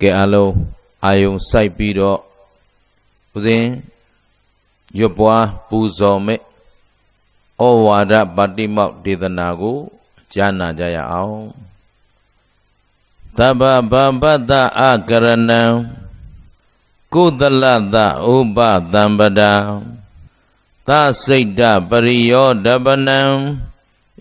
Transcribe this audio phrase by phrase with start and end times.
[0.00, 0.52] ကဲအလုံး
[1.04, 2.18] အာယုံစိုက်ပြီးတော့
[3.34, 3.68] ဦးဇင်း
[4.98, 6.42] ရွတ်ပွားပူဇော်မဲ့ဩ
[7.84, 9.78] ဝါဒပါတိမောက်ဒေသနာကို
[10.32, 11.42] ကြားနာကြရအောင်
[13.36, 15.62] သဗ္ဗဗဗ္ဗတအကရဏံ
[17.14, 17.96] ကုသလတ
[18.34, 18.58] ဥပ
[18.92, 19.52] သံပဒံ
[20.86, 20.88] သ
[21.24, 23.20] စိတ်တပရိယောဒပနံ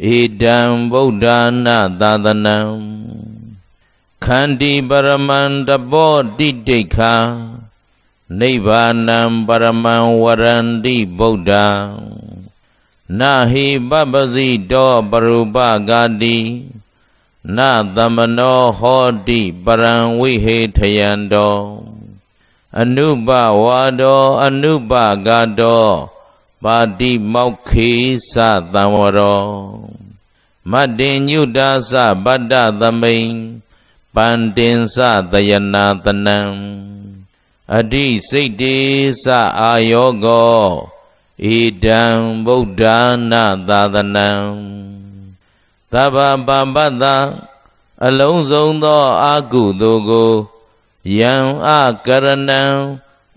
[0.06, 0.58] ဣဒံ
[0.92, 1.26] ဗုဒ္ဓ
[1.66, 2.58] နာသာသနံ
[4.30, 7.16] ခန္တီပရမန္တဘောတိတိခာ
[8.40, 11.68] နိဗ္ဗာနံပရမံဝရန္တိဗုဒ္ဓံ
[13.20, 15.58] နာဟိပပစီတောပရုပ
[15.90, 16.38] ဂာတိ
[17.58, 17.60] န
[17.96, 21.58] သမနောဟောတိပရံဝိဟေထယံတော
[22.82, 23.30] အနုပ
[23.64, 24.94] ဝါဒောအနုပ
[25.28, 25.86] ဂါတော
[26.64, 27.92] ပါတိမောက္ခေ
[28.32, 28.36] သ
[28.74, 29.44] သံဝရော
[30.72, 31.94] မတ္တင်ညုတာသ
[32.26, 33.32] ဗတ္တသမိန်
[34.18, 36.40] ပန္တင်သတယနာတနံ
[37.78, 38.78] အဓိစိတ်တေ
[39.24, 39.26] သ
[39.62, 40.62] အာယောကော
[41.46, 42.02] ဣဒံ
[42.46, 42.84] ဗုဒ္ဓ
[43.32, 44.30] နာသာသနံ
[45.92, 47.04] သဗ္ဗပပတ္တ
[48.06, 50.34] အလုံးစုံသောအာကုသိုလ်ကို
[51.20, 51.34] ယံ
[51.68, 51.70] အ
[52.06, 52.64] ကရဏံ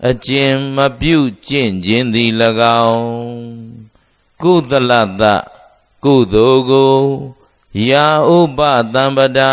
[0.07, 1.17] အကျင်မပြု
[1.47, 2.31] ကျင့်ခြင်းသည်၎
[2.87, 3.05] င်း
[4.41, 5.23] ကုသလတ
[6.03, 6.97] ကုသိုလ်ကို
[7.89, 8.05] ယာ
[8.37, 8.59] ဥပ
[8.93, 9.51] တံပဒံ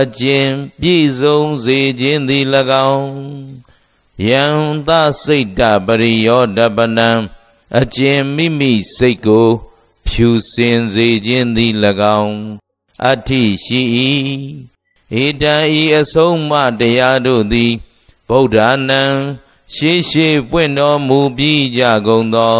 [0.00, 0.48] အကျင်
[0.80, 2.44] ပြည့်စုံစေခြင်းသည်၎
[2.90, 3.12] င်း
[4.28, 4.44] ယံ
[4.88, 4.90] သ
[5.22, 7.10] စိတ်တပရိယောဒပနံ
[7.78, 9.48] အကျင်မိမိစိတ်ကို
[10.06, 11.74] ဖြူစင်စေခြင်းသည်၎
[12.20, 12.36] င်း
[13.04, 13.82] အဋ္ဌိရှိ၏
[15.22, 17.72] ဣဒံဤအဆုံးမတရားတို့သည်
[18.28, 19.02] ဗုဒ္ဓနံ
[19.74, 22.54] ရှေးရှေးပွင့်တော်မူပြီးကြကုန်သော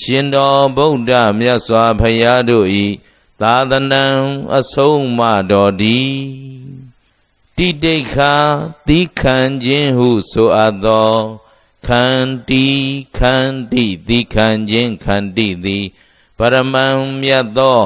[0.00, 2.66] ရှင်တော်ဗုဒ္ဓမြတ်စွာဘုရားတို့၏
[3.40, 4.04] သာသနံ
[4.56, 5.20] အဆုံးမ
[5.50, 6.55] တော်သည်
[7.56, 8.34] တိတိခာ
[8.86, 11.14] သီခံခြင်းဟုဆိုအပ်သော
[11.86, 12.66] ခန္တီ
[13.18, 15.84] ခန္တီသီခံခြင်းခန္တီသည်
[16.38, 16.86] ပရမံ
[17.20, 17.80] မြတ်သော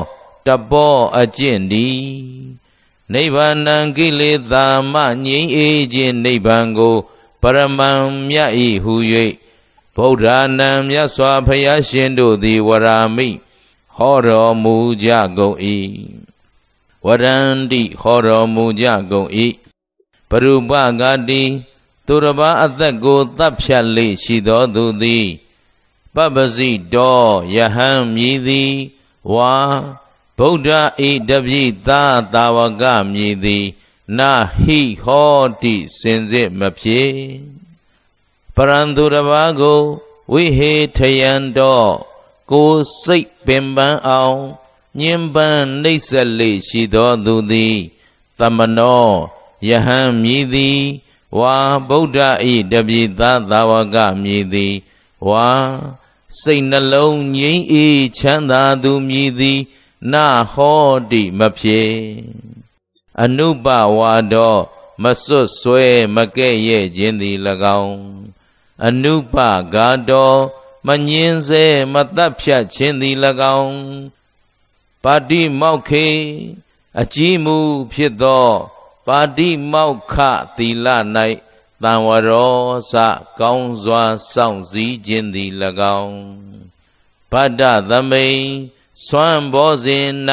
[0.47, 2.05] တပောအကျင့်သည်
[3.12, 4.94] နိဗ္ဗာန်ကိလေသာမ
[5.25, 6.97] ငြိမ်းအေးခြင်းနိဗ္ဗာန်ကို
[7.43, 7.91] ပရမံ
[8.28, 8.94] မြတ်ဤဟု၍
[9.97, 10.27] ဗုဒ္ဓ
[10.59, 13.28] နံမြတ်စွာဘုရားရှင်တို့သည်ဝရာမိ
[13.97, 15.56] ဟောတော်မူကြကုန်၏
[17.06, 19.28] ဝရန္တိဟောတော်မူကြကုန်၏
[20.31, 21.43] ပရုပဂာတိ
[22.07, 25.27] သူတစ်ပါးအသက်ကိုတပ်ဖြတ်လေရှိသောသူသည်
[26.15, 28.73] ပပစီတော်ယဟံမြည်သည်
[29.35, 29.57] ဝါ
[30.39, 30.69] ဗုဒ္ဓ
[31.09, 32.03] ဤတပိသာ
[32.33, 32.83] တာဝက
[33.13, 33.65] မြည်သည်
[34.19, 34.33] နာ
[34.63, 37.12] ဟိဟောတိစင်စစ်မဖြစ်
[38.55, 39.81] ပရံသူတစ်ပါးကို
[40.33, 41.91] ဝိဟေထယံတော်
[42.51, 44.41] ကိုစိတ်ပင်ပန်းအောင်
[45.01, 47.77] ညင်ပန်းနှိမ့်ဆက်လေရှိသောသူသည်
[48.39, 49.11] တမနော
[49.69, 50.81] ယဟံမြည်သည်
[51.38, 51.56] ဝါ
[51.88, 52.19] ဗုဒ္ဓ
[52.53, 54.75] ဤတပိသာသာဝကမြည်သည်
[55.28, 55.50] ဝါ
[56.41, 59.60] စိတ်နှလုံးငြိမ်းအေးချမ်းသာသူမြည်သည်
[60.12, 61.93] နာဟောတိမဖြစ်
[63.22, 63.66] အနုပ
[63.99, 64.56] ဝါဒော
[65.03, 67.37] မစွတ်ဆွဲမကဲ့ရဲ့ခြင်းသည်၎
[67.81, 67.99] င်း
[68.87, 69.37] အနုပ
[69.75, 70.32] ဂါတော
[70.87, 73.16] မငင်းစေမတတ်ဖြတ်ခြင်းသည်၎
[73.59, 73.76] င်း
[75.04, 76.06] ပါတိမောက်ခေ
[77.00, 77.56] အကြီးမူ
[77.93, 78.49] ဖြစ်သော
[79.12, 80.15] ပါတိမောက်ခ
[80.56, 80.87] သီလ၌
[81.82, 82.59] တံဝရော
[82.91, 82.94] စ
[83.41, 85.53] ကောင်းစွာစောင့်စည်းခြင်းသည်၎
[86.00, 86.16] င်း
[87.31, 88.43] ဗဒ္ဒသမိန်
[89.06, 90.06] စွမ်းဘောစဉ်၌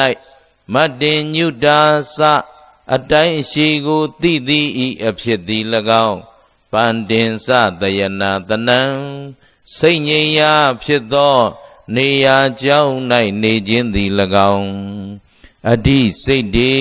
[0.74, 1.80] မတ္တင်ညုတာ
[2.16, 2.18] စ
[2.94, 5.64] အတိုင်းရှိကိုသိသည်ဤအဖြစ်သည်၎
[6.06, 6.18] င်း
[6.72, 7.48] ပန္တင်စ
[7.80, 8.80] တယနာတနံ
[9.76, 11.36] စိတ်ငြိမ်ရာဖြစ်သော
[11.94, 12.94] နေရာကြောင်း၌
[13.42, 14.10] နေခြင်းသည်၎
[14.52, 14.70] င်း
[15.72, 16.74] အဓိစိတ်တေ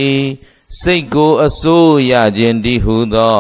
[0.82, 3.40] စိတ်ကိုအစိုးရခြင်းတည်းဟုသော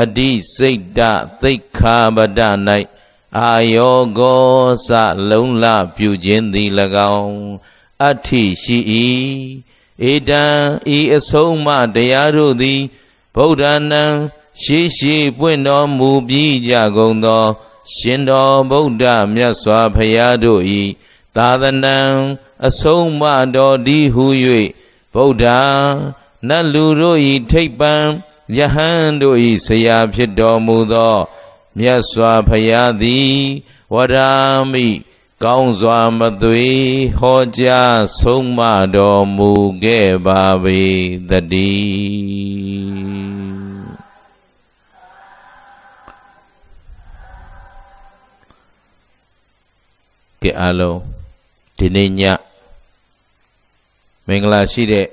[0.00, 1.00] အဓိစိတ်တ
[1.40, 2.40] သိခာပဒ၌
[3.38, 4.42] အာယောဂော
[4.86, 4.88] စ
[5.30, 5.64] လုံးလ
[5.96, 6.70] ပြုခြင်းသည်၎
[7.16, 7.38] င်း
[8.02, 8.78] အဋ္ဌိရှိ၏
[10.10, 10.44] ဧတံ
[10.96, 12.80] ဤအဆုံးမတရားတို့သည်
[13.34, 14.04] ဗုဒ္ဓနံ
[14.62, 17.44] ရှေးရှေးပွင့်တော်မူပြီးကြကုန်သော
[17.94, 19.04] ရှင်တော်ဗုဒ္ဓ
[19.34, 20.62] မြတ်စွာဘုရားတို့၏
[21.36, 21.98] သာသနံ
[22.66, 23.22] အဆုံးမ
[23.56, 24.26] တော်ဒီဟု၍
[25.14, 25.46] ဗုဒ္ဓ
[26.46, 27.18] နတ်လူတို့၏
[27.50, 27.94] ထိပ်ပံ
[28.56, 31.16] ယဟန်တို့၏ဆရာဖြစ်တော်မူသော
[31.78, 33.36] မြတ်စွာဘုရားသည်
[33.94, 34.32] ဝရာ
[34.72, 34.86] မိ
[35.42, 36.68] ကောင်းစွာမသွေ
[37.18, 38.60] ဟောကြားဆုံးမ
[38.94, 39.50] တော်မူ
[39.82, 40.80] ခဲ့ပါပေ
[41.28, 43.18] တည်း
[50.42, 51.00] ကဲအလုံး
[51.78, 52.22] ဒီနေ့ည
[54.26, 55.06] မင်္ဂလာရှိတဲ့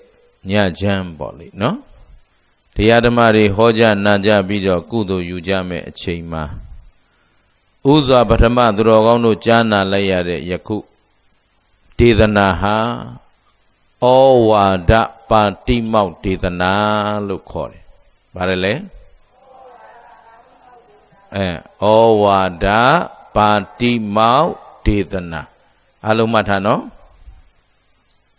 [0.50, 1.78] ညချမ်းပေါ့လေနော်
[2.76, 6.44] တရားဓမ္မတွေဟောကြားနာကြားပြီးတော့ကုသိုလ်ယူကြမယ်အချိန်မှာ
[7.92, 10.78] ဥစွာပထမသူတော်ကောင်းတို့ကြားနာလိုက်ရတဲ့ယခု
[11.98, 12.78] ဒေသနာဟာ
[14.04, 14.06] ဩ
[14.50, 14.92] ဝါဒ
[15.30, 16.74] ပါတိမောက်ဒေသနာ
[17.28, 17.84] လို့ခေါ်တယ်။
[18.36, 18.74] ဘာလဲလဲ
[21.36, 21.48] အဲ
[21.82, 22.68] ဩဝါဒ
[23.36, 23.50] ပါ
[23.80, 24.52] တိမောက်
[24.86, 25.42] ဒေသနာ
[26.08, 26.82] အလုံးမှတ်ထားနော်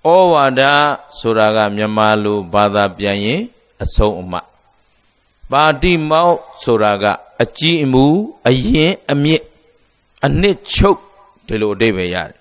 [0.07, 0.63] ဩဝါဒ
[1.19, 3.41] ဆိုတာကမြန်မာလိုဘာသာပြန်ရင်
[3.83, 4.35] အဆုံးအမ
[5.51, 7.05] ပါတိမောက်ဆိုတာက
[7.43, 8.05] အကြည်အမူ
[8.49, 9.45] အရင်အမြင့်
[10.25, 11.01] အနှစ်ချုပ်
[11.47, 12.39] ဒီလိုအဓိပ္ပာယ်ရတယ်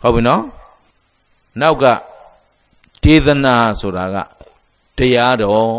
[0.00, 0.42] ဟုတ်ပြီနော်
[1.60, 1.84] နောက်က
[3.02, 4.16] ဒေသနာဆိုတာက
[4.96, 5.74] တရားတော်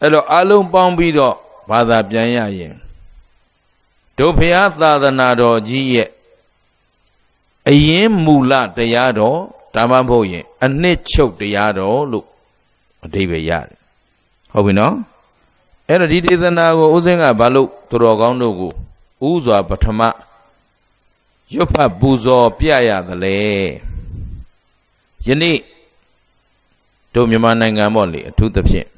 [0.00, 1.34] အဲ့တော့အလုံးပေါင်းပြီးတော့
[1.70, 2.74] ဘာသာပြန်ရရင်
[4.18, 6.08] တို့ဖရာသာသနာတော်ကြီးရဲ့
[7.68, 9.38] အရင်မူလတရားတော်
[9.74, 12.26] ဒါမှမဟုတ်ရင် အနှစ်ချုပ်တရားတော်လို့
[13.04, 13.78] အဓိပ္ပာယ်ရတယ်
[14.52, 14.94] ဟုတ်ပြီနော်
[15.88, 18.72] အဲ့တော့ဒီဒေသနာကိုဦးစင်းကဘာလို့သူတော်ကောင်းတို့ကို
[19.28, 20.00] ဥစွာပထမ
[21.54, 23.36] ရွတ်ဖတ်ပူဇော်ပြရသလဲ
[25.26, 25.58] ယနေ့
[27.14, 28.88] တို့မြန်မာနိုင်ငံပေါ့လေအထူးသဖြင့်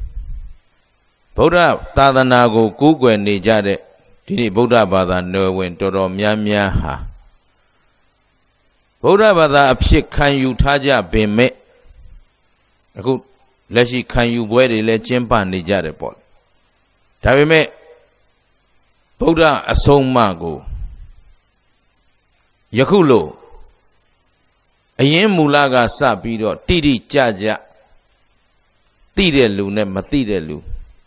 [1.36, 1.56] ဗုဒ္ဓ
[1.96, 3.78] သာသနာကိုကူးကွယ်နေကြတဲ့
[4.24, 6.94] ဒီနေ့ဗုဒ္ဓဘာသာနယ်ဝင် တော်တော်များများဟာ
[9.02, 11.52] ဗုဒ္ဓဘာသာအဖြစ်ခံယူထားကြပင်မဲ့
[12.98, 13.12] အခု
[13.74, 16.14] လက်ရှိခံယူပွဲတွေလည်းကျင်းပနေကြတယ်ပေါ့
[17.22, 17.66] ဒါပေမဲ့
[19.20, 20.56] ဗုဒ္ဓအဆုံးအမကို
[22.78, 23.28] ယခုလို့
[25.00, 27.46] အရင်မူလကစပြီးတော့တိတိကြကြ
[29.16, 30.56] သိတဲ့လူနဲ့မသိတဲ့လူ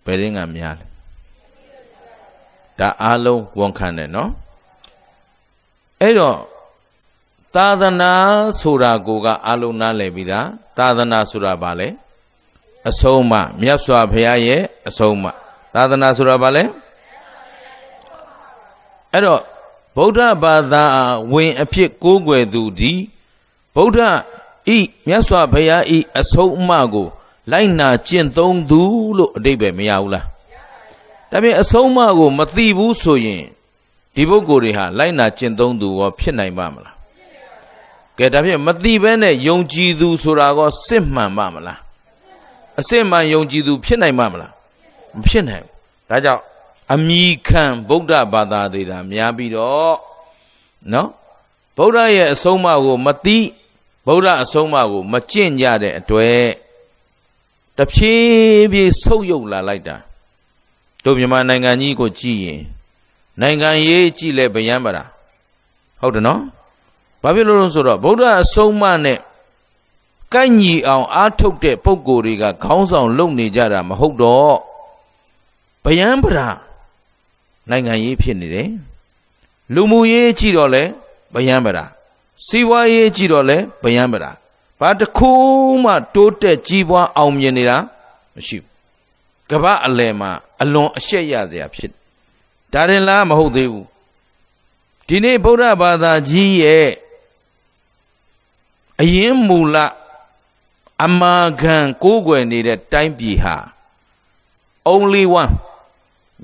[0.05, 0.85] ဘယ်ရင်းကများလဲ
[2.79, 4.31] ဒါအားလုံးဝန်ခံတယ်နော်
[6.01, 6.37] အဲ့တော့
[7.55, 8.11] သာသနာ
[8.59, 10.47] ဆိုတာကိုကအားလုံးနားလည်ပြီးသား
[10.77, 11.87] သာသနာဆိုတာဘာလဲ
[12.89, 15.25] အဆုံးအမမြတ်စွာဘုရားရဲ့အဆုံးအမ
[15.73, 16.63] သာသနာဆိုတာဘာလဲ
[19.13, 19.41] အဲ့တော့
[19.95, 20.83] ဗုဒ္ဓဘာသာ
[21.33, 22.93] ဝင်အဖြစ်ကိုးကွယ်သူဒီ
[23.75, 23.99] ဗုဒ္ဓ
[24.75, 27.07] ဤမြတ်စွာဘုရားဤအဆုံးအမကို
[27.51, 28.81] လိုက်နာကျင့်သုံးသူ
[29.17, 30.25] လို့အတိတ်ပဲမရဘူးလား
[31.31, 33.43] ဒါပြင်အဆုံးအမကို မသိဘူးဆိုရင်
[34.15, 36.94] ဒီပုဂ္ဂိုလ်တွေဟာလိုက်နာကျင့်သုံးသူရောဖြစ်နိုင်ပါမလား
[38.17, 41.79] ကဲဒါဖြင့်မသိဘဲနဲ့ယုံကြည်သူဆိုတာကစစ်မှန်ပါမလား
[42.79, 44.51] အစစ်မှန်ယုံကြည်သူဖြစ်နိုင်ပါမလား
[45.17, 46.43] မဖြစ်နိုင်ဘူးဒါကြောင့်
[46.93, 49.95] အမိခံဗုဒ္ဓဘာသာတွေကများပြီးတော့
[50.93, 51.09] နော်
[51.77, 53.37] ဗုဒ္ဓရဲ့အဆုံးအမကိုမသိ
[54.07, 56.47] ဗုဒ္ဓအဆုံးအမကိုမကျင့်ကြတဲ့အတွက်
[57.77, 59.95] တဖြည်းဖြည်းဆုပ်ယုပ်လာလိုက်တာ
[61.03, 62.61] တို့မြန်မာနိုင်ငံကြီးကိုကြည့်ရင်
[63.41, 65.03] နိုင်ငံရေးကြည့်လဲဗျံပါတာ
[66.01, 66.41] ဟုတ်တယ်နော်
[67.25, 69.19] ဘာဖြစ်လို့လဲဆိုတော့ဗုဒ္ဓအဆုံးအမနဲ့
[70.33, 74.55] ကိုက်ညီအောင်အားထုတ်တဲ့ပုံကိုယ်တွေကခေါင်းဆောင်လုပ်နေကြတာမဟုတ်တော့
[75.85, 76.47] ဗျံပရာ
[77.69, 78.69] နိုင်ငံရေးဖြစ်နေတယ်
[79.73, 80.83] လူမှုရေးကြည့်တော့လဲ
[81.35, 81.85] ဗျံပရာ
[82.45, 84.31] စီးပွားရေးကြည့်တော့လဲဗျံပရာ
[84.79, 85.31] ဘာတစ်ခု
[85.83, 87.77] မှတိုးတက်ကြီးပွားအောင်မြင်နေတာ
[88.35, 88.71] မရှိဘူး
[89.49, 90.31] ကမ္ဘာအလယ်မှာ
[90.61, 91.91] အလွန်အရှက်ရစရာဖြစ်
[92.73, 93.87] ဒါရင်လားမဟုတ်သေးဘူး
[95.07, 96.87] ဒီနေ့ဗုဒ္ဓဘာသာကြီးရဲ့
[99.01, 99.75] အရင်မူလ
[101.05, 103.55] အမာခံကိုးကွယ်နေတဲ့တိုင်းပြည်ဟာ
[104.93, 105.53] only one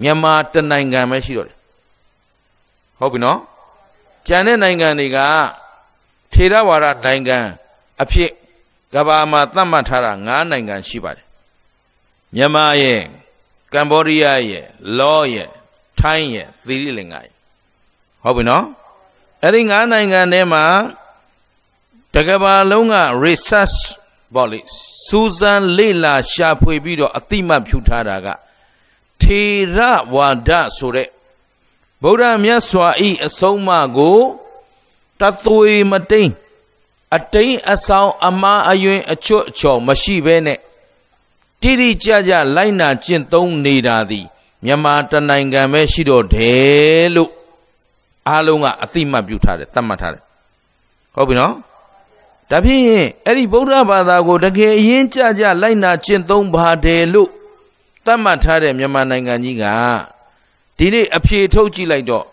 [0.01, 1.57] မြန်မာတနိုင်ငံပဲရှိတော့တယ်
[2.99, 3.39] ဟုတ်ပြီနော်
[4.27, 5.17] ကျန်တဲ့နိုင်ငံတွေက
[6.33, 7.37] ထေရဝါဒနိုင်ငံ
[8.01, 8.31] အဖြစ်
[8.93, 11.25] ကဘာမှာသတ်မှတ်ထားတာ၅နိုင်ငံရှိပါတယ်
[12.35, 13.01] မြန်မာရဲ့
[13.73, 14.65] ကမ္ဘောဒီးယားရဲ့
[14.99, 15.49] လောရဲ့
[15.99, 17.33] ထိုင်းရဲ့သီရိလင်္ကာရဲ့
[18.23, 18.65] ဟုတ်ပြီနော်
[19.41, 20.63] အဲ့ဒီ၅နိုင်ငံထဲမှာ
[22.15, 23.77] တကဘာလုံးက research
[24.33, 24.59] ပေါ့လေ
[25.07, 28.27] စူးစမ်းလေ့လာရှာဖွေပြီးတော့အတိမတ်ဖြူထားတာက
[29.21, 29.41] ထေ
[29.75, 29.77] ရ
[30.13, 31.07] ဝါဒဆိုတဲ့
[32.03, 34.19] ဗုဒ္ဓမြတ်စွာဤအဆုံးအမကို
[35.19, 36.31] တသွေမတိန်
[37.15, 40.59] အတိန်အဆောင်အမားအယွင်အချွတ်အချော်မရှိဘဲနဲ့
[41.61, 44.25] တိတိကျကျလိုက်နာကျင့်သုံးနေတာသည်
[44.65, 47.31] မြန်မာတနိုင်ငံပဲရှိတော့တယ်လို့
[48.27, 50.23] အားလုံးကအသိမှတ်ပြုထားတယ်သတ်မှတ်ထားတယ်
[51.15, 51.53] ဟုတ်ပြီနော်
[52.50, 52.84] ဒါဖြင့်
[53.26, 57.30] အဲ့ဒီဗုဒ္ဓဘာသာကိုတကယ်အရင်ကြကြလိုက်နာကျင့်သုံးပါတယ်လို့
[58.04, 59.64] သတ်မှတ်ထားတဲ့မြန်မာနိုင်ငံကြီးက
[60.76, 62.24] ဒီနေ့အဖြေထုတ်ကြည့်လိုက်တော့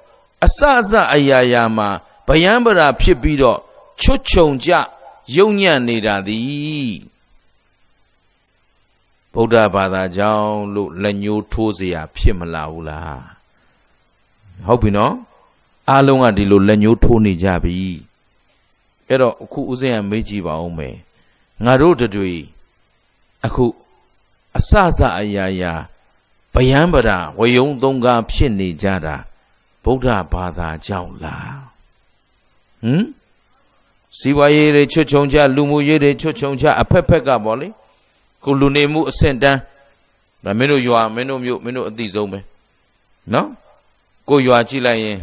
[0.46, 1.90] အစအစအရာရာမှာ
[2.28, 3.60] ဗျံပရာဖြစ်ပြီးတော့
[4.02, 4.70] ချွတ်ချုံကြ
[5.36, 6.94] ယုံညံ့နေတာသည်
[9.34, 13.22] ဗုဒ္ဓဘာသာကြောင့်လို့လက်ညှိုးထိုးเสียဖြစ်မလာဘူးလား
[14.66, 15.14] ဟုတ်ပြီနော်
[15.90, 17.80] အားလုံးကဒီလိုလက်ညှိုးထိုးနေကြပြီ
[19.09, 20.97] အဲ့တော့အခုဦးဇင်းကမေးကြည့်ပါဦးမယ်
[21.65, 22.35] ငါတို့တွေ
[23.47, 23.67] အခု
[24.59, 25.73] အစစအရာရာ
[26.55, 29.17] ဗယံပရာဝယုံသုံးကားဖြစ်နေကြတာ
[29.85, 31.61] ဗုဒ္ဓဘာသာကြောင့်လား
[32.83, 33.07] ဟမ်
[34.19, 37.69] စီဝါရေးတွေချွတ်ချုံချလူမှုရေးတွေချွတ်ချုံချအဖက်ဖက်ကပေါ့လေ
[38.45, 39.61] ကိုလူနေမှုအဆင့်တန်း
[40.45, 42.41] ဒါမင်းတို့ရွာမင်းတို့မြို့မင်းတို့အသိဆုံးပဲ
[43.33, 43.49] နော်
[44.29, 45.19] ကိုရွာကြည့်လိုက်ရင်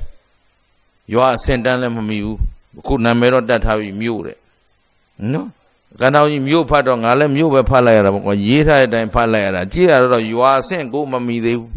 [1.14, 2.55] ရွာအဆင့်တန်းလည်းမမီဘူးအ
[2.88, 4.38] ခုနာမည်တော့တတ်ထားပြီမြို့တဲ့
[5.34, 5.48] နော်
[6.00, 11.74] ကံတော်ကြီးမြို့ဖတ်တော့ငါလည်းမြို့ပဲဖတ်လိုက်ရတာပေါ့ကွာရေးထားတဲ့အတိုင်းဖတ်လိုက်ရတာကြည့်ရတော့ရွာအဆင့်ကိုမမီသေးဘူး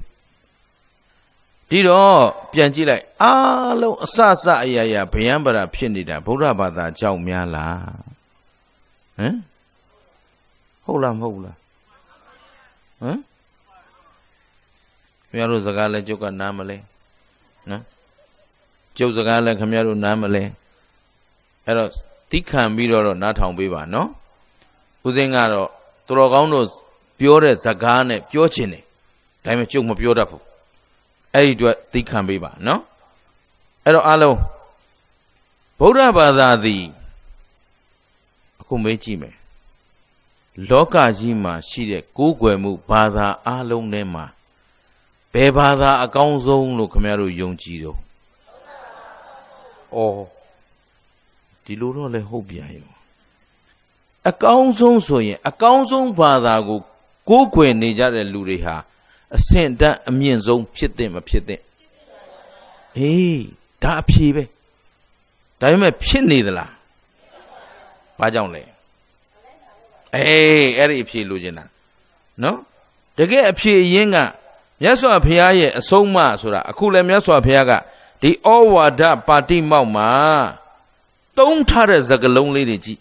[1.70, 2.20] ဒီတော့
[2.52, 7.78] ပြန်ကြည့်လိုက်အားလုံးအစစအရာရာဗျံပရာဖြစ်နေတာဗုဒ္ဓဘာသာကြောင့်များလား
[9.18, 9.36] ဟမ်
[10.84, 11.56] ဟုတ်လားမဟုတ်လား
[13.02, 13.18] ဟမ်
[15.28, 16.76] ခင်ဗျားတို့စကားလဲကျုပ်ကနားမလဲ
[17.70, 17.82] နော်
[18.98, 20.44] ကျုပ်စကားလဲခင်ဗျားတို့နားမလဲ
[21.68, 21.90] အဲ့တော့
[22.30, 24.08] တိခံပြီးတော့နားထောင်ပေးပါနော်
[25.06, 25.68] ဦးစင်းကတော့
[26.06, 26.66] သူတော်ကောင်းတို့
[27.18, 28.82] ပြောတဲ့စကားနဲ့ပြောချင်တယ်
[29.44, 30.42] ဒါပေမဲ့ကျုပ်မပြောတတ်ဘူး
[31.34, 32.80] အဲ့ဒီအတွက်သိခံပေးပါနော်
[33.84, 34.36] အဲ့တော့အားလုံး
[35.78, 36.84] ဗုဒ္ဓဘာသာသည်
[38.60, 39.34] အခုမေးကြည့်မယ်
[40.70, 44.24] လောကကြီးမှာရှိတဲ့ကိုးကွယ်မှုဘာသာအားလုံးထဲမှာ
[45.32, 47.98] ဘယ်ဘာသာအကောင်းဆုံးလို့ခင်ဗျားတို့ယုံကြည်တော့
[49.96, 50.37] ဩ
[51.68, 52.90] ဒီလိုတော့လည်းဟုတ်ပြန်ရော
[54.30, 56.80] အကောင်းဆုံးဆိုရင် အကောင်းဆုံးဘာသာကို
[57.28, 58.76] ကိုးကွယ်နေကြတဲ့လူတွေဟာ
[59.36, 61.60] အဆင့်တန်းအမြင့်ဆုံးဖြစ်တဲ့မဖြစ်တဲ့
[62.96, 63.42] အေး
[63.82, 64.44] ဒါအဖြေပဲ
[65.60, 66.72] ဒါပေမဲ့ဖြစ်နေသလား
[68.20, 68.62] ဘာကြောင့်လဲ
[70.14, 71.64] အေးအဲ့ဒီအဖြေလိုချင်တာ
[72.42, 72.58] နော်
[73.18, 74.16] တကယ်အဖြေရင်းက
[74.82, 77.72] မြတ်စွာဘုရားရဲ့အဆုံးအမဆိုတာအခုလည်းမြတ်စွာဘုရားက
[78.22, 80.10] ဒီဩဝါဒပါတိမောက်မှာ
[81.38, 83.00] သုံးထားတဲ့စကားလုံးလေးတွေကြည့်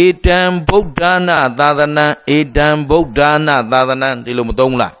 [0.00, 4.92] ဧတံဗုဒ္ဓနာသာသနံဧတံဗုဒ္ဓနာသာသနံဒီလိုမသုံးလား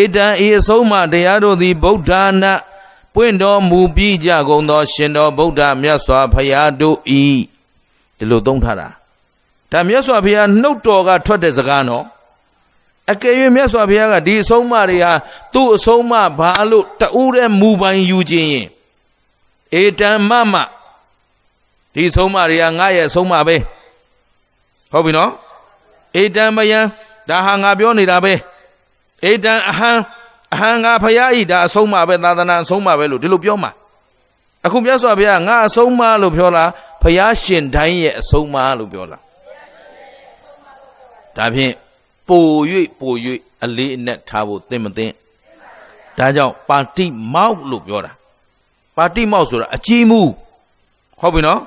[0.00, 2.12] ဧတံဤအဆုံးမတရားတို့သည်ဗုဒ္ဓ
[2.42, 2.52] နာ
[3.14, 7.22] ပွင့်တော်မူပြီးကြကုန်သော ရှင်တော်ဗုဒ္ဓမြတ်စွာဘုရားတို့ဤ
[8.18, 8.88] ဒီလိုသုံးထားတာ
[9.70, 12.04] ဒါမြတ်စွာဘုရားနှုတ်တော်ကထွက်တဲ့စကားနော်
[13.12, 15.12] အကယ်၍မြတ်စွာဘုရားကဒီအဆုံးအမတွေဟာ
[15.54, 18.66] သူ့အဆုံးအမဘာလို့တူးတဲ့မူပိုင်ယူခြင်းရင်
[19.82, 20.54] ဧတံမမ
[21.94, 23.56] ဒီအဆုံးအမတွေကငါရဲ့အဆုံးအမပဲ
[24.92, 25.30] ဟုတ်ပြီနော်
[26.20, 26.80] ဧတံမယံ
[27.28, 28.32] ဒါဟာငါပြောနေတာပဲ
[29.30, 29.90] ဧတံအဟံ
[30.54, 33.70] အဟံငါဖရာဤဒါအဆုံးအမပဲသာသနာအဆုံးအမပဲလို့ဒီလိုပြောမှာ
[34.66, 36.68] အခုမြတ်စွာဘုရားငါအဆုံးအမလို့ပြောလား
[37.02, 39.22] ဖရာရှင်တိုင်းရဲ့အဆုံးအမလို့ပြောလား
[41.36, 41.74] ဒါဖြင့်
[42.28, 42.44] ပို၍
[43.00, 43.12] ပို၍
[43.64, 45.12] အလေးအနက်ထားဖို့သင်မသင်
[46.18, 48.12] ဒါကြောင့်ပါတိမောက်လို့ပြောတာ
[48.96, 50.20] ပါတိမောက်ဆိုတာအကြီးမှု
[51.20, 51.60] ဟုတ်ပြီနော်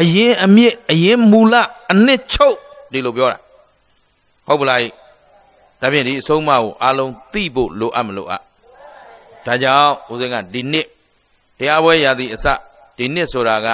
[0.00, 1.54] အရင်အမြင့်အရင်မူလ
[1.92, 2.56] အနှစ်ချုပ်
[2.92, 3.38] ဒီလိုပြောတာ
[4.46, 4.80] ဟုတ်ပလား
[5.80, 8.42] ဒါဖြင့်ဒီအဆုံးအမကိုအလုံးသိဖို့လိုအပ်မလိုအပ်
[9.46, 10.86] ဒါကြောင့်ဦးဇင်းကဒီနှစ်
[11.58, 12.46] တရားပွဲရာသီအစ
[12.96, 13.66] ဒီနှစ်ဆိုတာက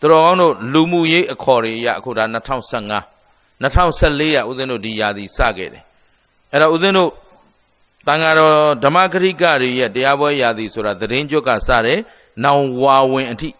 [0.00, 2.98] သူတော်ကောင်းတို့လူမှုရေးအခေါ်တွေရအခုဒါ2015
[3.62, 5.84] 2014ရဦးဇင်းတို့ဒီယာစီစခဲ့တယ်
[6.52, 7.10] အဲ့တော့ဦးဇင်းတို့
[8.06, 8.54] တန်ဃာတော်
[8.84, 11.98] ဓမ္မဂရိကတွေရဲ့တရားပွဲယာစီဆိုတာသတင်းကျွတ်ကစတယ်
[12.44, 13.50] နောင်ဝါဝင်အထိ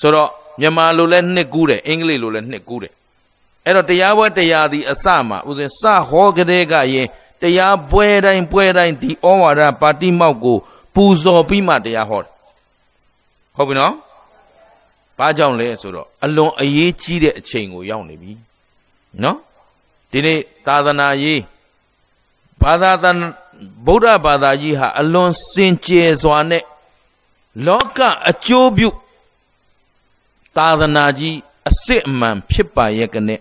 [0.00, 2.92] ဆိုတော့ မြန်မာလိုလဲနှစ်ကူးတယ်အင်္ဂလိပ်လိုလဲနှစ်ကူးတယ်
[3.66, 7.06] အဲ့တော့တရားပွဲတရားစီအစမှာဦးဇင်းစဟောကလေးကရင်
[7.42, 10.56] တရားပွဲတိုင်းပွဲတိုင်းဒီဩဝါဒပါတိမောက်ကို
[10.94, 12.30] ပူဇော်ပြီးမှတရားဟောတယ်
[13.56, 13.94] ဟုတ်ပြီနော်
[15.18, 18.32] ဘာကြောင့်လဲဆိုတော့အလွန်အရေးကြီးတဲ့အချိန်ကိုရောက်နေပြီ
[19.22, 19.38] နော်
[20.10, 21.40] ဒီနေ့သာသနာရေး
[22.62, 23.16] ဘာသာတန်
[23.86, 26.62] ဗုဒ္ဓဘာသာကြီးဟာအလွန်စင်ကြယ်စွာနဲ့
[27.66, 27.98] လောက
[28.30, 28.88] အကျိုးပြု
[30.56, 31.36] သာသနာကြီး
[31.68, 33.40] အစစ်အမှန်ဖြစ်ပါရဲ့ကနဲ့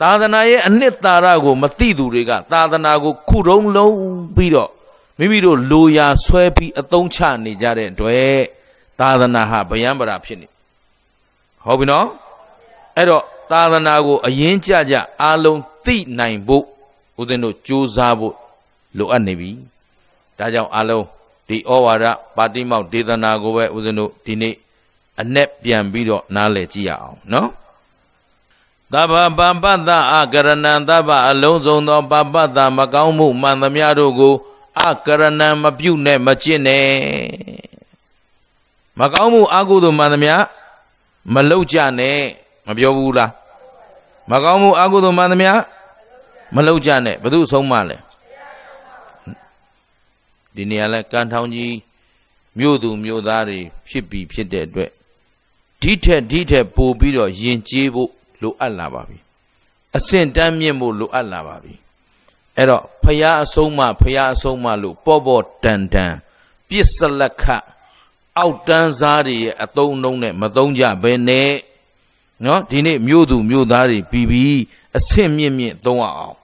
[0.00, 3.96] သာသနာရဲ့အနှစ်သာရကိုမသိသူတွေကသာသနာကိုခုတုံးလုံး
[4.36, 4.70] ပြီးတော့
[5.18, 8.42] မိမိတို့လိုရာဆွဲပြီးအသုံးချနေကြတဲ့အတွက်
[9.00, 10.46] သာသနာဟာဗျံပရာဖြစ်နေ
[11.64, 12.06] ဟုတ်ပြီနော်
[12.96, 16.64] အဲ့တော့သာသနာကိုအရင်ကြကြအားလုံးသိနိုင်ဖို့
[17.20, 18.34] ဦးဇင်းတို့ကြိုးစားဖို့
[18.98, 19.50] လိုအပ်နေပြီ
[20.38, 21.04] ဒါကြောင့်အားလုံး
[21.48, 22.04] ဒီဩဝါဒ
[22.36, 24.54] ပါတိမောက်ဒေသနာကိုပဲဦးဇင်းတို့ဒီနေ့
[25.20, 27.48] အ내ပြန်ပြီးတော့နားလည်ကြည့်ရအောင်နော်
[28.92, 34.34] သဗ္ဗပပတ္တအကရဏံသဗ္ဗအလုံးစုံသောပပတ္တမကောင်းမှုမှန်သမျှတို့ကို
[34.80, 36.86] အကရဏံမပြုတ်နဲ့မကျင့်နဲ့
[38.98, 40.34] မကောင်းမှုအကုသိုလ်မှန်သမျှ
[41.34, 42.18] မလုပ်ကြနဲ့
[42.66, 43.30] မပြောဘူးလား
[44.30, 45.52] မကောင်းမှုအကုသိုလ်မှန်သမျှ
[46.54, 47.96] မလုပ်ကြနဲ့ဘု து ဆုံးမလဲ
[50.54, 51.74] ဒီနေရာလဲကံထောင်ကြီး
[52.58, 54.90] မြို့သူမြို့သားတွေဖြစ်ပြီးဖြစ်တဲ့အတွက်
[55.82, 58.10] ဒီထက်ဒီထက်ပိုပြီးတော့ယဉ်ကျေးဖို့
[58.42, 59.18] လိုအပ်လာပါပြီ
[59.96, 61.74] အဆင့်တန်းမြင့်ဖို့လိုအပ်လာပါပြီ
[62.56, 66.14] အဲ့တော့ဖရာအဆုံးမဖရာအဆုံးမလို့ပေါ့ပေါ့တန်တန်
[66.68, 67.44] ပစ္စလက်ခ
[68.38, 71.50] အောက်တန်းစားတွေရဲ့အသုံးနှုံးနဲ့မသုံးကြဘဲနဲ့
[72.44, 74.60] နော်ဒီနေ့မြို့သူမြို့သားတွေပြီးပြီး
[74.96, 76.36] အဆင့်မြင့်မြင့်သုံးအောင်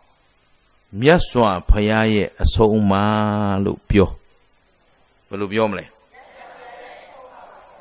[1.01, 2.93] မြတ်စွာဘုရားရဲ့အဆုံးအမ
[3.65, 4.09] လို့ပြော
[5.29, 5.85] ဘယ်လိုပြောမလဲ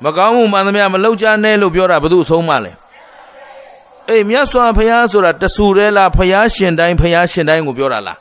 [0.04, 2.72] မကောင်းမှုမှန်သမျှမလောက်ကြနဲ့လို့ပြောတာဘယ်သူအဆုံးမလဲ
[4.08, 8.18] အေးမြတ်စွာဘုရားဆိုတာတဆူရဲလားဘုရားရှင်တိုင်းဘုရားရှင်တိုင်းကိုပြောတာလား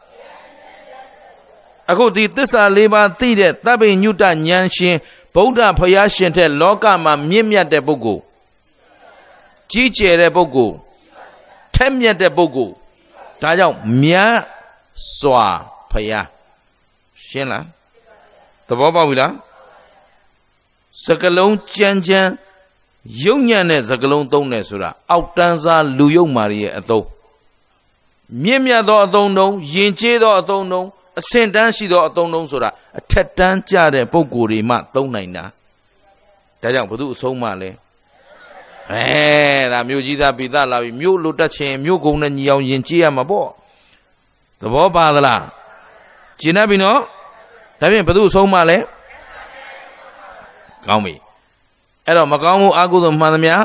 [1.92, 4.96] အခုဒီသစ္စာလေးပါးသိတဲ့တပ်ပိညုတဉာဏ်ရှင်
[5.34, 8.22] ဗုဒ္ဓဘုရားရှင်တဲ့လောကမှာမြင့်မြတ်တဲ့ပုဂ္ဂိုလ်
[9.72, 10.76] ကြီးကျယ်တဲ့ပုဂ္ဂိုလ်
[11.76, 12.74] ထက်မြက်တဲ့ပုဂ္ဂိုလ်
[13.42, 14.36] ဒါကြောင့်မြတ်
[15.18, 15.48] စွာ
[15.92, 16.28] ဖယား
[17.28, 17.64] ရှင်းလား
[18.68, 19.32] သဘောပေါက်ပြီလား
[21.05, 22.31] စကလုံးကြမ်းကြမ်း
[23.25, 27.07] ရုပ်ညံ့တဲ့စကလုံးသုံးတယ်ဆိုတာအောက်တန်းစားလူယုတ်မာရီရဲ့အသုံး
[28.43, 30.87] မြင့်မြတ်သောအသုံးတုံးယဉ်ကျေးသောအသုံးတုံး
[31.21, 35.45] အဆင့်တန်းရှိသောအသုံးတုံးဆိုတာအထက်တန်းကြတဲ့ပုံကိုယ်တွေမှသုံးနိုင်တာ
[36.63, 37.71] ဒါကြောင့်ဘု து အဆုံးမလဲ
[38.91, 43.49] အဲဒါမြို့ကြီးသားပိသလာပြီမြို့လိုတက်ချင်းမြို့ကုန်းနဲ့ညီအောင်ယဉ်ကျေးရမှာပေါ့
[44.61, 45.43] သဘောပါသလား
[46.41, 46.99] ကျင်납ပြီနော်
[47.81, 48.79] ဒါဖြင့်ဘု து အဆုံးမလဲ
[50.88, 51.14] ကောင်းပြီ
[52.06, 53.56] အဲ့တော့မကောင်းမှုအကုသိုလ်မှန်သမျှ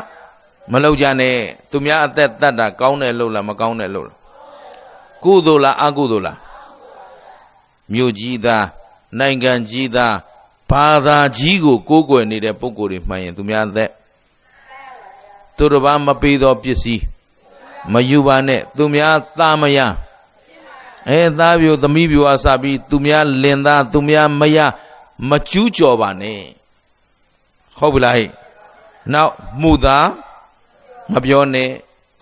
[0.71, 1.37] မလောက်ကြနဲ့
[1.71, 4.19] သူများအသက်တတ်တာကောင်းတယ်လို့လားမကောင်းတယ်လို့လား
[5.25, 6.38] ကုသိုလ်လားအကုသိုလ်လား
[7.93, 8.67] မြို့ကြီးသား
[9.19, 10.14] နိုင်ငံကြီးသား
[10.71, 13.91] ဘာသာကြီးကိုကိုးကွယ်နေတဲ့ပုဂ္ဂိုလ်တွေမှန်ရင်သူများသက်
[15.57, 17.02] သူတစ်ပါးမပေးသောပစ္စည်း
[17.93, 19.79] မယူပါနဲ့သူများသားမရ
[21.09, 24.59] အဲသားပြိုသမီးပြိုအစပြီးသူများလင်သားသူများမရ
[25.29, 26.41] မကျူးကျော်ပါနဲ့
[27.79, 28.29] ဟုတ်ပြီလားဟဲ့
[29.12, 30.07] နောက်မှုသား
[31.12, 31.71] မပြောနဲ့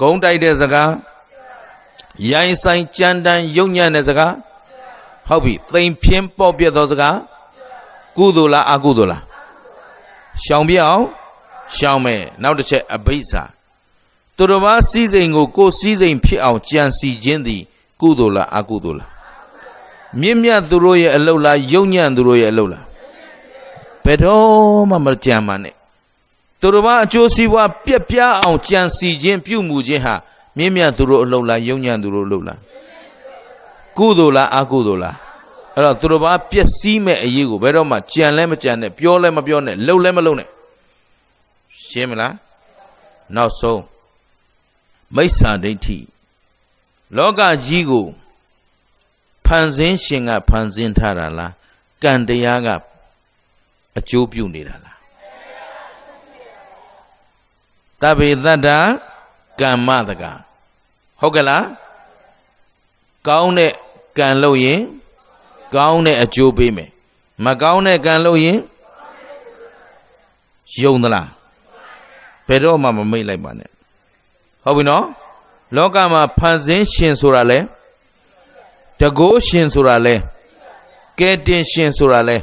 [0.00, 0.90] ဂုံးတိုက်တဲ့စကား
[2.30, 4.35] ရိုင်းဆိုင်ကြမ်းတမ်းယုံညံ့တဲ့စကား
[5.28, 7.16] ဟုတ်ပြီသိမ်ဖြင်းပေါ့ပြက်သောစကား
[8.16, 9.23] ကုသိုလ်လားအကုသိုလ်လား
[10.45, 11.04] ရှောင်ပြအောင်
[11.76, 13.43] ရှောင်မယ်နောက်တစ်ချက်အဘိဇ္ဇာ
[14.36, 17.63] သူတော်ဘာစည်းစိမ်ကိုကိုယ်စည်းစိမ်ဖြစ်အောင်ကြံစီခြင်းသည်
[18.00, 19.10] ကုသိုလ်လားအကုသိုလ်လား
[20.21, 22.84] မြင့်မြတ်သူတို့ရဲ့အလုတ်လားယုံညံ့သူတို့ရဲ့အလုတ်လား
[24.04, 25.75] ဘယ်တော့မှမကြံပါနဲ့
[26.60, 30.15] သူတော်ဘာအကျိုးစီးပွားပြက်ပြားအောင်ကြံစီခြင်းပြုမှုခြင်းဟာ
[30.56, 32.58] မြင့်မြတ်သူတို့အလုတ်လားယုံညံ့သူတို့အလုတ်လား
[33.99, 35.17] ကုသိုလ်လားအကုသိုလ်လား
[35.75, 40.49] အဲ့တော့သူတော်ဘာပျက်စီးမဲ့အရေးကိုဘယ်တော့မှကြံလဲမကြံနဲ့ပြောလဲမပြောနဲ့လှုပ်လဲမလှုပ်နဲ့
[41.86, 42.34] ရှင်းမလား
[43.36, 43.82] နောက်ဆုံး
[45.17, 45.99] မိစ္ဆာဒိဋ္ဌိ
[47.17, 48.06] လောကကြီးကို
[49.47, 51.52] ဖန်ဆင်းရှင်ကဖန်ဆင်းထားတာလား
[52.02, 52.69] ကံတရားက
[54.00, 54.99] အကျိုးပြုနေတာလား
[58.02, 58.69] တဗေတ္တ
[59.60, 60.25] ကမ္မတက
[61.21, 61.65] ဟုတ်ကဲ့လား
[63.28, 63.73] ကောင်းတဲ့
[64.19, 64.80] ကံလုပ်ရင်
[65.75, 66.91] ကောင်းတဲ့အကျိုးပေးမယ်
[67.45, 68.58] မကောင်းတဲ့ကံလုပ်ရင်
[70.80, 71.28] ယုံသလား
[72.47, 73.71] ဘယ်တော့မှမမိတ်လိုက်ပါနဲ့
[74.65, 75.04] ဟုတ်ပြီနော်
[75.76, 77.58] လောကမှာဖန်ဆင်းရှင်ဆိုတာလဲ
[79.00, 80.15] တကိုးရှင်ဆိုတာလဲ
[81.19, 82.36] ကဲတင်ရှင်ဆိုတာလဲ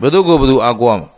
[0.00, 1.08] ဘယ်သူကိုဘယ်သူအကွာမှာ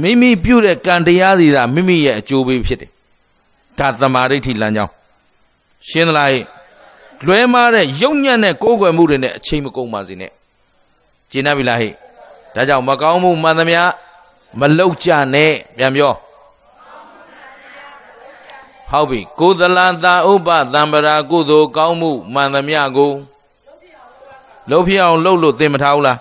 [0.00, 2.90] မိမိပြုတဲ့ကံတရားစီတာမိမိရဲ့အကျိုးပေးဖြစ်တယ်
[3.78, 4.92] ဒါသမာဓိဋ္ဌိလမ်းကြောင်း
[5.88, 6.30] ရှင်းသလား
[7.26, 10.30] လွဲမားတဲ့ယုံညံ့တဲ့ကိုးကွယ်မှုတွေနဲ့အချိန်မကုန်ပါစေနဲ့
[11.30, 11.92] ကျင်납ပြီလားဟဲ့
[12.54, 13.80] ဒါကြောင့်မကောင်းမှုမှန်သမျှ
[14.58, 16.12] မလောက်ကြနဲ့ပြန်ပြော
[18.90, 23.12] ဟုတ်ပြီကိုသလန်သာဥပသံပရာကုသိုလ်ကောင်းမှုမှန်သမျှကို
[24.68, 26.18] လှုပ်ဖြစ်အောင်လှုပ်လို့သင်မထားဘူးလား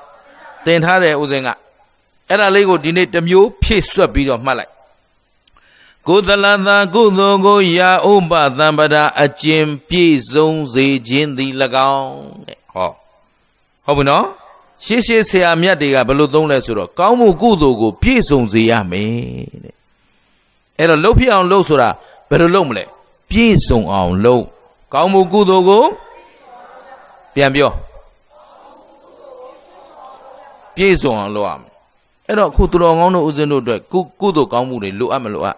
[0.65, 1.47] သင်ထားတယ်ဥစဉ်က
[2.29, 4.71] အဲ့ဒါလေးကိုဒီနေ့တစ်မျိုးဖြည့်ဆွတ်ပြီးတော့မှတ်လိုက်
[6.07, 11.51] ကုသလသာကုသိုလ်ကိုယာဥပသံပဒအကျင်ပြည့်စုံစေခြင်းသည်၎
[11.95, 12.13] င်း
[12.47, 12.91] တဲ့ဟော
[13.85, 14.25] ဟုတ်ပြီနော်
[14.85, 19.11] ရှေးရှေးဆရာမြတ်တွေကဘယ်လိုသုံးလဲဆိုတော့ကောင်းမှုကုသိုလ်ကိုပြည့်စုံစေရမယ်
[19.63, 19.75] တဲ့
[20.77, 21.89] အဲ့တော့လှုပ်ဖြစ်အောင်လှုပ်ဆိုတာ
[22.29, 22.83] ဘယ်လိုလုပ်မလဲ
[23.29, 24.43] ပြည့်စုံအောင်လှုပ်
[24.93, 25.83] ကောင်းမှုကုသိုလ်ကို
[27.35, 27.71] ပြန်ပြော
[30.79, 31.71] ပြည့်စုံအောင်လုပ်ရမယ်
[32.27, 35.57] အဲ့တော့ခုသူတော်ကောင်းတို့ဦးဇင်းတို့အတွက်ကုကုသိုလ်ကောင်းမှုတွေလိုအပ်မလိုအပ်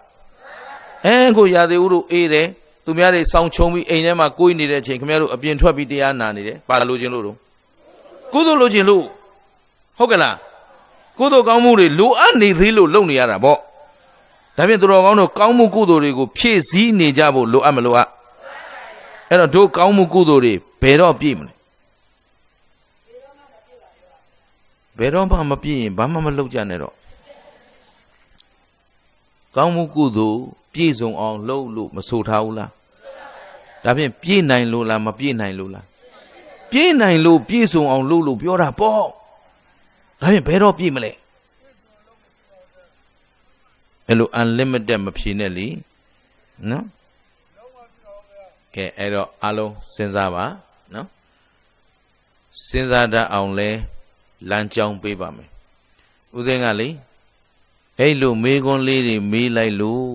[1.06, 2.46] အဲကိုရာသေးဦးတို့အေးတယ်
[2.84, 7.36] သူများတွေစောင်းချုံပြီးအိမ်ထဲမှာကိုယ်နေတဲ့အချိန်ခင်ဗျားတို့အပြင်ထွက်ပြီးတရားနာနေတယ်ပါလို့ခြင်းလို့တော့
[8.32, 9.02] ကုသိုလ်လိုခြင်းလို့
[9.98, 10.36] ဟုတ်ကလား
[11.18, 13.58] ကုသိုလ်ကောင်းမှုတွေလိုအပ်နေသေးလို့လုပ်နေရတာပေါ့
[14.56, 18.08] ဒါဖြင့်သူတော်ကောင်းတို့ကောင်းမှုကုသိုလ်တွေကိုဖြည့်ဆည်းနေကြဖို့လိုအပ်မလိုအပ်
[19.30, 21.52] အဲ့တော့တို့ကောင်းမှုကုသိုလ်တွေဘယ်တော့ပြည့်မလဲ
[24.98, 26.94] ဘယ်တော့မှမပြည့်ရင်ဘာမှမလုပ်ကြနဲ့တော့
[29.54, 30.40] ကောင်းမှုကုသိုလ်
[30.72, 32.70] ပြည့်စုံအောင်လုပ်လို့မဆိုထားဘူးလား
[33.84, 35.86] ဒါဖြင့်ပြည့်နိုင်လို့လားမပြည့်နိုင်လို့လား
[36.70, 39.04] ပြေးနိုင်လို့ပြေးစုံအောင်လုပ်လို့ပြောတာပေါ့
[40.20, 41.12] ဒါဖြင့်ဘယ်တော့ပြေးမလဲ
[44.06, 45.66] အဲ့လို unlimited မဖြေနဲ့လी
[46.70, 46.84] နော်
[48.74, 50.44] ကဲအဲ့တော့အလုံးစဉ်းစားပါ
[50.94, 51.06] နော်
[52.66, 53.70] စဉ်းစားတတ်အောင်လဲ
[54.48, 55.48] လမ်းကြောင်းပေးပါမယ်
[56.36, 56.88] ဦးစင်းကလေ
[57.98, 60.06] အဲ့လိုမေးခွန်းလေးတွေမေးလိုက်လို့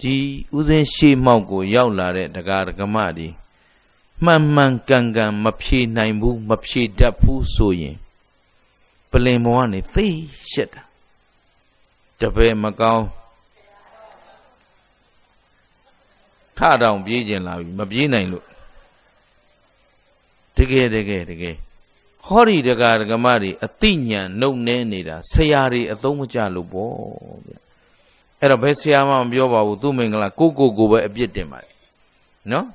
[0.00, 0.16] ဒီ
[0.56, 3.28] ဦးစင်းရှေ့မှောက်ကို ရောက်လာတဲ့တရားဓမ္မတွေ
[4.24, 7.96] မှန်မှန်ကန်ကန်မဖြေနိုင်ဘူးမဖြေတတ်ဘူးဆိုရင်
[9.10, 10.06] ပလင်ဘောကနေသိ
[10.50, 10.82] ရှက်တာ
[12.20, 13.06] တပည့်မကောင်း
[16.56, 18.44] ထတောင်ပြေးကျင်လာပြီမပြေးနိုင်လို့
[20.56, 21.56] တကယ်တကယ်တကယ်
[22.26, 26.94] ဟောဒီတကာဒကမတွေအတိညာနှုတ်နေနေတာဆရာတွေအသုံးမကျလို့ပေါ့
[27.46, 27.52] ဗျ
[28.40, 31.74] အဲ့တော့ဘယ်ဆရာမှမပြောပါဘူးသူ့မင်္ဂလာကိုကိုကိုပဲအပြစ်တင်ပါတယ်
[32.52, 32.66] နော်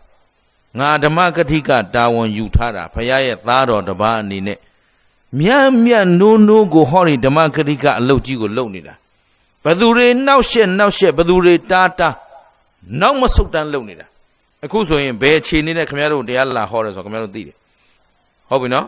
[0.79, 4.58] ငါဓမ္မကတိကတာဝန်ယူထားတာဖရာရဲ့သားတော်တစ်ပါးအနေနဲ့
[5.39, 8.93] မြတ်မြတ်နိုးနိုးကိုဟောဒီဓမ္မကတိကအလုတ်ကြီးကိုလုပ်နေတာ
[9.63, 12.15] ဘသူတွေနောက်ရှက်နောက်ရှက်ဘသူတွေတားတား
[13.01, 14.05] နောက်မဆုတ်တန်းလုပ်နေတာ
[14.65, 17.55] အခုဆိုရင်ဘယ်အခြေအနေနဲ့ခင်ဗျားတို့တရားလာဟောတယ်ဆိုခင်ဗျားတို့သိတယ်
[18.49, 18.88] ဟုတ်ပြီနော်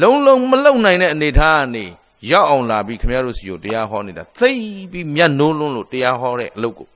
[0.00, 1.84] လုံလုံမလုံနိုင်တဲ့အနေထားကနေ
[2.30, 4.52] ရောက်အောင်လာပြီးခင်ဗျားတို့စီကိုတရားဟောနေတာသိ
[4.90, 6.88] ပြီးမျက်နှိုးလွန်းလို့တရားဟောတဲ့အလုပ်ကို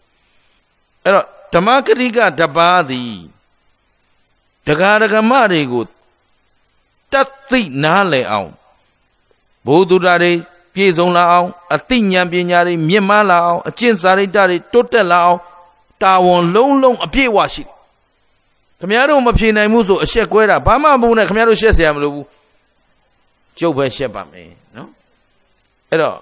[1.04, 3.16] အဲ့တော့ဓမ္မကတိကတပါးသည်
[4.66, 5.84] တရားဓမ္မတွေကို
[7.12, 8.50] တတ်သိနားလည်အောင်
[9.66, 10.32] ဘုဒ္ဓတာတွေ
[10.74, 15.40] ပြည့်စုံလာအောင်အသိဉာဏ်ပညာတွေမြင့်မားလာအောင်အကျင့်စာရိတ္တတွေတိုးတက်လာအောင်
[16.02, 17.72] တာဝန်လုံးလုံးအပြည့်အဝရှိတယ်
[18.80, 22.26] ခမရတို့မဖြေနိုင်ဘူးဆိုအရှက်ကွဲတာဘာမှမဟုတ်နဲ့ခမရတို့ရှက်เสียမလို့ဘူး
[23.59, 24.89] ကျုပ်ပဲရှက်ပါမယ်နော်
[25.89, 26.17] အဲ့တော့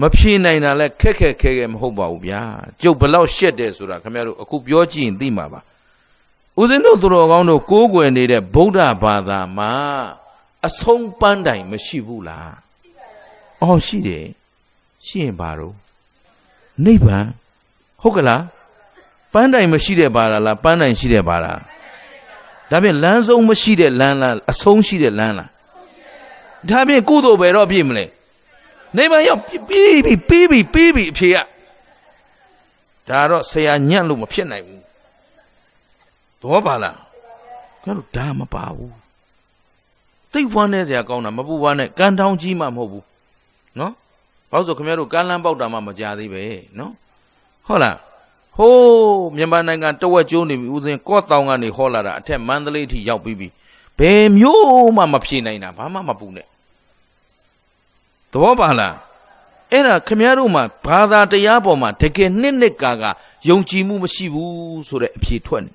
[0.00, 2.42] မဖြေနိုင်တာလဲခက်ခက်ခဲခဲမဟုတ်ပါဘူးဗျာ
[2.82, 5.60] ကျုပ်ဘလောက်ရှက်တယ်ဆိုတာခမရတို့အခုပြောကြည့်ရင်သိမှာပါ
[6.60, 9.72] ဦးဇင်းတို့သူတော်ကောင်းတို့ကိုးကွယ်နေတဲ့ဗုဒ္ဓဘာသာမှာ
[10.66, 12.54] အဆုံးပန်းတိုင်မရှိဘူးလား
[13.62, 14.26] အော်ရှိတယ်
[15.06, 15.74] ရှိရင်ဘာလို့
[16.84, 17.26] နိဗ္ဗာန်
[18.02, 18.42] ဟုတ်ကလား
[19.32, 21.58] ပန်းတိုင်မရှိတဲ့ဘာလားပန်းတိုင်ရှိတဲ့ဘာလား
[22.70, 25.48] ဒါဖြင့်လမ်းဆုံးမရှိတဲ့လမ်းလားအဆုံးရှိတဲ့လမ်းလား
[26.68, 28.04] ဒါဖြင့်ကုသိုလ်ပဲတော့ပြည့်မလဲ
[28.96, 31.36] နိဗ္ဗာန်ရောက်ပြီးပြီပြီးပြီပြီးပြီအဖြေက
[33.08, 34.82] ဒါတော့ဆရာညံ့လို့မဖြစ်နိုင်ဘူး
[36.42, 36.98] တော့ပါလား
[37.82, 38.94] ကျွန်တော်ဒါမပါဘူး
[40.32, 43.04] သိဝမ်းနေစရာကောင်းတာမပူဝမ်းနဲ့ကန်းတောင်းကြီးမှမဟုတ်ဘူး
[43.78, 43.92] နော်
[44.50, 46.42] ဘာလို့ဆိုခင်ဗျားတို့ကန်းလန်းပေါက်တာမှမကြသေးပဲ
[46.78, 46.92] နော်
[47.66, 47.96] ဟုတ်လား
[48.56, 53.48] ဟိုးမြန်မာနိုင်ငံတဝက်ကျိုးနေပြီဦးစင်းကော့တောင်ကနေဟောလာတာအထက်မန္တလေးထိရောက်ပြီးပြီ
[53.98, 56.46] ဘယ်မျိုးမှမဖြေနိုင်တာဘာမှမပူနဲ့
[58.32, 58.94] သဘောပါလား
[59.72, 63.04] အဲ့ဒါခမည်းတော်မှာဘာသာတရားပေါ်မှာတကယ်နှစ်နှစ်ကာက
[63.48, 65.72] ယုံကြည်မှုမရှိဘူးဆိုတဲ့အဖြေထွက်နေ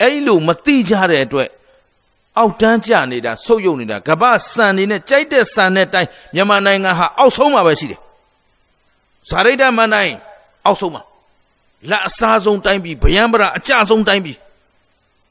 [0.00, 1.48] အဲ့လိုမသိကြတဲ့အတွက်
[2.38, 8.00] အောက်တန်းကျနေတာဆုပ်ယုပ်နေတာကပ္ပစံနေနဲ့ကြိုက်တဲ့စံနဲ့တိုင်းမြန်မာနိုင်ငံဟာအောက်ဆုံးမှာပဲရှိတယ်
[9.28, 10.14] ဇာရိတမန်တိုင်း
[10.66, 11.02] အောက်ဆုံးမှာ
[11.90, 14.38] လက်အစားဆုံးတိုင်းပြည်ဗျံပရာအကြဆုံးတိုင်းပြည်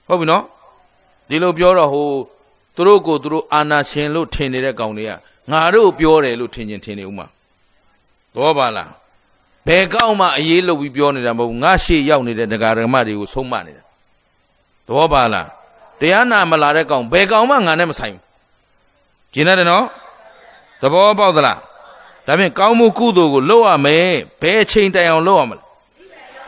[0.07, 0.43] ဟုတ်ပြီနော်
[1.29, 2.07] ဒီလိုပြောတော့ဟို
[2.75, 5.11] သူတို့ကိုသူတို့အာနာရှင်လို့ထင်နေတဲ့ကောင်တွေက
[5.49, 7.27] ငါတို့ပြောတယ်လို့ထင်ချင်းထင်နေဦးမှာ
[8.35, 8.89] သောပါလား
[9.67, 13.83] ဘယ်ကောက်မှအေးလို့ပြီးပြောနေတာမဟုတ်ငါရှေ့ရောက်နေတဲ့ဒကာဓမ္မတွေကိုဆုံးမနေတာ
[14.87, 15.47] သောပါလား
[15.99, 18.23] တရားနာမလာတဲ့ကောင်ဘယ်ကောင်မှငါနဲ့မဆိုင်ဘူး
[19.33, 19.85] ကျင်တယ်နော်
[20.81, 21.59] သဘောပေါက်သလား
[22.25, 25.61] ဒါဖြင့်ကောင်းမှုကုသိုလ်ကိုလုပ်ရမယ်ဘယ်အချိန်တိုင်အောင်လုပ်ရမလဲ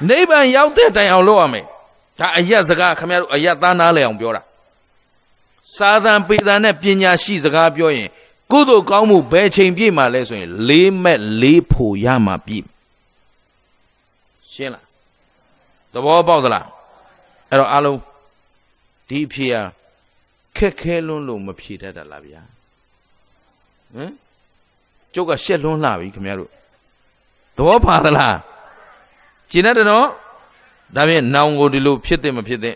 [0.09, 1.65] နိဗ္ဗာန်ရောက်တဲ့တိုင်အောင်လုပ်ရမယ်
[2.19, 4.41] ဒါအယက်စကားခင်ဗျားတို့အယက်သားနားလည်အောင်ပြောတာ
[5.75, 8.09] စာသံပေသံနဲ့ပညာရှိစကားပြောရင်
[8.51, 12.65] ကုသိုလ်ကောင်းမှုဘယ်ချိန်ပြည့်မှာလဲဆိုရင်လေးမဲ့လေးဖို့ရမှာပြည့်
[14.53, 14.85] ရှင်းလား
[15.93, 16.65] သဘောပေါက်သလား
[17.49, 17.99] အဲ့တော့အားလုံး
[19.07, 19.61] ဒီအဖြေဟာ
[20.57, 22.41] ခက်ခဲလွန်းလို့မဖြေတတ်တာလားဗျာ
[23.95, 24.11] ဟမ်
[25.13, 26.51] ကျုပ်ကရှက်လွန်းလာပြီခင်ဗျားတို့
[27.55, 28.37] သဘောပါသလား
[29.51, 30.07] ကျင်တဲ့တော့
[30.95, 32.75] ဒါဖြင့်နောင်ကိုဒီလိုဖြစ်တဲ့မဖြစ်တဲ့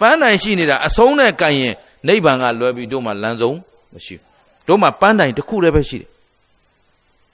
[0.00, 1.74] ပန်းတိုင်ရှိနေတာအဆုံးနဲ့ကန်ရင်
[2.06, 3.56] နိဗ္ဗာန်ကလွယ်ပြီးတို့မှလမ်းဆုံး
[3.94, 4.29] မရှိဘူး
[4.70, 6.08] တို့မှပန်းတိုင်တစ်ခုတည်းပဲရှိတယ်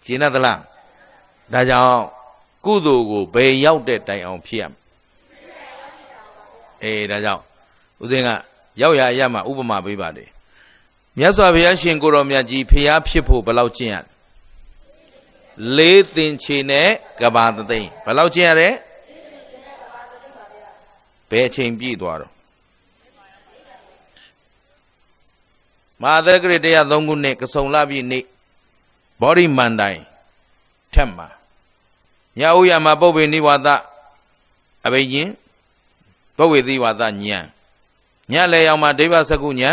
[0.05, 0.61] ကျင်သလား
[1.53, 2.03] ဒါကြောင့်
[2.65, 4.77] ကုသိုလ်ကိုဘယ်ရောက်တဲ့တိုင်အောင်ဖြစ်ရမယ်
[6.83, 7.43] အေးဒါကြောင့်
[8.03, 8.29] ဦးဇင်းက
[8.81, 10.29] ရောက်ရရမှဥပမာပေးပါတယ်
[11.19, 13.97] မြတ်စွာဘုရားရှင်ကိုတော်မြတ်ကြီးဖျားဖြစ်ဖို့ဘယ်လောက်ကျင့်ရ
[15.77, 16.89] လေးသင်္ချေနဲ့
[17.21, 18.69] ကဘာသသိန်းဘယ်လောက်ကျင့်ရလဲ
[21.31, 22.36] ဘယ်အချိန်ပြည့်သွားတော့
[26.03, 28.25] မဟာသက္ကရတရား3ခုနှစ်ကစုံလာပြီနေ့
[29.21, 30.01] ဘောဓိမန္တိုင်
[30.93, 31.29] ထက်မှာ
[32.39, 33.69] ညဥ်ရမှာပုပ္ပေနိဝါဒ
[34.87, 35.31] အဘိညာဉ်
[36.37, 37.15] ပုပ္ပေသီဝါဒဉာဏ်
[38.33, 39.71] ညလည်းရောက်မှဒိဗ္ဗစကုညာ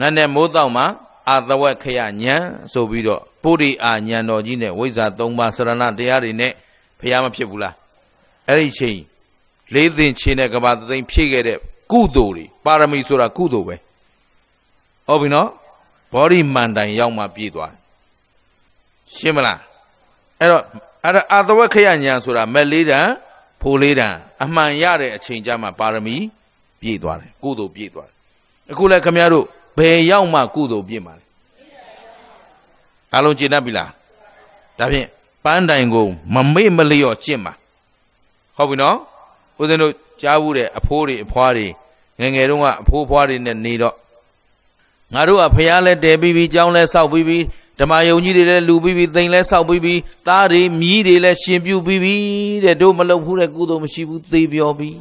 [0.00, 0.84] နတ်နဲ့မိုးတော့မှ
[1.28, 2.36] အာသဝက်ခရညာ
[2.72, 6.52] ဆိုပြီးတော့ပုရိအာညာတော်ကြီးနဲ့ဝိဇ္ဇာ၃ပါးစရဏတရားတွေနဲ့
[7.00, 7.74] ဖျားမဖြစ်ဘူးလား
[8.48, 8.98] အဲ့ဒီချိန်
[9.74, 11.58] လေးသိင်ချင်းနဲ့ကဘာသိင်ဖြည့်ခဲ့တဲ့
[11.92, 13.76] ကုသိုလ်တွေပါရမီဆိုတာကုသိုလ်ပဲ
[15.10, 15.48] ဟုတ်ပြီနော်
[16.12, 17.72] ဘောဓိမန္တိုင်ရောက်မှပြည့်သွား
[19.14, 19.60] ရှင်းမလား
[20.40, 20.62] အဲ့တော့
[21.04, 23.06] အဲ့ဒါအာသဝခရညာဆိုတာမက်လေးတန်
[23.60, 26.16] ဖိုလေးတန်အမှန်ရတဲ့အချိန်ကျမှပါရမီ
[26.80, 28.16] ပြည့်သွားတယ်ကုသိုလ်ပြည့်သွားတယ်
[28.70, 29.44] အခုလည်းခမရတို့
[29.78, 31.24] ဘယ်ရောက်မှကုသိုလ်ပြည့်မှာလဲ
[33.16, 33.90] အလုံးကျင့်တတ်ပြီလား
[34.78, 35.08] ဒါဖြင့်
[35.44, 37.52] ပန်းတိုင်ကိုမမေ့မလျော့ကျင့်ပါ
[38.56, 38.96] ဟုတ်ပြီနော်
[39.60, 39.92] ဦးဇင်းတို့
[40.22, 41.66] ကြားဘူးတဲ့အဖိုးတွေအဖွားတွေ
[42.20, 43.94] ငငယ်တုန်းကအဖိုးဖွားတွေနဲ့နေတော့
[45.14, 47.44] ငါတို့ကဖះလဲတဲပြီးပြီးကြောင်းလဲစောက်ပြီးပြီး
[47.78, 52.22] ဓမ္မယုံကြီးတွေလည်းလူပြီးပြီးသိမ်လဲစောက်ပြီးပြီးသားတွေမြီးတွေလည်းရှင်ပြုပြီးပြီး
[52.64, 54.96] တဲ့တို့မလုပ်ဘူးတဲ့ကုသိုလ်မရှိဘူးသေပြောပြီး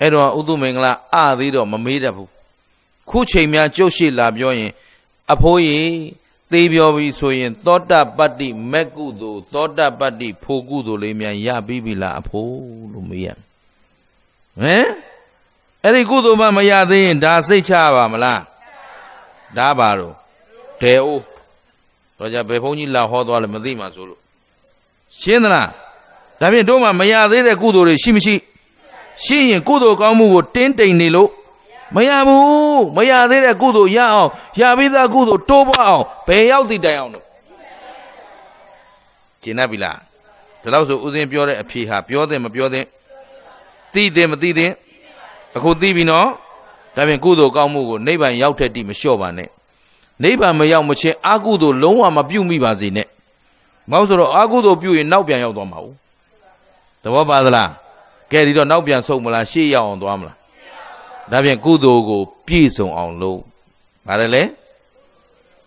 [0.00, 2.30] အဲ့တော့ဥသုမင်္ဂလာအသေးတော့မမေးတတ်ဘူး
[3.10, 4.72] ခုချိန်များကြုတ်ရှိလာပြောရင်
[5.32, 5.94] အဖိုးကြီး
[6.52, 14.88] သေပြောပြီဆိုရင် သောတပတ္တိမက်ကုသိုလ်သောတပတ္တိဖို့ကုသိုလ်လေးများရပြီးပြီလားအဖိုးလို့မေးရဟမ်
[15.84, 18.40] အဲ့ဒီကုသိုလ်မှမရသေးရင်ဒါစိတ်ချပါမလား
[19.56, 20.14] ဒါပါတော့
[20.80, 21.22] ဒဲအိုး
[22.18, 24.20] တော့ကြဘယ်ဘုန်းကြီးလာဟောသွားလဲမသိမှဆိုလို့
[25.20, 25.68] ရှင်းသလား
[26.40, 28.34] ဒါဖြင့်တို့မှမရသေးတဲ့ကုသိုလ်တွေရှိမရှိ
[29.24, 31.30] ရှိရင်ကုသိုလ်ကောင်းမှုကိုတင်းတိမ်နေလို့
[31.94, 37.24] မရဘူးမရသေးတဲ့ကုသိုလ်ရအောင်ရပြီးသားကုသိုလ်တိုးပွားအောင်ဘယ်ရောက်တည်တိုင်အောင်လို့
[39.42, 39.98] ကျင်납ပြီလား
[40.62, 42.84] ဒါလို့ဆိုဦးစင်းပြောတဲ့အဖြေဟာပြောတဲ့မပြောတဲ့
[43.94, 44.70] သိတဲ့မသိတဲ့
[45.56, 46.26] အခုသိပြီနော်
[46.96, 49.48] ဒါဖြင့်ကုသိုလ်ကောင်းမှုကိုနိဗ္ဗာန်ရောက်တဲ့တိမလျှော့ပါနဲ့
[50.22, 53.06] နိဗ္ဗာန်မရောက်မချင်းအာကုသိုလ်လုံးဝမပြုတ်မိပါစေနဲ့
[53.90, 55.88] မဟုတ်ဆိုတော့အာကုသိုလ်ပြုတ်ရင်နောက်ပြန်ရောက်သွားမှာ ਉ
[57.02, 57.70] သဘောပါသလား
[58.30, 60.36] ကဲဒီတော့နောက်ပြန်ဆုံးမလားရှေ့ရောက်အောင်သွားမလား
[61.30, 63.40] ဒါဖြင့်ကုသိုလ်ကို ပြည့်စုံအောင်လုပ်
[64.06, 64.42] ဗါတယ်လေ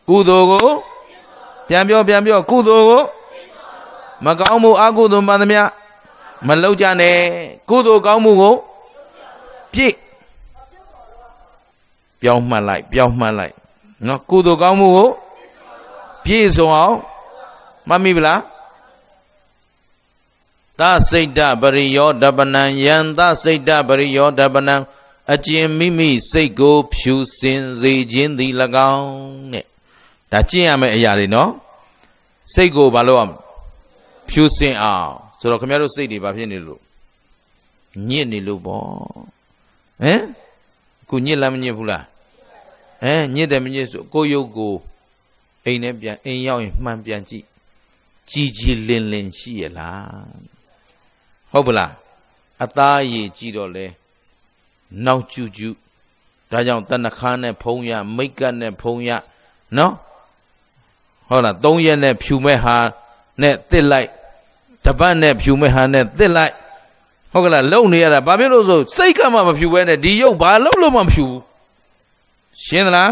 [0.07, 0.67] ကုသိုလ်ကို
[1.67, 3.03] ပြန်ပြောပြန်ပြောကုသိုလ်ကို
[4.25, 5.61] မကောင်းမှုအကုသိုလ်မှန်သမျှ
[6.47, 7.15] မလုပ်ကြနဲ့
[7.69, 8.55] ကုသိုလ်ကောင်းမှုကို
[9.77, 9.95] ပြည့်
[12.21, 13.55] ပြောင်းမှတ်လိုက် ပြောင်းမှတ်လိုက်
[14.07, 15.09] နော်ကုသိုလ်ကောင်းမှုကို
[16.23, 16.97] ပြည့်စုံအောင်
[17.87, 18.41] မှတ်မိဗလား
[20.79, 24.75] သစိတ်တပရိယောဓပနံယံသစိတ်တပရိယောဓပနံ
[25.33, 28.53] အကျင်မိမိစိတ်ကို ဖြူစင်စေခြင်းသည်၎
[28.93, 29.07] င်း
[29.53, 29.65] တဲ့
[30.31, 31.49] ဒါကျင့်ရမယ့်အရာတွေနော်
[32.53, 33.33] စိတ်ကိုဘာလို့အောင်
[34.29, 36.81] ဖြူစင်အောင်ဆိုတော့ခင်ဗျားတို့စိတ်တွေဘာဖြစ်နေလို့
[38.09, 39.36] ညစ်နေလို့ပေါ့
[40.03, 40.21] ဟမ်
[41.09, 42.03] ခုညစ်လားမညစ်ဘူးလား
[43.01, 44.73] ဟမ်ညစ်တယ်မညစ်ဆိုကိုရုပ်ကို
[45.65, 47.45] အိမ်နဲ့ပြန်အိမ်ရောက်ရင်မှန်ပြန်ကြည့်
[48.29, 50.41] ကြည်ကြည်လင်လင်ရှိရလား
[51.51, 51.91] ဟုတ်ပလား
[52.63, 53.85] အသားရည်ကြည့်တော့လေ
[55.05, 55.75] နောက်ကျူးကျူး
[56.51, 59.09] ဒါကြောင့်တဏ္ဍခါနဲ့ဖုံးရမိတ်ကတ်နဲ့ဖုံးရ
[59.77, 59.93] နော်
[61.29, 62.77] ဟုတ်လားသုံးရက်နဲ့ဖြူမဲ့ဟာ
[63.41, 64.09] နဲ့တစ်လိုက်
[64.85, 66.53] တပတ်နဲ့ဖြူမဲ့ဟာနဲ့တစ်လိုက်
[67.37, 71.41] ဟုတ်ကလားလုံနေရတာဘာဖြစ်လို့ဆိုစိတ်ကမှမဖြူဘဲနဲ့ဒီရုပ်ဘာလုံလို့မှမဖြူဘူး
[72.65, 73.11] ရှင်းသလား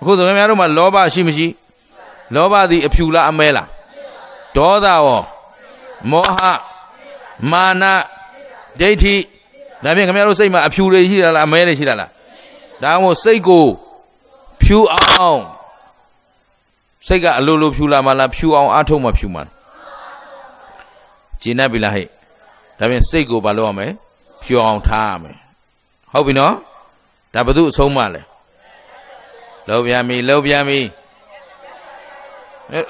[0.00, 1.46] အခုဆိုခင်ဗျားတို့မှာလောဘရှိမရှိ
[2.34, 3.68] လောဘသည်အဖြူလားအမဲလား
[4.56, 5.20] ဒေါသရော
[6.10, 6.40] မောဟ
[7.50, 7.84] မာန
[8.80, 9.14] ဒိဋ္ဌိ
[9.84, 12.10] ဒါဖြင့်ခင်ဗျားတို့စိတ်မှာအဖြူတွေရှိတာလားအမဲတွေရှိတာလား
[12.82, 13.66] ဒါမှမဟုတ်စိတ်ကို
[14.62, 15.42] ဖြူအောင်
[17.06, 19.42] စိတ်ကအလိုလိုဖြူလာမှလားဖြူအောင်အားထုတ်မှဖြူမှာ
[21.42, 22.06] ကျင့်တတ်ပြီလားဟဲ့
[22.78, 23.88] ဒါဖြင့်စိတ်ကိုဘာလုပ်ရမလဲ
[24.42, 25.36] ဖြူအောင်ထားရမယ်
[26.12, 26.54] ဟုတ်ပြီနော်
[27.34, 28.22] ဒါဘု து အဆုံးမလဲ
[29.68, 30.80] လှုပ်ပြန်ပြီလှုပ်ပြန်ပြီ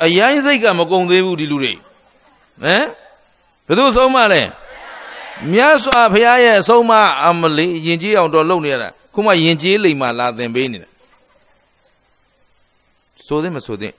[0.04, 2.84] အရင်စိတ်ကမကုံသေးဘူးဒီလူတွေဟမ်
[3.66, 4.42] ဘယ်သူဆုံးမလဲ
[5.52, 6.92] မြတ်စွာဘုရားရဲ့အဆုံးမ
[7.26, 10.88] အမလေးယင်ကြီးအောင်တော့လုပ်နေရတာခုမှယင်ကြီးလိမ်မှလာသင်ပေးနေတာ
[13.26, 13.94] ဆိုသင့်မဆိုသင့်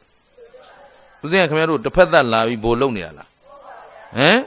[1.24, 3.28] ဦးဇင်းကခင်ဗျားတို့တစ်ဖက်သက်လာပြီးဘိုလ်လုပ်နေတာလား
[4.18, 4.40] ဟမ်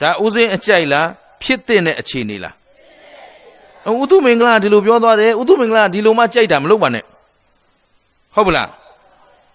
[0.00, 1.06] ဒါဦးဇင်းအကြိုက်လား
[1.42, 2.54] ဖြစ်တဲ့အခြေအနေလား
[4.02, 7.04] ဥတုမင်္ဂလာဒီလိုပြောသွားတယ်ဥတုမင်္ဂလာဒီလိုမှကြိုက်တာမလုပ်ပါနဲ့
[8.34, 8.68] ဟုတ်ပလား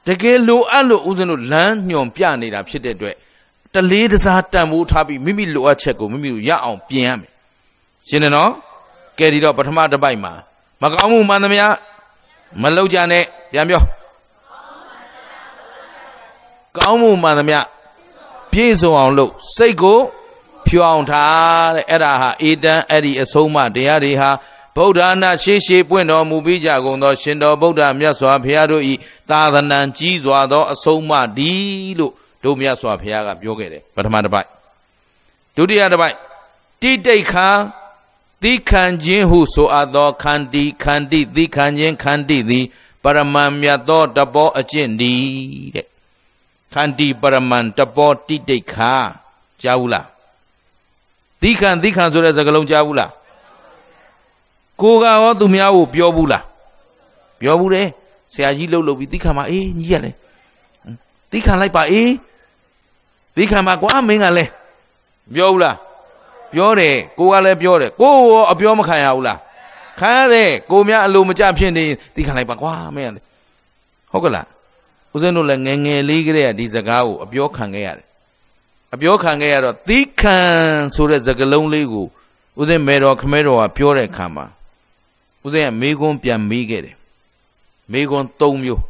[0.07, 3.15] တကယ်လိုအပ်လို့ဦးဇင်းတို့လမ်းညွန်ပြနေတာဖြစ်တဲ့အတွက်
[3.73, 7.29] တလေးတစားတန်ဖိုးထားပြီးမိမိလိုအပ်ချက်ကိုမိမိတို့ရအောင်ပြင်ရမယ်
[8.07, 8.51] ရှင်းတယ်နော်
[9.19, 10.33] ကဲဒီတော့ပထမတစ်ပိုက်မှာ
[10.81, 11.65] မကောင်းမှုမှန်သမျှ
[12.61, 13.81] မလောက်ကြနဲ့ပြန်ပြော
[16.77, 17.59] ကောင်းမှုမှန်သမျှ
[18.51, 19.99] ပြည့်စုံအောင်လုပ်စိတ်ကို
[20.67, 24.29] ဖြူအောင်ထားတဲ့အဲ့ဒါဟာအေတံအဲ့ဒီအဆုံးမတရားတွေဟာ
[24.77, 28.93] ဗုဒ္ဓနာရှေးရှေးပွင့်တော်မူပြီးကြကုန်သော ရှင်တော်ဗုဒ္ဓမြတ်စွာဘုရားတို့ဤ
[29.29, 31.53] သာသနာကြီးစွာသောအဆုံးအမဒီ
[31.99, 32.11] လို့
[32.43, 34.47] တို့မြတ်စွာဘုရားကပြောခဲ့တယ်ပထမတစ်ပိုက်
[35.55, 36.15] ဒုတိယတစ်ပိုက်
[36.81, 37.49] တိတိတ်ခါ
[38.43, 42.65] သီခံခြင်းဟုဆိုအပ်သောခန္တီခန္တီသီခံခြင်းခန္တီသည်
[43.03, 45.13] ပရမန်မြတ်သောတပောအကျင့်ဒီ
[45.75, 45.85] တဲ့
[46.73, 48.93] ခန္တီပရမန်တပောတိတိခာ
[49.61, 50.07] ကြားဘူးလား
[51.45, 53.11] သီခံသီခံဆိုတဲ့စကားလုံးကြားဘူးလား
[54.81, 56.43] ကိုကရောသူများကိုပြောဘူးလား
[57.41, 57.87] ပြောဘူးတယ်
[58.33, 60.11] ဆရာကြီးလှုပ်လှုပ်ပြီးသီခံပါအေးညီရလဲ
[61.31, 62.11] သီခံလိုက်ပါအေး
[63.35, 64.45] သီခံပါကွာမင်းကလဲ
[65.35, 65.75] ပြောဘူးလား
[66.53, 69.39] ပြောတယ်ကိုကလည်းပြောတယ်ကိုရောအပြောမခံရဘူးလား
[69.99, 71.83] ခံရတယ်ကိုများအလိုမကျဖြစ်နေ
[72.15, 73.21] သီခံလိုက်ပါကွာမင်းကလေ
[74.11, 74.47] ဟုတ်ကလား
[75.13, 78.07] ဦးဇင်းတို့လည်းငယ်ငယ်လေးကလေးကဒီစကားကိုအပြောခံခဲ့ရတယ်
[78.93, 80.37] အပြောခံခဲ့ရတော့သီခံ
[80.95, 82.05] ဆိုတဲ့စကားလုံးလေးကို
[82.59, 84.45] ဦးဇင်းမေတော်ခမဲတော်ကပြောတဲ့အခါမှာ
[85.45, 86.95] ဦးဇင်းကမေကွန်းပြန်မေးခဲ့တယ်
[87.91, 88.81] မေကွန်း၃မျိုး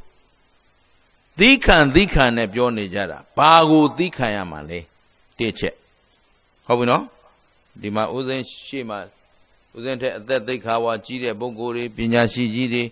[1.40, 4.80] သီခံသီခံနဲ့ပြောနေကြတာဘာကိုသီခံရမှာလဲ
[5.38, 5.76] တစ်ချက်
[6.66, 7.04] ဟုတ်ပြီနော်
[7.82, 9.00] ဒီမှာဦးဇင်းရှေ့မှာ
[9.76, 12.84] ဦးဇင်းတဲ့အသက်သိခါဝါကြီးတဲ့ပုဂ္ဂိုလ်တွေပညာရှိကြီးတွေ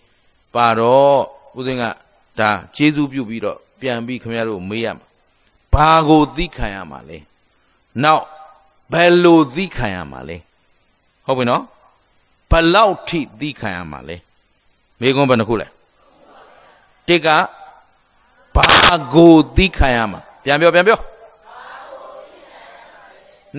[0.55, 1.19] ပါတော့
[1.57, 1.83] ဦးဇင်းက
[2.39, 5.05] ဒါကျေးဇူးပြုပြီးတော့ပြန်ပြီးခင်ဗျားတို့မေးရမှာ
[5.73, 7.17] ဘာကိုသီခံရမှာလဲ
[8.03, 8.23] နောက်
[8.91, 10.37] ဘယ်လိုသီခံရမှာလဲ
[11.25, 11.63] ဟုတ်ပြီနော်
[12.51, 14.15] ဘလောက်ထိသီခံရမှာလဲ
[14.99, 15.67] မေးခွန်းဘယ်နှခုလဲ
[17.07, 17.27] တစ်က
[18.55, 20.99] ဘာကိုသီခံရမှာပြန်ပြောပြန်ပြော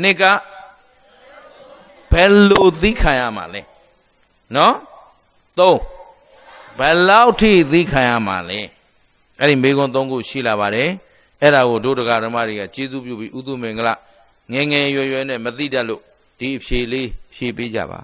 [0.02, 0.22] နှစ်က
[2.12, 3.60] ဘယ်လိုသီခံရမှာလဲ
[4.56, 4.74] နော်
[5.58, 5.80] သုံး
[6.78, 8.60] ဘယ်လောက်ထိသီခံရမှာလဲ
[9.40, 10.90] အဲ့ဒီမေခွန်းသုံးခုရှိလာပါတယ်
[11.44, 13.88] အဲ့ဒါကိုဒုဒကဓမ္မတွေကကျေးဇူးပြုပြီးဥဒုမင်္ဂလ
[14.52, 16.00] ငယ်ငယ်ရွယ်ရွယ်နဲ့မသိတတ်လို့
[16.38, 18.00] ဒီအဖြေလေးဖြေပေးကြပါ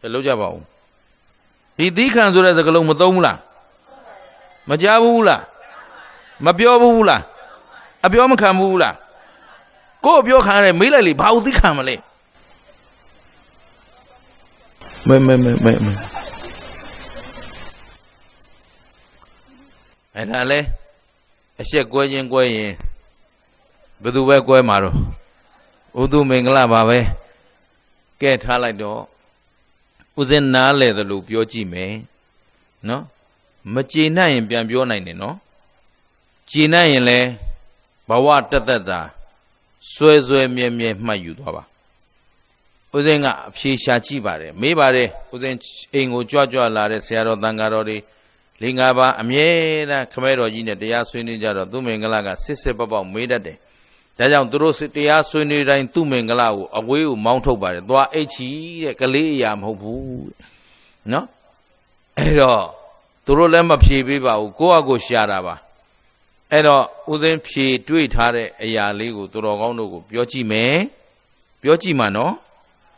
[0.00, 0.62] ဘယ်လိုကြပါဦး
[1.76, 3.38] ဒီသီခံဆိုတဲ့စကားလုံးမသုံးဘူးလား
[4.70, 5.42] မကြားဘူးလား
[6.46, 7.22] မပြောဘူးလား
[8.04, 8.94] အပြောမခံဘူးလား
[10.04, 11.94] ကို့ပြောခံရတယ်မေးလိုက်လေဘာလို့သီခံမလဲ
[15.08, 15.52] မဲမဲမဲ
[15.84, 15.92] မဲ
[20.16, 20.60] အဲ့ဒါလဲ
[21.60, 22.72] အရှက်ကွဲခြင်းကွဲရင်
[24.02, 24.96] ဘယ်သူပဲကွဲမှာတော့
[26.00, 26.98] ဥဒုမင်္ဂလပါပဲ
[28.20, 29.00] ကဲထားလိုက်တော့
[30.20, 31.92] ဥစဉ်နားလေသလိုပြောကြည့်မယ်
[32.88, 33.02] နော်
[33.74, 35.36] မကျေနပ်ရင်ပြန်ပြောနိုင်တယ်နော်
[36.50, 37.18] ကျေနပ်ရင်လဲ
[38.08, 39.00] ဘဝတက်တက်တာ
[39.92, 41.64] စွဲစွဲမြဲမြဲမှတ်ယူသွားပါ
[42.94, 45.56] ဦးဇင်းကအဖြေရှာကြည့်ပါတယ်မေးပါတယ်ဦးဇင်း
[45.92, 47.98] အိမ်ကိုကြွကြွလာတဲ့ဆရာတော်တန်ဃာတော်တွေ
[48.60, 49.48] လေးငါးပါးအမြဲ
[49.90, 53.56] တမ်းခမဲတော်ကြီးနဲ့တရားဆွေးနွေးကြတော့သူမင်္ဂလာကစစ်စစ်ပေါက်မေးတတ်တယ်
[54.18, 58.48] ဒါကြောင့်သူတို့တရားဆွေးနွေးတိုင်းသူမင်္ဂလာကိုအဝေးကိုမောင်းထုတ်ပါတယ်သွားအိတ်ချီ
[58.82, 60.30] တဲ့ကလေးအရာမဟုတ်ဘူး
[61.12, 61.26] နော်
[62.18, 62.62] အဲ့တော့
[63.24, 65.54] သူတို့လည်းမဖြေပေးပါဘူးကိုယ့်အကိုရှာတာပါ
[66.50, 70.76] အဲ့တော့ဦးစင်းဖြေတွေ့ထားတဲ့အရာလေးကိုသူတော်ကောင်းတို့ကိုပြောကြည့်မယ်
[71.62, 72.32] ပြောကြည့်မှာနော်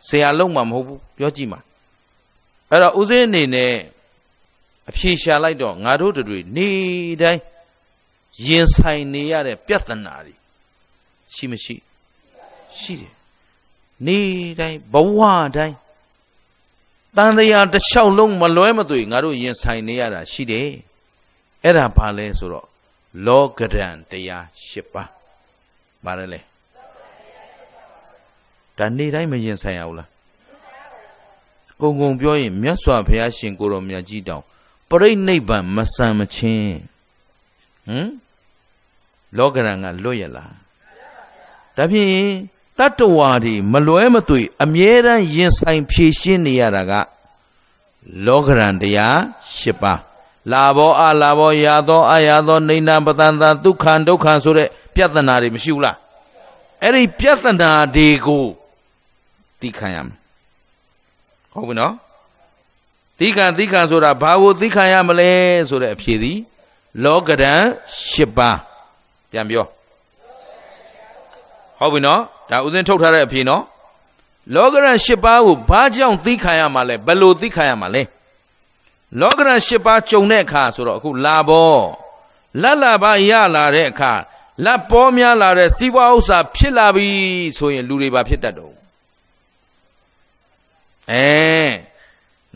[0.08, 1.60] ဆရာလုံးမှာမဟုတ်ဘူးပြောကြည့်မှာ
[2.70, 3.72] အဲ့တော့ဦးစင်းအနေနဲ့
[4.90, 6.70] အဖြေရှာလိုက်တော့ငါတို့တွေနေ
[7.22, 7.42] တိုင်း
[8.46, 10.34] ရင်ဆိုင်နေရတဲ့ပြဿနာတွေ
[11.34, 11.76] ရှိမရှိ
[12.78, 13.14] ရှိတယ်
[14.06, 14.18] နေ
[14.60, 15.20] တိုင်းဘဝ
[15.56, 15.76] တိုင်း
[17.16, 20.68] တန်တရားတစ်လျှောက်လုံးမလွဲမသွေငါတို့ရင်ဆိုင်နေရတာရှိတယ်
[21.64, 22.66] အဲ့ဒါဘာလဲဆိုတော့
[23.26, 25.08] လောကရန်တရား၈ပါး
[26.04, 26.40] ပါတယ်လေ
[28.78, 30.08] ဒါနေ့တိုင်းမရင်ဆိုင်ရဘူးလား
[31.80, 34.44] ကုံကုံပြောရင်မြတ်စွာဘုရားရှင်ကိုတော်မြတ်ကြီးတောင်
[34.88, 36.76] ပရိနိဗ္ဗာန်မဆံမချင်း
[37.86, 38.10] ဟမ်
[39.36, 40.52] လောကရန်ကလွတ်ရလား
[41.76, 42.12] ဒါဖြင့်
[42.78, 46.92] တတ္တဝါတွေမလွဲမသွေအမြဲတမ်းရင်ဆိုင်ဖြည့်ရှင်းနေရတာက
[48.26, 49.16] လောကရန်တရား
[49.58, 50.00] ၈ပါး
[50.52, 55.96] လာဘောအလာဘောရာသောအရာသောနေနာပတန်တာဒုက္ခံဒုက္ခံဆိုတဲ့ပြဿနာတွေမရှိဘူးလား
[56.82, 58.44] အဲ့ဒီပြဿနာတွေကို
[59.60, 60.16] သိခံရမယ်
[61.52, 61.92] ဟုတ်ပြီနော်
[63.20, 65.30] သိခံသိခံဆိုတာဘာကိုသိခံရမလဲ
[65.68, 66.38] ဆိုတဲ့အဖြေသည်
[67.04, 67.62] လောကရန်
[68.12, 68.58] ၈ပါး
[69.30, 69.66] ပြန်ပြော
[71.78, 72.20] ဟုတ်ပြီနော်
[72.50, 73.62] ဒါဥစဉ်ထုတ်ထားတဲ့အဖြေနော်
[74.54, 78.02] လောကရန်၈ပါးကိုဘာကြောင့်သိခံရမှာလဲဘယ်လိုသိခံရမှာလဲ
[79.20, 81.76] လောကရန်၈ပါးကြုံတဲ့အခါဆိုတော့အခုလာဘော
[82.62, 84.12] လက်လာပါရလာတဲ့အခါ
[84.64, 87.08] လက်ပေါ်များလာတဲ့စီးပွားဥစ္စာဖြစ်လာပြီ
[87.58, 88.74] ဆိုရင်လူတွေပါဖြစ်တတ်တော့
[91.10, 91.26] အဲ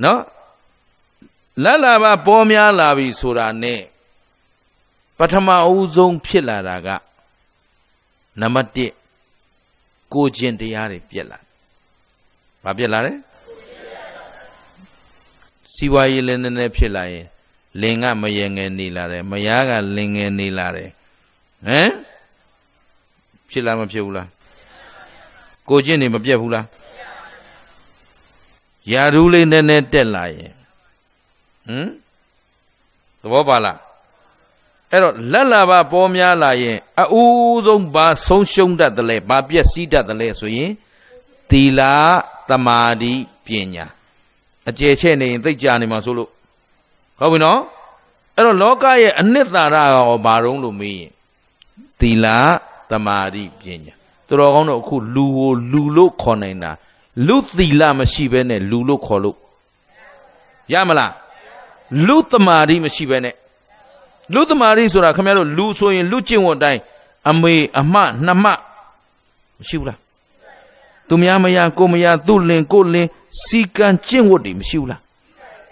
[0.05, 0.21] နော်
[1.65, 3.81] လက်လာပါပေါ်များလာပြီဆိုတာနဲ့
[5.19, 6.89] ပထမအဦးဆုံးဖြစ်လာတာက
[8.41, 11.39] နံပါတ်1ကိုကျင်တရားတွေပြက်လာ
[12.65, 13.13] ဘာပြက်လာလဲ
[15.75, 17.27] စီဝါရေးလည်းနည်းနည်းဖြစ်လာရင်
[17.81, 20.89] လင်ကမယငယ်နေလာတယ်မယားကလင်ငယ်နေလာတယ်
[21.67, 21.91] ဟမ်
[23.51, 24.29] ဖြစ်လားမဖြစ်ဘူးလား
[25.69, 26.67] ကိုကျင့်နေမပြတ်ဘူးလား
[28.93, 30.58] ယာရူးလေးနည်းနည်းတက်လာရင်
[31.69, 31.89] ဟမ်
[33.23, 33.79] သဘောပါလား
[34.93, 36.79] အဲ့တော့လက်လာပါပေါ်များလာရင်
[37.15, 40.71] အူးဆုံးဘာဆုံးရှုံးတတ်တယ်လဲဘာပြည့်စည်တတ်တယ်လဲဆိုရင်
[41.51, 41.81] သီလ
[42.49, 43.13] သမာဓိ
[43.47, 43.87] ပညာ
[44.69, 46.31] အကျယ်ချဲ့နေရင်သိကြနေမှာဆိုလို့
[47.21, 47.61] ဟုတ်ပြီနော်
[48.37, 51.13] အဲ့တော့လောကရဲ့အနှစ်သာရရောဘာတုံးလို့မေးရင်
[52.01, 52.27] သီလ
[52.91, 53.95] သမာဓိပညာ
[54.27, 56.71] သူတော်ကောင်းတို့အခုလူကိုလူလို့ခေါ်နိုင်တာ
[57.27, 59.37] လူသီလမရှိဘဲနဲ့လူလို့ခေါ်လို့
[60.73, 61.13] ရမလား
[62.07, 63.35] လူသမာဓိမရှိဘဲနဲ့
[64.35, 66.81] လူသမာဓိဆိုတာခင်ဗျားတို့လူဆိုရင်လူကျင့်ဝတ်တိုင်း
[67.31, 67.95] အမေအမ
[68.27, 68.47] နှမမ
[69.69, 69.99] ရှိဘူးလား
[71.09, 73.07] သူများမရကိုမရသူ့လင်ကိုလင်
[73.45, 75.01] စီကံကျင့်ဝတ်တွေမရှိဘူးလား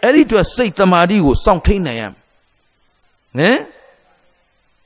[0.02, 3.58] အဲ့ဒီအတွက်စိတ်သမာဓိကိုစောင့်ထိန်နိုင်ရမယ်ဟမ်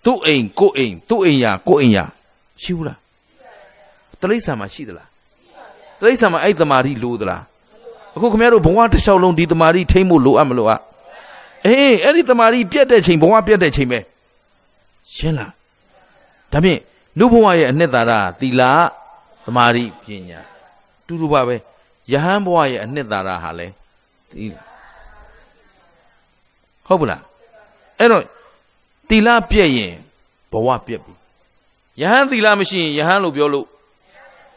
[0.04, 1.98] သူ့အိမ်ကိုအိမ်သူ့အိမ်ရကိုအိမ်ရ
[2.62, 2.98] ရှိဘူးလား
[4.20, 5.08] တလိ္ဆာမှာရှိသလား
[5.98, 7.42] တလိ္ဆာမှာအဲ့သမာဓိလိုသလား
[8.16, 10.78] အခုခင်ဗျားတို့ဘဝတစ်လျှောက်လုံးဒီသမာဓိထိမ့်ဖို့လိုအပ်မလို့อ่ะ
[11.66, 13.98] အေးအဲ့ဒီတမာရီပြတ်တဲ့ချိန်ဘဝပြတ်တဲ့ချိန်ပဲ
[15.14, 15.52] ရှင်းလား
[16.52, 16.80] ဒါဖြင့်
[17.18, 18.62] လူဘဝရဲ့အနှစ်သာရသီလ
[19.44, 20.40] တမာရီပညာ
[21.06, 21.56] တူတူပါပဲ
[22.12, 23.66] ယဟန်ဘဝရဲ့အနှစ်သာရဟာလဲ
[24.30, 24.46] ဒီ
[26.86, 27.22] ဟုတ်ပလား
[27.98, 28.22] အဲ့တော့
[29.08, 29.94] သီလပြည့်ရင်
[30.52, 31.12] ဘဝပြည့်ပြီ
[32.00, 33.66] ယဟန်သီလမရှိရင်ယဟန်လို့ပြောလို့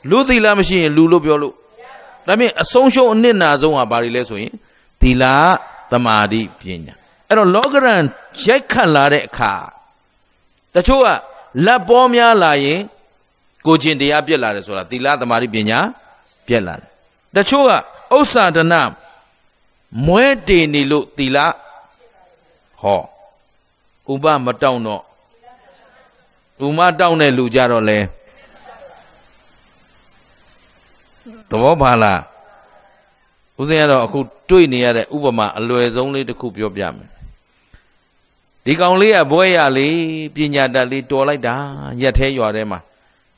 [0.10, 1.54] လူသီလမရှိရင်လူလို့ပြောလို့
[2.28, 4.54] ဒါဖြင့်အဆုံးရှုံးအနှစ်နာဆုံးဟာဘာတွေလဲဆိုရင်
[5.02, 5.24] သီလ
[5.94, 6.94] တမာတိပညာ
[7.30, 8.04] အဲ့တော့လောကရန်
[8.46, 9.54] ရိုက်ခတ်လာတဲ့အခါ
[10.76, 11.08] တချို့က
[11.66, 12.80] လက်ပေါ်များလာရင်
[13.66, 15.80] ကိုကျင်တရားပြက်လာတယ်ဆိုတာသီလတမာတိပညာ
[16.48, 16.88] ပြက်လာတယ်
[17.36, 17.72] တချို့က
[18.18, 18.82] ဥစ္စာဒနာ
[20.08, 21.38] မွဲတေနေလို့သီလ
[22.82, 23.02] ဟော
[24.12, 25.04] ဥပမတောင်းတော့
[26.66, 28.00] ဥမတောင်းတဲ့လူကြတော့လဲ
[31.50, 32.20] သဘောပါလား
[33.60, 37.10] ဦးဇင်းကတော့အခုတွေ့နေရတဲ့ဥပမာအလွယ်ဆုံးလေးတစ်ခုပြောပြမယ်
[38.66, 39.98] ဒီကောင်လေးကဘွဲရလေး
[40.36, 41.56] ပညာတတ်လေးတော်လိုက်တာ
[42.02, 42.80] ရက်သေးရွာထဲမှာ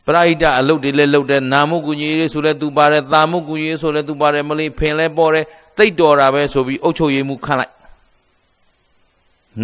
[0.05, 5.45] ပရိဒအလုတ်တွေလည်းလုတ်တယ်နာမှုကူညီရေးဆိုလဲသူပါတယ်သာမှုကူညီရေးဆိုလဲသူပါတယ်မလေးဖင်လဲပေါ်တယ်
[5.77, 7.73] တိတ်တော်တာပဲဆိုပြီးအုတ်ချုပ်ရည်မှုခန့်လိုက်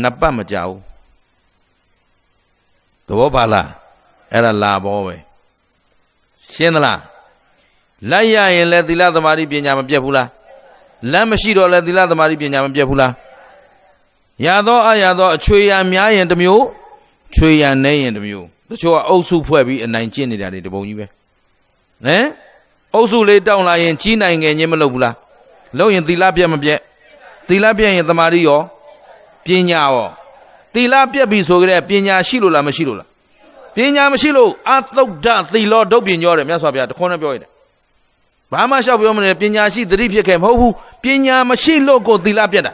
[0.01, 0.75] နှစ်ပတ်မကြောက်
[3.07, 3.67] သဘောပါလား
[4.33, 5.15] အဲ့ဒါလာဘောပဲ
[6.51, 7.01] ရှင်းသလား
[8.09, 10.27] လက်ရရင်လည်းသီလသမာဓိပညာမပြတ်ဘူးလား
[11.11, 13.11] လက်မရှိတော့လဲသီလသမာဓိပညာမပြတ်ဘူးလား
[14.45, 16.65] ရသောအရသောအချွေရများရင်တစ်မျိုး
[17.35, 22.27] ချွေရနဲရင်တစ်မျိုးတချို့ကအုပ်စုဖွဲ့ပြီးအနိုင်ကျင့်နေတာတွေတပုံကြီးပဲဟမ်
[22.95, 25.15] အုပ်စုလေးတောင်းလာရင်ကြီးနိုင်ငယ်ချင်းမလုပ်ဘူးလား
[25.77, 26.79] လုပ်ရင်သီလပြတ်မပြတ်
[27.47, 28.59] သီလပြတ်ရင်သမာဓိရော
[29.45, 30.07] ပညာရော
[30.73, 33.07] သီလပြတ်ပြီဆိုကြတဲ့ပညာရှိလို့လားမရှိလို့လား
[33.75, 37.50] ပညာမရှိလို့အသုဒ္ဓသီလောဒုတ်ပညောတယ်မြတ်စွာဘုရားတခွန်းနဲ့ပြောရတယ်
[38.51, 40.73] ဘာမှလျှောက်ပြောမနေပညာရှိသတိဖြစ်ခဲ့မဟုတ်ဘူး
[41.03, 42.73] ပညာမရှိလို့ကိုသီလပြတ်တာ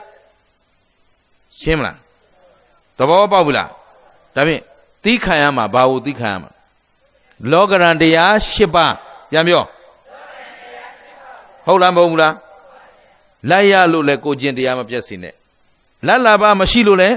[1.60, 1.98] ရှင်းမလား
[2.98, 3.70] သဘောပေါက်ပြီလား
[4.36, 4.62] ဒါဖြင့်
[5.04, 6.50] သီးခံရမှာဘာလို့သီးခံရမှာ
[7.52, 8.94] လောကရန်တရား၈ပါး
[9.32, 9.64] ပြန်ပြော
[11.66, 12.36] ဟုတ်လားမဟုတ်ဘူးလား
[13.50, 15.34] လိုက်ရလို့လဲကိုကျင်တရားမပြတ်စေနဲ့
[16.08, 17.10] လက်လာပါမရှိလို့လဲ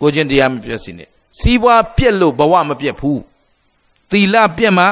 [0.00, 1.08] ကိုကျင်တရားမပြတ်စေနဲ့
[1.40, 3.20] စီးပွားပြက်လို့ဘဝမပြတ်ဘူး
[4.10, 4.84] သီလပြက်မှ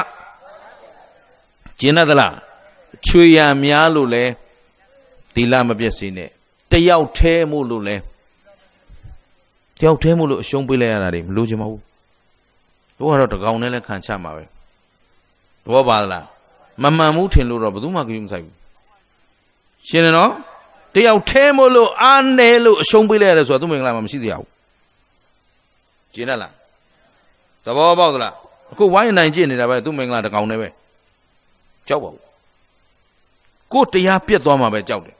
[1.80, 2.34] ကျင်သလား
[3.06, 4.24] ချွေရံများလို့လဲ
[5.34, 6.28] သီလမပြတ်စေနဲ့
[6.70, 7.96] တယောက်ထဲမို့လို့လဲ
[9.78, 11.82] တယောက်ထဲမို့လို့အရှုံးပေးလိုက်ရတာတွေမလို့ချင်ပါဘူး
[12.98, 14.44] တို့ကတော့တကောင်နဲ့လည်းခံချမှာပဲ
[15.72, 16.26] ဘောပါလား
[16.82, 18.56] မမှန်ဘူးထင်လို့တော့ဘယ်သူမှကြည့်မဆိုင်ဘူး
[19.88, 20.30] ရှင်းတယ်နော်
[20.94, 24.48] တယောက်ထဲမို့လို့အားနေလို့အရှုံးပေးလိုက်ရတယ်ဆိုတော့သူမင်္ဂလာမှာမရှိသေးဘူး
[26.14, 26.52] ကျင်းရလား
[27.64, 28.34] သဘောပေါက်သလား
[28.72, 30.68] အခုဝိုင်းနိုင်ကျင့်နေတာပဲသူမင်္ဂလာတကောင်နဲ့ပဲ
[31.88, 32.31] ကြောက်ပါဘူး
[33.72, 35.16] ကိုတရားပြက်သွားမှာပဲကြောက်တယ်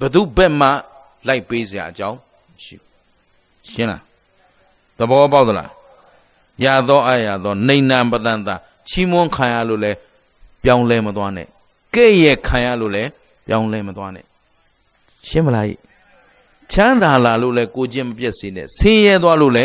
[0.00, 0.68] ဘသူဘက်မှ
[1.28, 2.18] လိုက်ပေးစရာအကြောင်း
[2.62, 2.76] ရှိ
[3.68, 4.00] ရှင်းလား
[4.98, 5.70] သဘောပေါက်သလား
[6.64, 8.54] ရသောအရာသောနေနံပတန်တာ
[8.88, 9.92] ချီးမွမ်းခံရလို့လဲ
[10.62, 11.46] ပြောင်းလဲမသွားနဲ့
[11.94, 13.02] ကဲ့ရဲ့ခံရလို့လဲ
[13.46, 14.24] ပြောင်းလဲမသွားနဲ့
[15.28, 15.66] ရှင်းမလား
[16.72, 19.64] ချမ်းသာလာလို့လဲကိုချင်းမပြတ်စေနဲ့ဆင်းရဲသွားလို့လဲ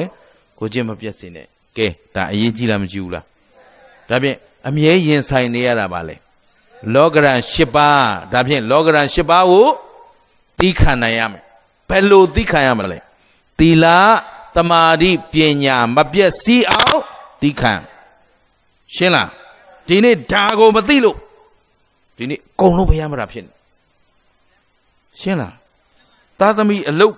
[0.59, 1.45] ကိုချင်းမပြတ်စေနဲ့
[1.78, 3.26] ကဲဒါအရေးကြီးလားမကြည့်ဘူးလား
[4.09, 4.38] ဒါဖြင့်
[4.68, 6.15] အမြဲရင်ဆိုင်နေရတာပါလေ
[6.95, 9.67] လောကရန်၈ပါးဒါဖြင့်လောကရန်၈ပါးကို
[10.59, 11.43] သိခံနိုင်ရမယ်
[11.89, 12.99] ဘယ်လိုသိခံရမလဲ
[13.59, 13.85] သီလ
[14.55, 15.33] တမာတိပ
[15.63, 17.01] ညာမပြည့်စည်အောင်
[17.41, 17.73] သိခံ
[18.95, 19.29] ရှင်းလား
[19.88, 21.17] ဒီနေ့ဒါကိုမသိလို့
[22.17, 23.53] ဒီနေ့အကုန်လုံးဘုရားမတာဖြစ်နေ
[25.19, 25.55] ရှင်းလား
[26.39, 27.15] သာသမီအလုတ်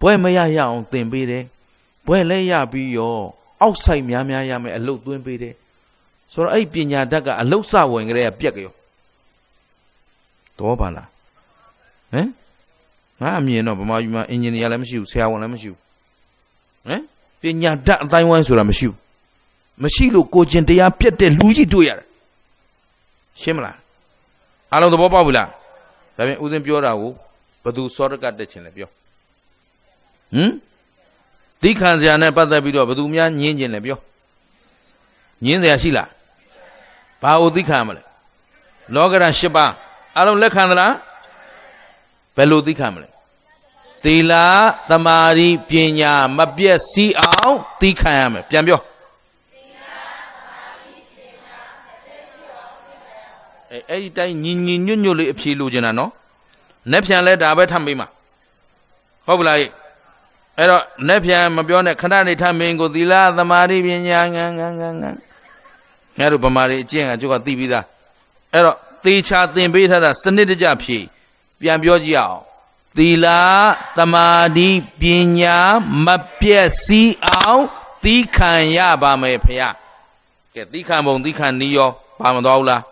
[0.00, 1.44] ဘွဲမရရအောင်သင်ပေးတယ်
[2.06, 3.18] ဘွဲလဲရပြီးရော
[3.60, 5.54] အောက်ဆိုင်များများရမယ်အလုတ်သွင်းပေးတယ်
[6.32, 8.72] ဆိုတော့အဲ့ပညာဓာတ်ကအလုတ်စဝင်ကြတဲ့ပြက်ကြော
[10.56, 11.08] သဘောပါလား
[12.12, 12.28] ဟမ်
[13.20, 15.80] ငါအမြင်တော့ဗမာပြည်မှာအင်ဂျင်နီယာလည်းမရှိဘူးဆရာဝန်လည်းမရှိဘူး
[16.86, 17.02] ဟမ်
[17.40, 18.96] ပညာဓာတ်အတိုင်းဝိုင်းဆိုတာမရှိဘူး
[19.82, 22.06] မရှိလို့ကိုကျင်တရားပြက်တဲ့လူကြီးတွေ့ရတယ်
[23.40, 23.76] ရှင်းမလား
[24.72, 25.48] အားလုံးသဘောပေါက်ပြီလား
[26.16, 27.10] ဒါပြန်ဦးစင်းပြောတာကို
[27.64, 28.88] ဘသူစောရကတက်ချင်လဲပြော
[30.34, 30.52] ဟမ်
[31.62, 33.98] တိခံစရာနဲ့ပတ်သက်ပြီးတော့ဘသူများညင်းကျင်လဲပြော
[35.44, 36.08] ညင်းစရာရှိလား
[37.22, 38.02] ဘာကိုသိခံမလဲ
[38.94, 39.72] လောကရန်၈ပါး
[40.18, 40.92] အလုံးလက်ခံသလား
[42.36, 43.08] ဘယ်လိုသိခံမလဲ
[44.04, 44.32] သီလ
[44.88, 48.80] သမာဓိပညာမပြည့်စည်အောင်သိခံရမယ်ပြန်ပြော
[53.72, 56.10] အဲအဲ့ဒီတိုင်းညီညီညွတ်ညွတ်လေးအဖြေလိုချင်တာနော်။
[56.90, 58.08] နှက်ပြန်လဲဒါပဲထပ်မေးမှာ
[59.26, 59.56] ဟုတ်ပလား
[60.58, 65.27] အဲ့တော့နှက်ပြန်မပြောနဲ့ခဏနေထပ်မင်းကိုသီလသမာဓိပညာငန်းငန်းငန်းငန်း
[66.18, 67.84] ငါတို့ဗမာတွေအကျင့်ကကျုပ်ကသိပြီးသား
[68.52, 71.04] အဲ့တော့သေချာသင်ပေးထားတာစနစ်တကျဖြည့်
[71.60, 72.40] ပြန်ပြောကြည့်အောင်
[72.96, 73.26] သီလ
[73.96, 74.68] သမာဓိ
[75.00, 75.02] ပ
[75.38, 75.56] ညာ
[76.04, 76.08] မ
[76.38, 77.62] ပြည့်စည်အောင်
[78.04, 79.74] သီးခံရပါမယ်ဖခင်
[80.54, 81.90] ကဲသီးခံပုံသီးခံနီးရော
[82.20, 82.82] ပါမသွားဘူးလား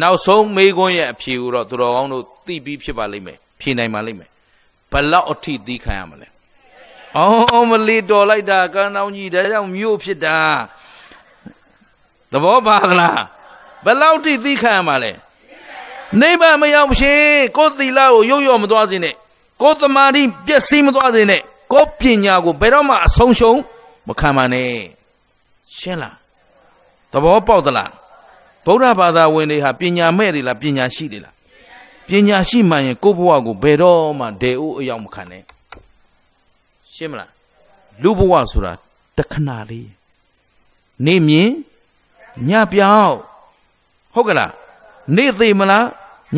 [0.00, 4.28] နောက်ဆုံးမေးခွန်းရဲ့အဖြေကိုတော့သူတော်ကောင်းတို့သိပြီးဖြစ်ပါလိမ့်မယ်ဖြေနိုင်ပါလိမ့်မယ်
[4.92, 6.28] ဘလောက်အထိသီးခံရမလဲ
[7.16, 10.38] အော်မလီတော်လိုက်တာကန်းအောင်ကြီးဒါကြောင့်မြို့ဖြစ်တာ
[12.32, 13.22] သဘောပါသလား
[13.84, 15.12] ဘလောက်ထိသီးခံရမှာလဲ
[16.20, 17.22] နိဗ္ဗာန်မရောက်ရှင်
[17.56, 19.14] ကိုယ်သီလကိုရုပ်ရော့မသွားစေနဲ့
[19.62, 21.40] ကိုယ်သမာဓိပျက်စီးမသွားစေနဲ့
[21.72, 23.60] ကိုယ်ပညာကိုဘယ်တော့မှအဆုံးရှုံး
[24.08, 24.70] မခံပါနဲ့
[25.76, 26.16] ရှင်းလား
[27.12, 27.90] သဘောပေါက်သလား
[28.64, 31.34] ဗုဒ္ဓဘာသာဝင်တွေဟာပညာမဲ့တွေလားပညာရှိတွေလား
[32.08, 35.42] ပညာရှိမှရင်ကိုယ့်ဘဝကိုဘယ်တော့မှဒေအိုးအရောက်မခံနဲ့
[36.94, 37.30] ရှင်းမလား
[38.02, 38.72] လူဘဝဆိုတာ
[39.18, 39.90] တခဏလေး
[41.06, 41.50] နေမြင်
[42.48, 43.16] ညပြောင်း
[44.14, 44.50] ဟုတ်ကလား
[45.16, 45.84] နေသေးမလား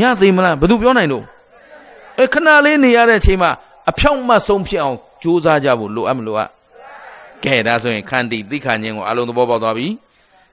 [0.00, 1.24] ညသေးမလားဘယ်သူပြောနိုင်လို့
[2.18, 3.50] အဲခဏလေးနေရတဲ့အချိန်မှာ
[3.90, 6.48] အဖြောင့်မတ်ဆုံးဖြစ်အောင်ကြိုးစားကြဖို့လိုအပ်မလို့อ่ะ
[7.44, 9.88] ကဲဒါဆိုရင်ခန္တီသိခါခြင်းကိုအလုံးသဘောပေါက်သွားပြီ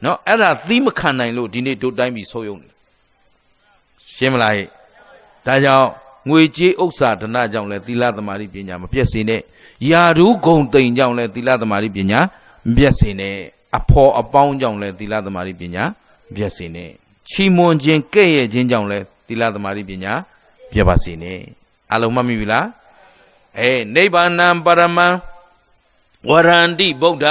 [0.04, 2.70] နော်အဲ့ဒါသီးမခံနိုင်လို့ဒီနေ့တို့တိုင်းပြီဆိုးယုံနေ
[4.16, 4.68] ရှင်းမလားဟဲ့
[5.46, 5.88] ဒါကြောင့်
[6.30, 9.42] ငွေကြေးဥစ္စာဒနာကြောင့်လဲသီလသမာဓိပညာမပြည့်စေနဲ့
[9.90, 12.20] ယာဓုဂုံတိန်ကြောင့်လဲသီလသမာဓိပညာ
[12.68, 13.36] မပြည့်စေနဲ့
[13.78, 15.84] အဖော်အပေါင်းကြောင့်လဲသီလသမာဓိပညာ
[16.30, 16.90] မပြည့်စေနဲ့
[17.30, 20.14] ချီးမွမ်းခြင်းကဲ့ရဲ့ခြင်းကြောင့်လဲသီလသမာဓိပညာ
[20.72, 21.40] ပြည့်ပါစေနဲ့
[21.94, 22.68] အလုံးမှတ်မိပြီလား
[23.60, 25.08] အေးနိဗ္ဗာန်ပရမံ
[26.30, 27.26] ဝရန္တိဗုဒ္ဓ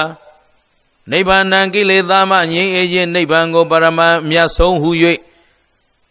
[1.13, 4.91] နိဗ္ဗာန်ကိလေသာမှငြိမ်းအေးခြင်းနိဗ္ဗာန်ကိုပရမမြတ်ဆုံးဟု၍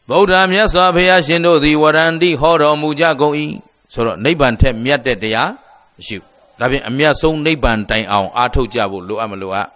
[0.09, 3.35] ဗုဒ္ဓမြတ်စွာဘုရားရှင်တို့သည်ဝရန္တိဟောတော်မူကြကုန်၏
[3.93, 5.49] ဆိုတော့နိဗ္ဗာန်ထက်မြတ်တဲ့တရား
[5.97, 9.67] မရှိဘူးဒါဖြင့်အမြတ်ဆုံးနိဗ္ဗာန်တိုင်အောင်အားထုတ်ကြဖို့လိုအပ်မလိုအပ်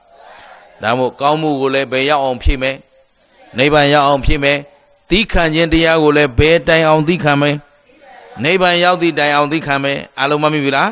[0.81, 2.75] ဒါမို့ကောင်းမှုကိုလည်းဘယ်ရောက်အောင်ဖြည့်မယ်
[3.57, 4.57] နိဗ္ဗာန်ရောက်အောင်ဖြည့်မယ်
[5.09, 7.55] သီးခံခြင်းတရားကိုလည်းဘယ်တိုင်အောင်သီးခံမယ်
[8.43, 10.89] နိဗ္ဗာန်ရောက်သည့်တိုင်အောင်သီးခံမယ်အလုံးမမိပြီလား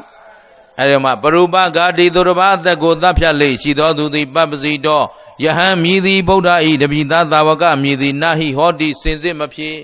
[0.79, 5.05] အဲဒီမှာပရုပဂါတိသူတစ်ပါးအသက်ကိုသတ်ဖြတ်လေရှိသောသူသည်ပပ္ပစီတော်
[5.43, 9.77] ယဟန်မြည်သည်ဗုဒ္ဓဤတပိသသာဝကမြည်သည်နာဟိဟောတိစင်စစ်မဖြစ်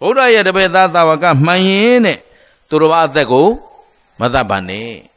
[0.00, 2.18] ဗုဒ္ဓရဲ့တပိသသာဝကမှန်ရင်တဲ့
[2.68, 3.48] သူတစ်ပါးအသက်ကို
[4.20, 5.13] မသတ်ပါနဲ့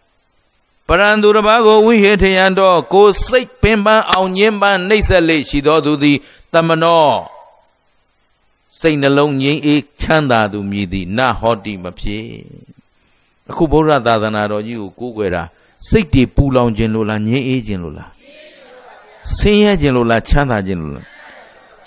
[0.88, 6.18] ပရံသူတစ်ပါးကိုဝိဟေထယံတော်ကိုစိတ်ပင်ပန်းအောင်ညင်းပန်းနှိမ့်ဆက်လေရှိသောသူသည်
[6.54, 7.08] တမနော
[8.80, 12.26] စိတ်နှလုံးငြိမ်းအေးချမ်းသာသူမြည်သည်နဟောတိမဖြစ်
[13.50, 15.44] အခုဗုဒ္ဓသာသနာတော်ကြီးကိုကိုးကွယ်တာ
[15.90, 18.12] စိတ်တွေပူလောင်ခြင်းလို့လားငြိမ်းအေးခြင်းလို့လား
[19.36, 21.06] ဆင်းရဲခြင်းလို့လားချမ်းသာခြင်းလို့လား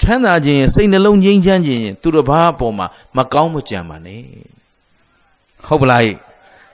[0.01, 2.87] ချမ်းသာခြင်းရင်စိတ်နှလုံးငြိမ်းချမ်းခြင်းရင်သူတစ်ပါးအပေါ်မှာ
[3.17, 4.23] မကောင်းမကြံပါနဲ့
[5.67, 6.03] ဟုတ်ပလား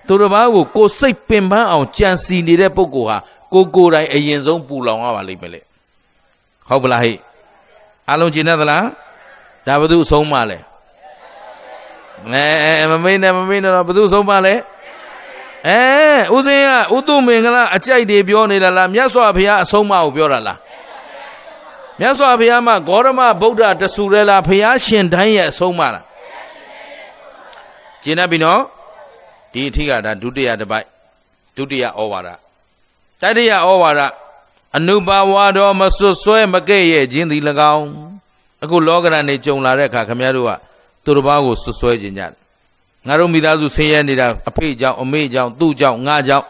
[0.07, 3.17] သူတစ်ပါးကိုကိုစိတ်ပင်ပန်းအောင်ကြံစီနေတဲ့ပုဂ္ဂိုလ်ဟာ
[3.53, 5.61] ကိုကိုယ်တိုင်အရင်ဆုံးပူလောင်ရပါလိမ့်မယ်လေ
[6.69, 7.13] ဟုတ်ပလားဟိ
[8.09, 8.85] အားလုံးကျင်တတ်သလား
[9.67, 10.59] ဒါဘု து အဆုံးမလဲ
[12.79, 14.55] အဲမမေးနဲ့မမေးနဲ့တော့ဘု து အဆုံးမလဲ
[15.69, 20.59] အဲဥသိယဥတုမင်္ဂလာအကြိုက်တွေပြောနေတာလားမြတ်စွာဘုရားအဆုံးအမကိုပြောတာလား
[22.01, 26.05] မြတ်စွာဘုရားမှာဂေါရမဗုဒ္ဓတဆူရဲလားဘုရားရှင်တိုင်းရဲ့အဆုံးအမလား
[28.03, 28.61] ကျင်တတ်ပြီနော်
[29.57, 30.87] ဒီအထိကဒါဒုတိယတစ်ပိုက်
[31.57, 32.29] ဒုတိယဩဝါဒ
[33.21, 34.01] တတိယဩဝါဒ
[34.77, 37.43] အနုပါဝါတော်မစွတ်ဆွဲမကဲ့ရဲ့ခြင်းသည်၎
[37.75, 37.89] င်း
[38.63, 40.51] အခုလောကရန်နေကြုံလာတဲ့အခါခမည်းတော်က
[41.05, 42.33] သူတစ်ပါးကိုစွတ်ဆွဲခြင်းကြတယ်
[43.07, 46.47] ငါတို့မိသားစုဆင်းရဲနေတာအဖေကြောင့်အမေကြောင့်သူ့ကြောင့်ငါကြောင့်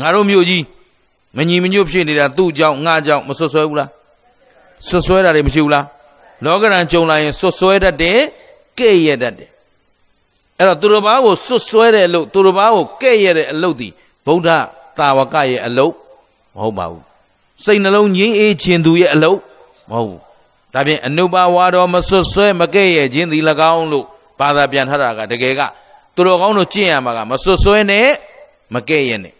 [0.00, 0.62] ငါတို့မြို့ကြီး
[1.36, 3.90] မညီမညွတ်ဖြစ်နေတာသူ့ကြောင့်ငါကြောင့်မဆွဆွဲဘူးလား
[4.88, 5.84] ဆွဆွဲတာတွေမရှိဘူးလား
[6.44, 8.18] လောကရန်ကြုံလာရင်ဆွဆွဲတတ်တယ်
[8.78, 9.50] ကဲ့ရဲ့တတ်တယ်
[10.58, 13.88] အဲ့တော့သူတစ်ပါးကိုဆွဆွဲတဲ့အလုပ်သူတစ်ပါးကိုကဲ့ရဲ့တဲ့အလုပ်ဒီ
[14.26, 14.48] ဗုဒ္ဓ
[14.98, 15.94] သာဝကရဲ့အလုပ်
[16.54, 17.02] မဟုတ်ပါဘူး
[17.64, 19.38] စိတ်နှလုံးငြိမ်းအေးခြင်းသူရဲ့အလုပ်
[19.90, 20.20] မဟုတ်ဘူး
[20.74, 23.42] ဒါဖြင့်အနုပါဝါတော်မဆွဆွဲမကဲ့ရဲ့ခြင်းသည်၎
[23.74, 24.04] င်းလို့
[24.38, 25.62] ဘာသာပြန်ထားတာကတကယ်က
[26.14, 28.08] သူတော်ကောင်းတို့ကျင့်ရမှာကမဆွဆွဲနဲ့
[28.74, 29.34] မကဲ့ရဲ့နဲ့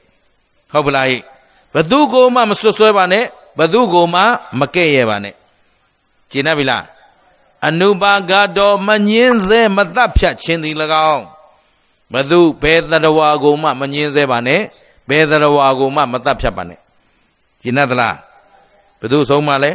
[0.72, 1.18] ဟုတ်ပလားဟိ
[1.74, 3.24] ဘသူကိုမှမဆွဆွဲပါနဲ့
[3.58, 4.20] ဘသူကိုမှ
[4.60, 5.34] မကဲ့ရဲ့ပါနဲ့
[6.30, 6.84] ကျင့်တတ်ပြီလား
[7.66, 10.76] အနုပါကတော်မငင်းစေမတတ်ဖြတ်ခြင်းသည်၎
[11.12, 11.24] င်း
[12.12, 14.60] ဘသူဘယ်တရဝါကိုမှမငင်းစေပါနဲ့
[15.08, 16.78] ဘယ်တရဝါကိုမှမတတ်ဖြတ်ပါနဲ့
[17.62, 18.16] ကျင့်တတ်သလား
[19.00, 19.72] ဘသူဆုံးမလဲ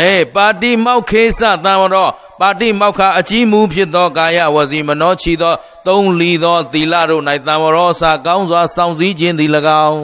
[0.00, 2.08] အေးပါတိမောက်ခေသတံဝရော
[2.40, 5.54] ပါတိမောက်ခအကြီးမူဖြစ်သောကာယဝစီမနောချီသော
[5.86, 9.50] သုံးလီသောသီလတို့၌တံဝရောစာကောင်းစွာစောင့်စည်းခြင်းသည်၎
[9.86, 9.98] င်း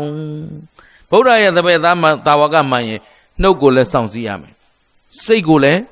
[1.11, 3.01] ဗုဒ္ဓရဲ့တပည့်သားမှတာဝကမှန်ရင်
[3.41, 4.55] နှုတ်ကိုလည်းစောင့်စည်းရမယ်
[5.25, 5.83] စိတ်ကိုလည်း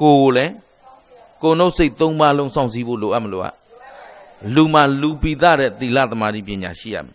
[0.00, 0.52] ကိုယ်ကိုလည်း
[1.42, 3.54] ကိုယ်နှုတ်စိတ်သုံးပါလုံးစောင့်စည်းဖို့လိုအပ်မလို့อ่ะ
[4.54, 7.14] လူမှလူပိသတဲ့သီလသမာဓိပညာရှိရမယ်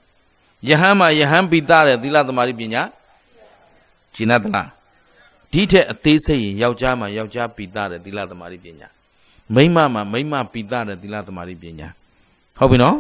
[0.70, 2.82] ယဟန်မှာယဟန်ပိသတဲ့သီလသမာဓိပညာ
[4.16, 4.70] ဂျိနတလား
[5.52, 8.88] ဒီထက်အသေးစိတ်ရင်ယောက်ျားမှာယောက်ျားပိသတဲ့သီလသမာဓိပညာ
[9.54, 11.88] မိန်းမမှာမိန်းမပိသတဲ့သီလသမာဓိပညာ
[12.58, 12.96] ဟုတ်ပြီနော်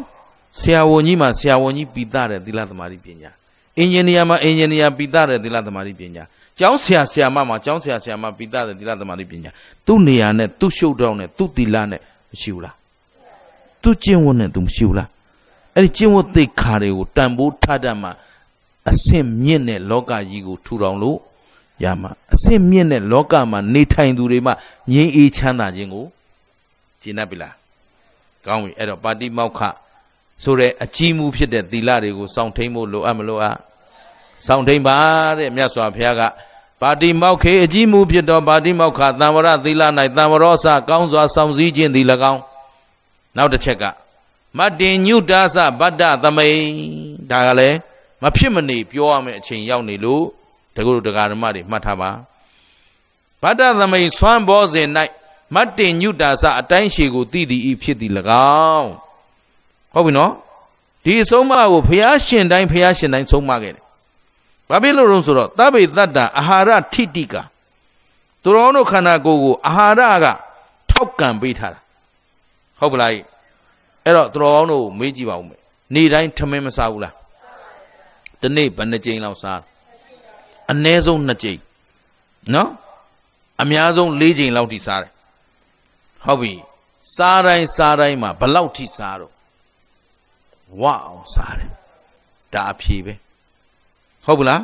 [0.60, 3.32] ဆရာဝန်ကြီးမှာဆရာဝန်ကြီးပိသတဲ့သီလသမာဓိပညာ
[3.78, 6.24] အင်ဂျင်နီယာမှာအင်ဂျင်နီယာပိသတဲ့သီလသမာဓိပညာ
[6.60, 9.52] ကျောင်းဆရာဆရာမမှာကျောင်းဆရာဆရာမပိသတဲ့သီလသမာဓိပညာ
[9.86, 12.02] သူ့နေရာနဲ့သူ့ရှုပ်တော့နဲ့သူ့သီလနဲ့
[12.32, 12.76] မရှိဘူးလား
[13.82, 15.10] သူ့ကျင့်ဝတ်နဲ့သူမရှိဘူးလား
[15.76, 18.10] အဲ့ဒီကျင့်ဝတ်သိက္ခာတွေကိုတန်ဖိုးထားတတ်မှ
[18.92, 21.18] အဆင့်မြင့်တဲ့လောကကြီးကိုထူထောင်လို့
[21.84, 24.52] ရမှာအဆင့်မြင့်တဲ့လောကမှာနေထိုင်သူတွေမှ
[24.92, 26.06] ငြိမ်းအေးချမ်းသာခြင်းကို
[27.02, 27.54] ကျင့်တတ်ပြီလား
[28.46, 29.62] ကောင်းပြီအဲ့တော့ပါတိမောက္ခ
[30.44, 33.58] ဆိုတဲ့အကြီးမှုဖြစ်တဲ့သီလတွေကိုစောင့်ထိန်ဖို့လိုအပ်မလို့အား
[34.46, 34.98] စောင့်ထိန်ပါ
[35.38, 36.22] တဲ့မြတ်စွာဘုရားက
[36.82, 39.84] ပါတိမောက္ခေအကြီးမှုဖြစ်သောပါတိမောက္ခသံဝရသီလ၌
[40.16, 42.42] သံဝရောစကောင်းစွာဆောင်စည်းခြင်းသည်၎င်း
[43.38, 43.84] နောက်တစ်ချက်က
[44.58, 46.60] မတ္တင်ညုတာစဗတ္တသမိန်
[47.32, 47.78] ဒါကလည်း
[48.24, 50.24] မဖြစ်မနေပြောရမယ့်အချိန်ရောက်နေလို့
[50.76, 52.12] တကုဒကာဓမ္မတွေမှတ်ထားပါ
[53.44, 54.88] ဗတ္တသမိန်ဆွမ်းဘောစဉ်၌
[55.56, 58.12] မတ္တင်ညုတာစအတိုင်းရှည်ကိုသိသည်ဤဖြစ်သည်၎
[58.76, 58.90] င်း
[59.94, 60.32] ဟုတ်ပြီနော်
[61.04, 63.85] ဒီအဆုံးအမကိုဘုရားရှင်တိုင်းဘုရားရှင်တိုင်းဆုံးမခဲ့တယ်
[64.70, 67.36] ဘာဖြစ်လို့လဲဆိုတော့သဗ္ဗေတ္တအာဟာရထိတိက
[68.44, 70.26] သူတော်တို့ခန္ဓာကိုယ်ကိုအာဟာရက
[70.90, 71.80] ထောက်ကံပေးထားတာ
[72.80, 73.12] ဟုတ်ပလား
[74.06, 75.62] အဲ့တော့သူတော်ကောင်းတို့မေးကြည့်ပါဦးမယ်
[75.94, 77.14] နေတိုင်းထမင်းမစားဘူးလား
[78.42, 79.62] ဒီနေ့ဘယ်နှကြိမ်လောက်စား
[80.72, 81.60] အနည်းဆုံး2ကြိမ်
[82.54, 82.70] နော်
[83.62, 85.12] အများဆုံး4ကြိမ်လောက်ထိစားတယ်
[86.26, 86.54] ဟုတ်ပြီ
[87.16, 89.34] စားတိုင်းစားတိုင်းမှာဘလောက်ထိစားတော့
[90.82, 91.72] ဝအောင်စားတယ်
[92.54, 93.14] ဒါအဖြေပဲ
[94.26, 94.62] ဟုတ်ပလား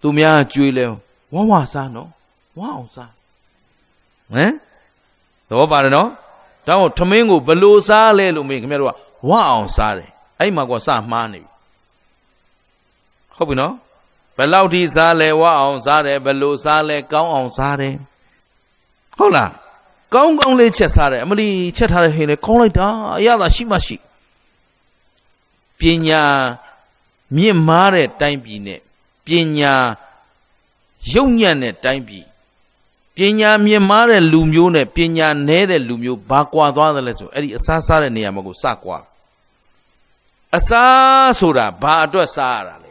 [0.00, 0.84] သူများကြွေးလဲ
[1.34, 2.08] ဝဝစားနော်
[2.58, 3.10] ဝအောင်စား
[4.32, 4.52] ဟမ်
[5.48, 6.08] သဘောပါတယ်နော်
[6.66, 8.92] ဒါမို့ထမင်းကိုဘလို့စားလဲလို့မေးခင်ဗျားတို့က
[9.28, 11.50] ဝအောင်စားတယ်အဲ့မှာကစမှားနေပြီ
[13.36, 13.74] ဟုတ်ပြီနော်
[14.36, 17.94] ဘယ်လောက်ထိစားလဲဝအောင်စားတယ်ဘယ်လိုစားလဲကောင်းအောင်စားတယ်
[19.18, 19.50] ဟုတ်လား
[20.14, 22.88] ကောင်းကောင်းလေးချက်စားတယ်အမလီချက်ထားတဲ့ဟင်းလေကောင်းလိုက်တာ
[23.18, 23.96] အရသာရှိမှရှိ
[25.78, 26.22] ပညာ
[27.36, 28.80] မြင့်မားတဲ့တိုင်းပြည်နဲ့
[29.26, 29.74] ပညာ
[31.12, 32.26] ရုပ်ညံ့တဲ့တိုင်းပြည်
[33.16, 38.98] ပညာမြင့်မားတဲ့လူမျိုးနဲ့ပညာနည်းတဲ့လူမျိုးဘာကွာသွားသလဲဆိုအဲ့ဒီအစားစားတဲ့နေရာမှာကိုစကွာ
[40.56, 42.86] အစားဆိုတာဘာအတွက်စားရတာလ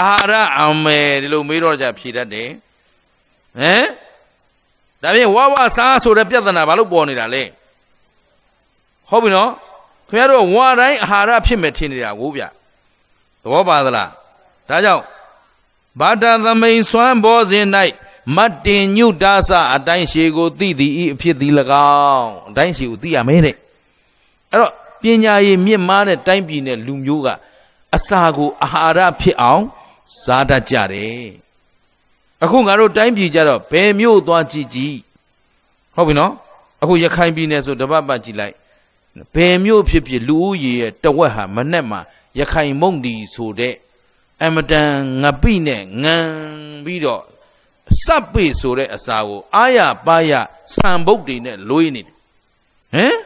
[0.00, 2.48] အာရအမယ်ဒီလိုမေးတော့ကြဖြေတတ်တယ်
[3.58, 3.86] ဟမ်
[5.02, 7.42] ဒါဖြင့်ဝဝစားဆိုတဲ့ပြဿနာဘာလို့ပေါ်နေတာလဲ
[9.10, 9.50] ဟုတ်ပြီနော်
[10.08, 12.42] ခင်ဗျားတို့ဝါတိုင်းအာဟာရဖြစ်မယ်ထင်နေတာကိုဗျ
[13.42, 14.10] သဘောပါသလား
[14.68, 15.04] ဒါကြောင့်
[16.00, 17.66] ဘာတာသမိန်စွမ်းဘောစဉ်၌
[18.36, 21.52] မတ်တင်ညုတာစအတိုင်းရှည်ကိုသိသည်ဤအဖြစ်သည်၎
[22.14, 23.56] င်းအတိုင်းရှည်ကိုသိရမယ်တဲ့
[24.50, 27.28] အဲ့တော့ပညာရည်မြင့်မားတဲ့တိုင်းပြည်နဲ့လူမျိုးက
[27.96, 29.62] အစာကိုအာဟာရဖြစ်အောင်
[30.22, 31.26] စားတတ်ကြတယ်
[32.42, 34.96] အခုငါတို့တိုင်းပြည်ကြတော့ဘယ်မြို့သွားကြည့်ကြည့်
[35.94, 36.32] ဟုတ်ပြီနော်
[36.82, 38.54] အခုရခိုင်ပြည်နယ်ဆိုတပတ်ပတ်ကြည့်လိုက်
[39.34, 42.00] ဘယ်မြို့ဖြစ်ဖြစ်လူဦးရေရဲ့တဝက်ဟာမနဲ့မှာ
[42.38, 43.74] ရခိုင်မုံဒီဆိုတဲ့
[44.44, 46.16] အမတန်ငပိနဲ့ငံ
[46.84, 47.22] ပြီးတော့
[48.04, 50.32] စပ်ပိဆိုတဲ့အစာကိုအာရပါရ
[50.74, 52.14] ဆံပုတ်တွေနဲ့လွေးနေတယ်
[52.94, 53.16] ဟမ်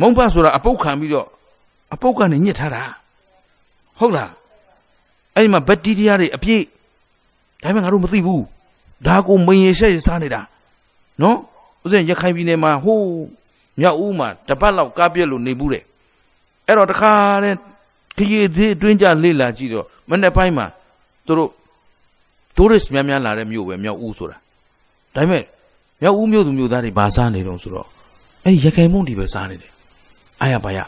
[0.00, 1.28] မုံဖတ်ဆိုတာအပုတ်ခံပြီးတော့
[1.94, 2.82] အပုတ်ကနေညစ်ထားတာ
[3.98, 4.32] ဟုတ်လား
[5.34, 6.64] အဲ့ဒီမှာဘက်တီးရီးယားတွေအပြည့်
[7.62, 8.44] ဒါပေမဲ့ငါတို့မသိဘူး
[9.06, 10.40] ဒါကိုမင်ရရှက်ရစားနေတာ
[11.22, 11.38] နော်
[11.84, 13.06] ဥစဉ်ရခိုင်ပြည်နယ်မှာဟိုး
[13.80, 15.84] မြောက်ဦးမှာတပတ်လောက်ကားပြက်လို့နေဘူးတဲ့
[16.66, 17.12] အဲ့တော့တခါ
[17.44, 17.54] တဲ့
[18.16, 20.66] ခရီးသေးအတွင်းကြလေ့လာကြည့်တော့မနေ့ပိုင်းမှာ
[21.26, 21.50] သူတို့
[22.56, 24.36] တိုးရစ်များများလာတဲ့မြို့ပဲမြောက်ဦးဆိုတာ
[25.14, 25.44] ဒါပေမဲ့
[26.02, 27.86] မြောက်ဦးမြို့သူမြို့သားတွေဘာစားနေတော့ဆိုတော့
[28.44, 29.72] အဲ့ရခိုင်မုံဒီပဲစားနေတယ်
[30.42, 30.78] အာရပါရ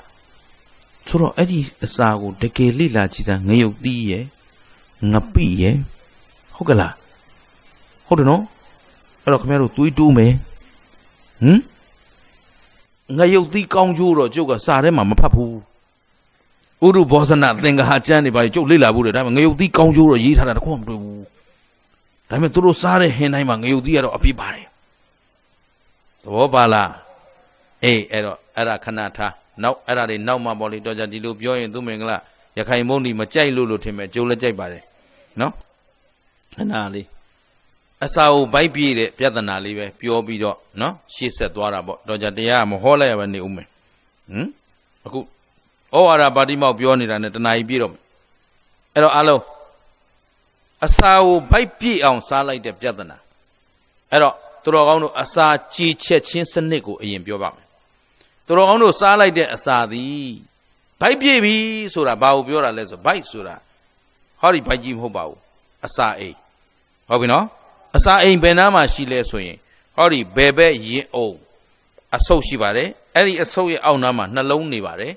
[1.09, 4.25] ဆိုတော့အဲ့ဒီအစာကိုတကယ်လိလာကြည့်စားငရုတ်သီးရဲ့
[5.13, 5.77] ငပိရဲ့
[6.55, 6.95] ဟုတ်ကလား
[8.07, 8.43] ဟုတ်တယ်နော်
[9.23, 10.33] အဲ့တော့ခင်ဗျားတို့သွေးတိုးမယ်
[11.43, 11.61] ဟမ်
[13.19, 15.55] ငရုတ်သီးကောင်းကျိုးတော့ကျုပ်ကစာထဲမှာမဖတ်ဘူး
[16.85, 21.23] ဥရုဘောဇနသင်္ကာကျမ်းနေပါလေကျုပ်လေ့လာဘူးတယ်ဒါပေမဲ့ငရုတ်သီးကောင်းကျိုးတော့ရေးထားတာတခုမှမတွေ့ဘူး
[22.29, 24.67] ဒါပေမဲ့သူတို့စားတဲ့ဟင်းတိုင်းမှာငရုတ်သီးကတော့အပြည့်ပါတယ်
[26.23, 26.91] သဘောပါလား
[27.85, 29.33] အေးအဲ့တော့အဲ့ဒါခဏထား
[29.63, 32.17] နောက်အဲ့ဒါတွေနောက်မှပေါ့လေတော့ကြဒီလိုပြောရင်သူမင်္ဂလာ
[32.59, 34.83] ရခိုင်မုန်းဒီမကြိုက်လို့လို့ထင်မဲ့ကျုပ်လည်းကြိုက်ပါတယ်
[35.41, 35.53] နော်
[36.55, 37.07] ခဏလေး
[38.05, 44.49] အစာကိုဗိုက်ပြေးတဲ့ပြဿနာလေးပဲပြောပြီးတော့နော်ရှေ့ဆက်သွားတာပေါ့တော့ကြတရားမဟောလိုက်ရပဲနေဦးမယ်ဟမ်
[45.07, 45.19] အခု
[45.95, 48.03] ဩဝါဒပါတိမောက်ပြောနေတာနဲ့တဏှာကြီးပြေတော့မယ်
[48.95, 49.43] အဲ့တော့အားလုံး
[50.85, 53.17] အစာကိုဗိုက်ပြေးအောင်စားလိုက်တဲ့ပြဿနာ
[54.11, 57.67] အဲ့တော့သူတော်ကောင်းတို့အစာကြည်ချက်ချင်းစနစ်ကိုအရင်ပြောပါမယ်
[58.47, 60.31] သူတော်ကောင်းတို့စားလိုက်တဲ့အစာသည်
[61.01, 61.57] ဗိုက်ပြေးပြီ
[61.95, 63.57] ဆိုတာဘာကိုပြောတာလဲဆိုဗိုက်ဆိုတာ
[64.41, 65.39] ဟောဒီဗိုက်ကြီးမဟုတ်ပါဘူး
[65.87, 66.37] အစာအိမ်
[67.09, 67.45] ဟုတ်ပြီနော်
[67.97, 69.57] အစာအိမ်ဘယ်နားမှာရှိလဲဆိုရင်
[69.97, 71.29] ဟောဒီဘယ်ဘက်ရင်အုံ
[72.17, 75.13] အဆုပ်ရှိပါတယ်အဲ့ဒီအဆုပ်ရဲ့အောက်နားမှာနှလုံးနေပါတယ်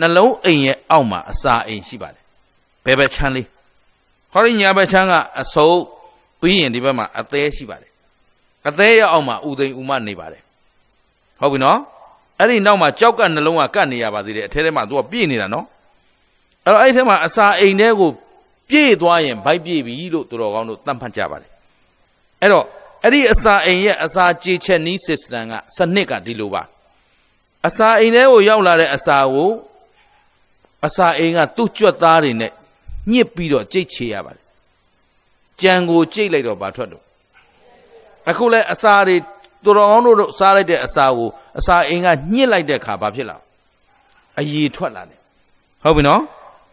[0.00, 2.22] နှလုံးအိမ်ရဲ့အောက်မှာအစာအိမ်ရှိပါတယ်
[2.84, 3.46] ဘယ်ဘက်ချမ်းလေး
[4.32, 5.78] ဟောဒီညာဘက်ချမ်းကအဆုပ်
[6.40, 7.90] ပြီးရင်ဒီဘက်မှာအသေးရှိပါတယ်
[8.68, 10.42] အသေးရဲ့အောက်မှာဥသိမ်ဥမနေပါတယ်
[11.40, 11.78] ဟုတ်ပြီနော်
[12.38, 15.66] အဲ့ဒီနောက်မှာကြောက်ကနှလုံးကကတ်နေရပါသေးတယ်အထဲထဲမှာသူကပြည့်နေတာနော်
[16.64, 18.10] အဲ့တော့အဲ့ဒီထဲမှာအစာအိမ်ထဲကို
[18.70, 21.50] ပြည့်သွားရင်ဗိုက်ပြည့်ပြီလို့သူတော်ကောင်းတို့သတ်မှတ်ကြပါတယ်
[22.40, 22.64] အဲ့တော့
[23.04, 26.62] အဲ့ဒီအစာအိမ်ရဲ့အစာကြေချက်နီး system ကစနစ်ကဒီလိုပါ
[27.66, 29.50] အစာအိမ်ထဲကိုရောက်လာတဲ့အစာကို
[30.86, 32.50] အစာအိမ်ကသူ့ကြွက်သားတွေနဲ့
[33.10, 34.44] ညှစ်ပြီးတော့ကြိတ်ချေရပါတယ်
[35.60, 37.02] ကြံကိုကြိတ်လိုက်တော့ဘာထွက်တော့
[38.30, 39.16] အခုလဲအစာတွေ
[39.64, 41.28] သူတော်ကောင်းတို့စားလိုက်တဲ့အစာကို
[41.58, 43.36] အစာအိမ်ကညှစ်လိုက်တဲ့အခါဘာဖြစ်လာ
[44.40, 45.18] အရေထွက်လာတယ်
[45.84, 46.22] ဟုတ်ပြီနော်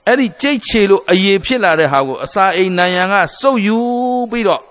[0.07, 3.78] အဲ့ဒီကြိတ်ချေလို့အရေဖြစ်လာတဲ့ဟာကိုအစာအိမ်နံရံကစုပ်ယူ
[4.32, 4.62] ပြီးတော့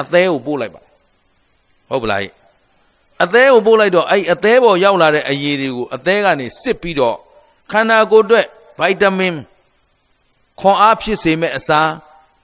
[0.00, 0.80] အသေးကိုပို့လိုက်ပါ
[1.90, 2.20] ဟုတ်ပလား
[3.24, 7.16] အသေးကိုပို့လိုက်တော့အဲ့အသေးပေါ်ရောက်လာတဲ့အရည်တွေကိုအသေးကနေစစ်ပြီးတော့
[7.70, 8.46] ခန္ဓာကိုယ်အတွက်
[8.78, 9.34] ဗိုက်တာမင်
[10.60, 11.80] ခွန်အားဖြစ်စေမဲ့အစာ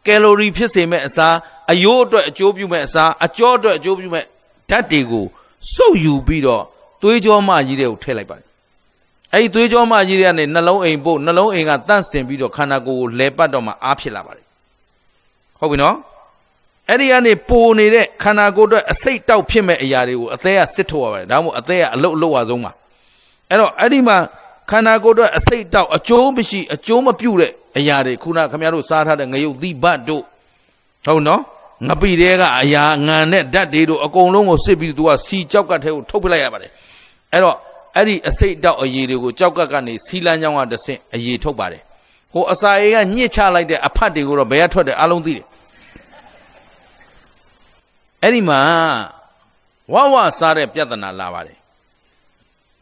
[0.07, 1.28] ကယ်လိုရီဖြစ်စေမဲ့အစာ
[1.72, 4.24] အယိုးအတွက်အကျိုးပြုမဲ့အစာအကျောအတွက်အကျိုးပြုမဲ့
[4.70, 5.24] ဓာတ်တွေကို
[5.74, 6.62] စုပ်ယူပြီးတော့
[7.03, 8.47] သွေးကြောမကြီးတွေကိုထည့်လိုက်ပါတယ်
[9.35, 14.47] အဲ့ဒီသွေးကြောမကြီးတွေကနေနှလုံးအိမ်ပို့နှလုံးအိမ်ကတန့်စင်ပြီးတော့ခန္ဓာကိုယ်ကိုလဲပတ်တော့မှအားဖြစ်လာပါတယ်
[15.61, 15.97] ဟုတ်ပြီနော်
[16.89, 22.72] အဲ့ဒီကနေပိုနေတဲ့ခန္ဓာကိုယ်အတွက်အစိတ်တောက်ဖြစ်မဲ့အရာတွေကိုအသေးကစစ်ထုတ်ရပါတယ်ဒါမှမဟုတ်အသေးကအလုတ်အလုတ်အဆုံးပါ
[23.49, 24.16] အဲ့တော့အဲ့ဒီမှာ
[24.70, 30.22] ခန္ဓာကိုယ်အတွက်အစိတ်တောက်အကျိုးမရှိအကျိုးမပြုတဲ့အရာတွေခုနခင်ဗျားတို့စားထားတဲ့ငရုတ်သီးဘတ်တို့
[31.06, 31.40] ဟုတ်နော်
[31.88, 36.70] ငပိတဲကအရာငံနဲ့ဓာတ်တွေတို့အကုန်လုံးကိုစစ်ပြီးသူကစီကြောက်ကထဲကိုထုတ်ပလိုက်ရပါတယ်
[37.32, 37.56] အဲ့တော့
[37.96, 41.82] အဲ့ဒီအစိတ်တောက်အရည်တွေကိုကြောက်ကက်ကနေစီလန်းချောင်းကတဆင့်အရည်ထုတ်ပါတယ်
[42.32, 45.46] ဟိုအစာအေးကညှစ်ချလိုက်တဲ့အဖတ်တွေကိုတော့ဘယ်ကထွက်တယ်အလုံးသိတယ်
[48.22, 48.60] အဲ့ဒီမှာ
[49.92, 51.58] ဝဝစားတဲ့ပြဿနာလာပါတယ်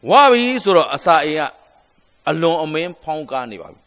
[0.09, 1.60] ဝပြီဆိုတော့အစာအိမ်က
[2.29, 3.81] အလွန်အမင်းဖောင်းကားနေပါပြီ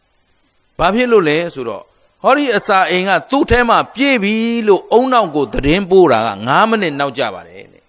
[0.78, 1.82] ဘာဖြစ်လို့လဲဆိုတော့
[2.22, 4.34] ဟောဒီအစာအိမ်ကသူ့ထဲမှာပြည့်ပြီ
[4.68, 7.82] လို့အုံနောက်ကိုသတင်းပို့တာက9မိနစ်နောက်ကြပါတယ်တဲ့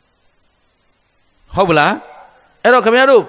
[1.55, 1.93] ဟုတ်ပလား
[2.63, 3.23] အဲ့တော့ခင်ဗျားတို့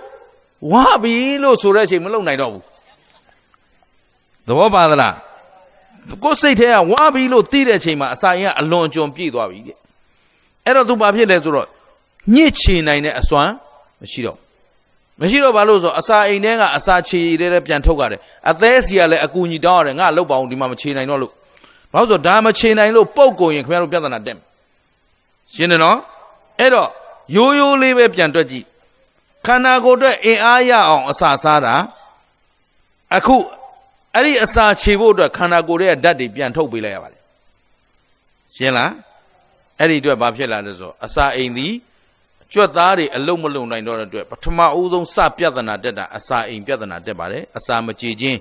[0.73, 2.65] ဝပြီလို့ဆိုတဲ့အချိန်မလုံနိုင်တော့ဘူး
[4.47, 5.15] သဘောပါသလား
[6.25, 9.77] ကိုယ်စိတ်ထဲကဝပြီလို့သိတဲ့အချိန်မှာအစာအိမ်ကအလွန်အကျွံပြည့်သွားပြီတဲ့
[10.67, 11.67] အဲ့တော့သူဘာဖြစ်လဲဆိုတော့
[12.35, 13.53] ညစ်ချေနိုင်တဲ့အစွမ်း
[14.01, 14.39] မရှိတော့
[15.21, 21.33] မရှိတော့ဘာလို့ဆိုအစာအိမ်ထဲကအစာချေတဲ့ပြန်ထုတ်ရတယ်အသေးစီကလည်းအကူညီတောင်းရတယ်ငါလောက်ပါအောင်ဒီမှာမချေနိုင်တော့လို့
[21.93, 24.39] ဘာလို့ဆိုဒါမချေနိုင်လို့ပုတ်ကုန်ရင်ခင်ဗျားတို့ပြဿနာတက်
[25.55, 25.99] ရှင်းတယ်နော်
[26.61, 26.89] အဲ့တော့
[27.37, 28.65] ရိုးရိုးလေးပဲပြန်တွက်ကြည့်
[29.47, 31.75] ခန္ဓာကိုယ်အတွက်အင်အားရအောင်အစာစားတာ
[33.17, 33.37] အခု
[34.15, 37.23] အဲ့ဒီအစာခြေဖို့အတွက်ခန္ဓာကိုယ်ရဲ့ဓာတ်တွေပြန်ထုတ်ပေးလိုက်ရပါတယ်
[38.57, 38.91] ရှင်းလား
[39.79, 41.73] အဲ့ဒီအတွက်ဘာဖြစ်လာလဲဆိုအစာအိမ်သည်
[42.53, 48.39] ကြွက်သားတွေအလုံးမလုံးနိုင်တော့တဲ့အတွက်ပထမဦးဆုံးစပြဿနာတက်တာအစာအိမ်ပြဿနာတက်ပါတယ်အစာမကြည်ခြင်း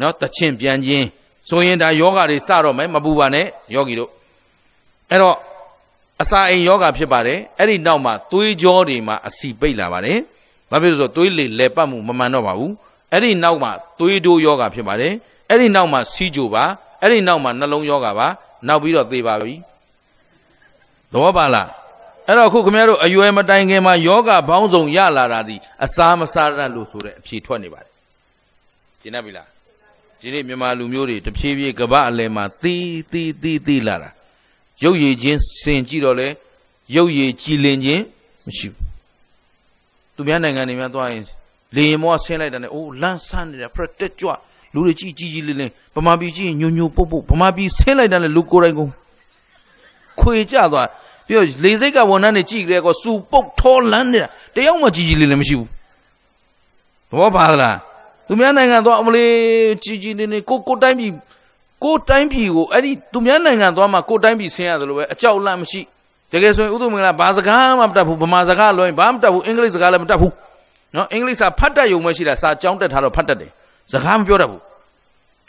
[0.00, 1.06] နော်တချင့်ပြန်ခြင်း
[1.48, 4.10] ဆိုရင်ဒါယောဂတွေစတော့မယ်မပူပါနဲ့ယောဂီတို့
[5.10, 5.36] အဲ့တော့
[6.22, 10.18] အစာအိမ်ယောဂဖြစ်ပါတယ်အဲ့ဒီနောက်မှာသွေးကြောတွေမှာအစီပိတ်လာပါတယ်
[10.70, 12.72] ဘာဖြစ်လို့ဆိုသွေးလေလဲပတ်မှုမမှန်တော့ပါဘူး
[13.12, 15.12] အဲ့ဒီနောက်မှာသွေးတိုးယောဂဖြစ်ပါတယ်
[15.50, 16.64] အဲ့ဒီနောက်မှာစီးကြိုပါ
[17.02, 18.28] အဲ့ဒီနောက်မှာနှလုံးယောဂပါ
[18.66, 19.54] နောက်ပြီးတော့သေပါပြီ
[21.12, 21.68] သဘောပါလား
[22.28, 27.90] အဲ့တော့ခုခင်ဗျားတို့အရွယ်မတိုင်ခင်မှာယောဂဘောင်းဆောင်ရလာတာဒီအစာမစားရလို့ဆိုတဲ့အဖြေထွက်နေပါတယ်
[29.00, 29.48] ကျင်တတ်ပြီလား
[30.20, 34.10] ဒီနေ့မြန်မာလူမျိုးတွေတဖြည်းဖြည်းကပအလယ်မှာသီးသီးသီးသီးလာတာ
[34.82, 36.28] ရုပ်ရည်ချင်းစင်ကြည့်တော့လေ
[36.96, 38.02] ရုပ်ရည်ကြည်လင်ခြင်း
[38.46, 38.88] မရှိဘူး
[40.14, 41.22] သူများနိုင်ငံတွေများသွားရင်
[41.74, 44.30] လေရင်မောဆင်းလိုက်တယ်နဲ့အိုးလန်းဆန်းနေတာဖရက်တက်ကြွ
[44.74, 48.90] လူတွေကြီးကြီးကြီးလေးလေးဗမာပြည်ကြီးညိုညိုပုတ်ပုတ်ဗမာပြည်ဆင်းလိုက်တယ်လေလူကိုယ်တိုင်ကုန်
[50.20, 50.88] ခွေကြသွား
[51.28, 55.68] ပြီးတော့လေစိတ်ကဝန်ထမ်းတွေကြည့်ကြတဲ့ကောစူပုတ်ထောလန်းနေတာတယောက်မှကြီးကြီးလေးလည်းမရှိဘူး
[57.10, 57.76] သဘောပါလား
[58.26, 59.30] သူများနိုင်ငံသွားအမလေး
[59.84, 61.12] ကြီးကြီးလေးလေးကိုကိုတိုင်းပြည်
[61.84, 65.80] ကိုတိုင်းပြည်ကိုအဲ့ဒီသူများနိုင်ငံသွားမှကိုတိုင်းပြည်ဆင်းရတယ်လို့ပဲအကြောက်လန့်မရှိ
[66.32, 70.32] တကယ်ဆိုရင်ဥဒုမင်္ဂလာဘာစကားမှမတတ်ဘူးဗမာစကားလွှဲဘာမှမတတ်ဘူးအင်္ဂလိပ်စကားလည်းမတတ်ဘူး
[70.94, 73.50] နော်အင်္ဂလိပ်စာဖတ်တတ်ရုံပဲရှိတာစာကြောင်းတက်ထားတော့ဖတ်တတ်တယ်
[73.92, 74.64] စကားမပြောတတ်ဘူးဒါ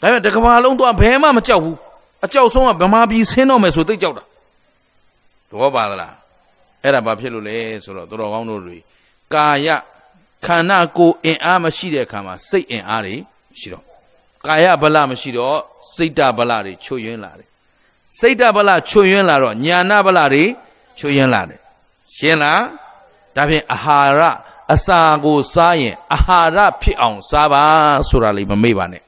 [0.02, 1.76] ပေမဲ့တကဘာလုံးသွားဘယ်မှမကြောက်ဘူး
[2.24, 4.22] အကြောက်ဆုံးကဗမာပြည်ဆင်းတော့မယ်ဆိုသိကြောက်တာ
[5.50, 6.14] သဘောပါသလား
[6.82, 8.78] အဲ့ဒါဘာဖြစ်လို့လဲဆိုတော့တော်တော်ကောင်းတို့တွေ
[9.34, 9.68] ကာယ
[10.44, 13.16] ခန္ဓာကိုယ်အင်အားမရှိတဲ့အခါမှာစိတ်အင်အားတွေ
[13.58, 13.84] ရှိတော့
[14.46, 15.58] ကာယဗလမရှိတော့
[15.94, 17.48] စိတ်တဗလတွေချွတ်ယွင်းလာတယ်
[18.18, 20.44] စိတ်တဗလချွတ်ယွင်းလာတော့ညာနာဗလတွေ
[20.98, 21.60] ချွတ်ယွင်းလာတယ်
[22.16, 22.62] ရှင်းလား
[23.36, 24.20] ဒါဖြင့်အာဟာရ
[24.74, 27.62] အစာကိုစားရင်အာဟာရဖြစ်အောင်စားပါ
[28.08, 29.02] ဆိုတာလေးမမေ့ပါနဲ့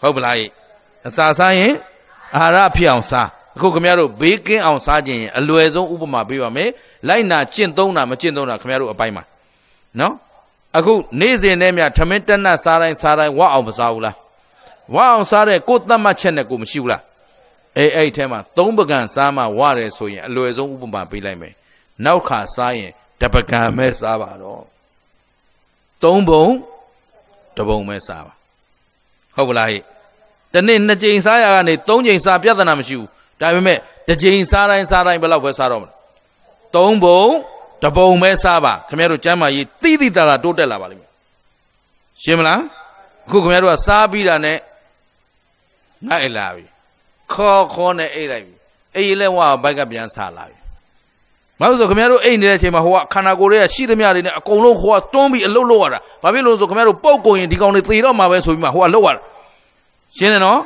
[0.00, 0.36] ဟုတ်ပလား
[1.08, 1.72] အစာစားရင်
[2.36, 6.70] အာဟာရဖြစ်အောင်စား အခုခင်ဗျားတို့ဘေးကင်းအောင်စားခြင်းရင်အလွယ်ဆုံးဥပမာပေးပါမယ်
[7.08, 9.24] လိုက်နာကျင့်သုံးတာမကျင့်သုံးတာခင်ဗျားတို့အပိုင်းမှာ
[10.00, 10.14] နော်
[10.78, 14.16] အခုနေ့စဉ်နဲ့မြထမင်းတက်နတ်စားတိုင်းစားတိုင်းဝအောင်မစားဘူးလား
[14.94, 17.02] ဝအောင်စားတဲ့ကိုယ်သတ်မှတ်ချက်နဲ့ကိုမရှိဘူးလား
[17.78, 21.54] အေးအဲ့ထဲမှာသုံးပကံစားမှဝတယ်ဆိုရင်အလွယ်ဆုံးဥပမာပေးလိုက်မယ်
[22.04, 22.90] နောက်ခါစားရင်
[23.20, 24.62] တပကံပဲစားပါတော့
[26.02, 26.46] သုံးပုံ
[27.56, 28.32] တပုံပဲစားပါ
[29.36, 29.78] ဟုတ်ပလားဟိ
[30.54, 33.08] တနေ့နှစ်ကြိမ်စားရကနေသုံးကြိမ်စားပြဿနာမရှိဘူး
[33.40, 35.92] ဒါပေမဲ့တစ်ကြိမ်စားတိုင်းစားတိုင်းဘယ်လောက်ပဲစားတော့မလဲ
[36.74, 37.22] သုံးပုံ
[37.82, 41.10] တပုံပဲစားပါခင်ဗျားတို့ကျမ်းမာရေးတိတိတလာတိုးတက်လာပါလိမ့်မယ်
[42.22, 42.60] ရှင်းမလား
[43.26, 44.58] အခုခင်ဗျားတို့ကစားပြီးတာနဲ့
[46.08, 46.64] ငါအိတ်လာပြီ
[47.32, 48.54] ခေါ်ခေါ်နဲ့အိတ်လိုက်ပြီ
[48.96, 50.56] အိတ်လဲဝါဘိုက်ကပြန်စားလာပြီ
[51.60, 59.20] မဟုတ်ဆိုခင်ဗျားတို့အိတ်နေတဲ့အချိန်မှာဟိုကခန္ဓာကိုယ်ရဲ့ရှိသမျှတွေနဲ့အကုန်လုံးဟိုကတွန်းပြီးအလုတ်လုတ်ရတာဘာဖြစ်လို့ဆိုခင်ဗျားတို့ပုတ်ကုန်ရင်ဒီကောင်တွေသေတော့မှာပဲဆိုပြီးမှဟိုကလုတ်ရတာ
[60.16, 60.58] ရှင်းတယ်နော်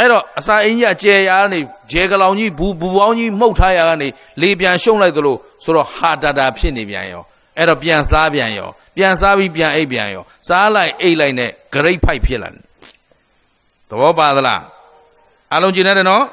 [0.00, 4.08] အဲ့တော့အစာအင်းကြီးအကျယ်ရာကနေဂျဲကလောင်ကြီးဘူဘူပေါင်းကြီးမှုတ်ထားရာကနေ
[4.40, 7.22] လေပြန်ရှုံလိုက်သလိုဆိုတော့ဟာတာတာဖြစ်နေပြန်ရော
[7.58, 12.62] အဲ့တော့ပြန်စားပြန်ရောပြန်စားပြီးပြန်အိပ်ပြန်ရောစားလိုက်အိပ်လိုက်နဲ့ဂရိတ်ဖိုက်ဖြစ်လာတယ်
[13.90, 14.62] သဘောပါသလား
[15.54, 16.24] အလုံးကျင်နေတယ်နော်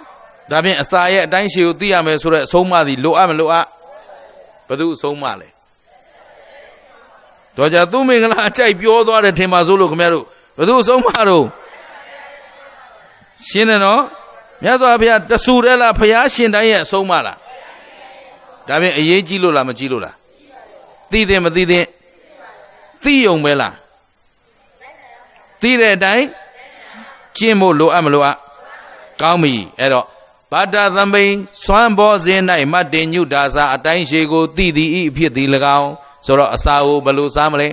[0.52, 3.66] ဒါဖြင့်အစာရဲ့အတိုင်းရှည်ကိုသိရမယ်ဆိုတော့အဆုံးမသည်လိုအပ်မလိုအပ်
[4.68, 5.48] ဘယ်သူအဆုံးမလဲ
[7.58, 10.26] တော့ကြသူမင်္ဂလာအကြိုက်ပြောသွားတယ်ထင်ပါစို့လို့ခင်ဗျားတို့
[10.58, 11.46] ဘယ်သူအဆုံးမတော့
[13.46, 14.02] ရှင်းတယ်နော်
[14.64, 17.38] မြတ်စွာဘုရားတဆူတယ်လားဘုရားရှင်တိုင်းရဲ့အဆုံးမလား
[18.68, 20.16] ဒါဖြင့်အရေးကြီးလို့လားမကြီးလို့လား
[21.12, 21.86] သိတယ်မသိတဲ့
[23.04, 23.76] သိယုံပဲလား
[25.62, 26.26] သိတဲ့အတိုင်း
[27.38, 28.38] ကျင့်ဖို့လိုအပ်မလိုအပ်
[29.22, 30.06] ကောင်းပြီအဲ့တော့
[30.52, 31.34] ဘာတာသမိန်
[31.64, 35.48] စွမ်းဘောစဉ်၌မတ်တင်ညုတာစာအတိုင်းရှိကိုသိသည်ဤဖြစ်သည်၎
[35.80, 35.92] င်း
[36.26, 37.70] ဆိုတော့အစာကိုဘယ်လိုစားမလဲ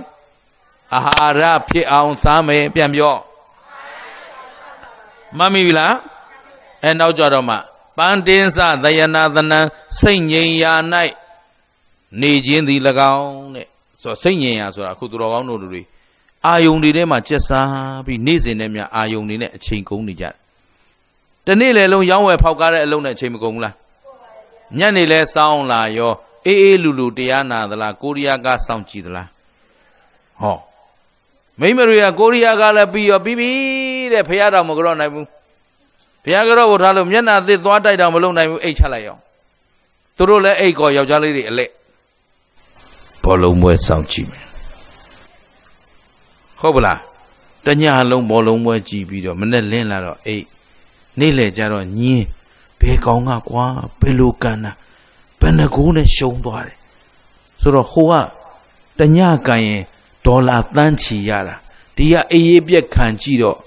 [0.95, 3.15] အာဟာရဖြစ်အောင်စားမယ်ပြန်ပြော
[5.39, 5.93] မမိပြီလား
[6.83, 7.55] အဲနောက်ကြတော့မှ
[7.97, 9.59] ပန်းတင်းစသယနာသနံ
[9.99, 10.73] စိတ်ငြိမ်ရာ၌
[12.21, 12.79] နေခြင်းသည်၎
[13.15, 13.67] င်းတဲ့
[14.01, 15.81] ဆိုတော့စိတ်ငြိမ်ရာဆိုတာအခုသူတော်ကောင်းတို့တွေ
[16.45, 20.33] အာယုန်တွေထဲမှာကျက်စားပြီးနေ့စဉ်နဲ့မြအာယုန်တွေနဲ့အချိန်ကုန်နေကြတယ်
[21.45, 23.75] တနေ့လေလုံးရောင်းဝယ်ဖောက်ကားတဲ့အလုံးနဲ့အချိန်မကုန်ဘူးလား
[24.79, 26.13] ညနေလဲစောင်းလာရော
[26.47, 29.29] အေးအေးလူလူတရားနာသလားကိုရီးယားကစောင့်ကြည့်သလား
[30.41, 30.57] ဟော
[31.59, 33.51] မိမတွေကကိုရီးယားကလည်းပြီးရောပြီးပြီ
[34.13, 35.27] တဲ့ဖះတော်မကြောက်နိုင်ဘူး
[36.23, 39.21] ဘုရားကတော့ကိုထားလို့မျက်နှာသစ်သွားတိုက်တော့မလုပ်နိုင်ဘူးအိတ်ချလိုက်အောင်
[40.17, 41.69] သူတို့လည်းအိတ်ကောယောက်ျားလေးတွေအလက်
[43.23, 44.45] ဘောလုံးပွဲစောင့်ကြည့်မယ်
[46.59, 46.99] ဟုတ်ပလား
[47.65, 50.45] တညလုံးဘောလုံးပွဲကြည့်ပြီးတော့မနဲ့လင်းလာတော့အိတ်
[51.19, 52.25] နေ့လေကြတော့ညင်း
[52.79, 53.65] ဘယ်ကောင်ကကွာ
[54.01, 54.71] ဘယ်လိုကန်တာ
[55.39, 56.77] ဘယ်နှကိုးနဲ့ရှုံသွားတယ်
[57.61, 58.13] ဆိုတော့ဟိုက
[58.99, 59.83] တညကန်ရင်
[60.25, 61.55] ဒေါ်လာတန်းချီရတာ
[61.95, 63.57] ဒီကအေးရေးပြက်ခံကြည့်တော့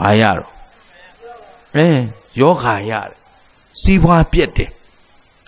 [0.00, 0.50] ဘာရတော့
[1.76, 1.88] အဲ
[2.40, 3.18] ယောဂါရတယ်
[3.80, 4.70] စီးပွားပြက်တယ်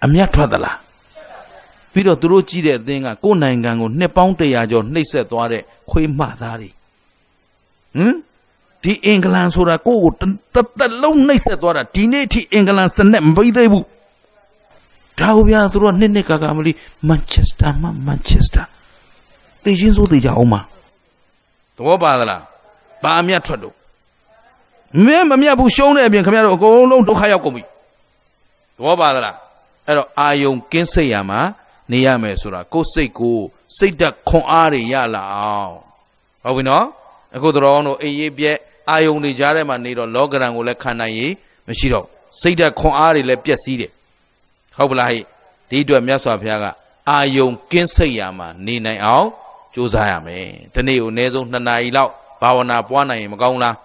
[0.05, 0.79] အမျက်ထွက်သလား
[1.93, 6.71] ပြီးတော့သူတို့ကြည့်တဲ့အသင်းကကိုယ်နိုင်ငံကိုနှစ်ပေါင်းတရာကျော်နှိပ်စက်သွားတဲ့ခွေးမှသားတွေ
[7.97, 8.15] ဟမ်
[8.83, 10.13] ဒီအင်္ဂလန်ဆိုတာကိုယ့်ကို
[10.55, 13.85] တသက်လုံးနှိပ်စက်သွားတာဒီနေ့အထိအင်္ဂလန်စနက်မပြီးသေးဘူး
[15.21, 16.77] ဒါကိုဗျာသူတို့နှစ်နှစ်ကာကာမလို့
[17.09, 18.65] မန်ချက်စတာမှမန်ချက်စတာ
[19.67, 20.61] သိချင်းစိုးသိကြအောင်ပါ
[21.77, 22.43] သဘောပါသလား
[23.03, 23.75] ဘာအမျက်ထွက်တော့
[25.05, 27.63] မင်းမမြတ်ဘူးရှုံးတဲ့အပြင်ခင်ဗျားတို့အကုန်လုံးဒုက္ခရောက်ကုန်ပြီ
[28.77, 29.37] သဘောပါသလား
[29.87, 31.41] အဲ့တော့အာယုံကင်းစိတ်ရမှာ
[31.93, 33.39] နေရမယ်ဆိုတာကိုယ်စိတ်ကို
[33.79, 35.75] စိတ်ဓာတ်ခွန်အားတွေရလာအောင်
[36.43, 36.85] ဟုတ်ပြီနော်
[37.35, 38.57] အခုတော်အောင်တို့အေးရေးပြက်
[38.91, 41.21] အာယုံတွေကြားထဲမှာနေတော့လောကရန်ကိုလည်းခံနိုင်ရ
[41.67, 42.07] မရှိတော့
[42.41, 43.91] စိတ်ဓာတ်ခွန်အားတွေလည်းပျက်စီးတယ်
[44.77, 45.19] ဟုတ်ပလားဟိ
[45.69, 46.65] ဒီအတွက်မြတ်စွာဘုရားက
[47.11, 49.29] အာယုံကင်းစိတ်ရမှာနေနိုင်အောင်
[49.77, 53.77] ကြိုးစားရမယ်ဒီနေ့ကိုအနည်းဆုံး2နာရီလောက်ဘာဝနာပွားနိုင်ရင်မကောင်းလား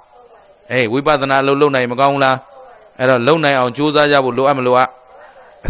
[0.71, 2.37] အေးဝိပဿနာအလုပ်လုပ်နိုင်မကောင်းလား
[2.99, 4.89] အဲ့တော့လုံနိုင်အောင်ကြိုးစားကြဖို့လိုအပ်မလိုအပ်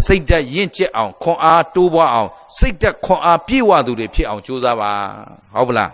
[0.05, 4.91] စိတ်ဓာတ်ရင့်ကျက်အောင်ခွန်အားတိုးပွားအောင်စိတ်ဓာတ်ခွန်အားပြည့်ဝသူတွေဖြစ်အောင်ကြိုးစားပါ
[5.55, 5.89] ဟုတ်ပလား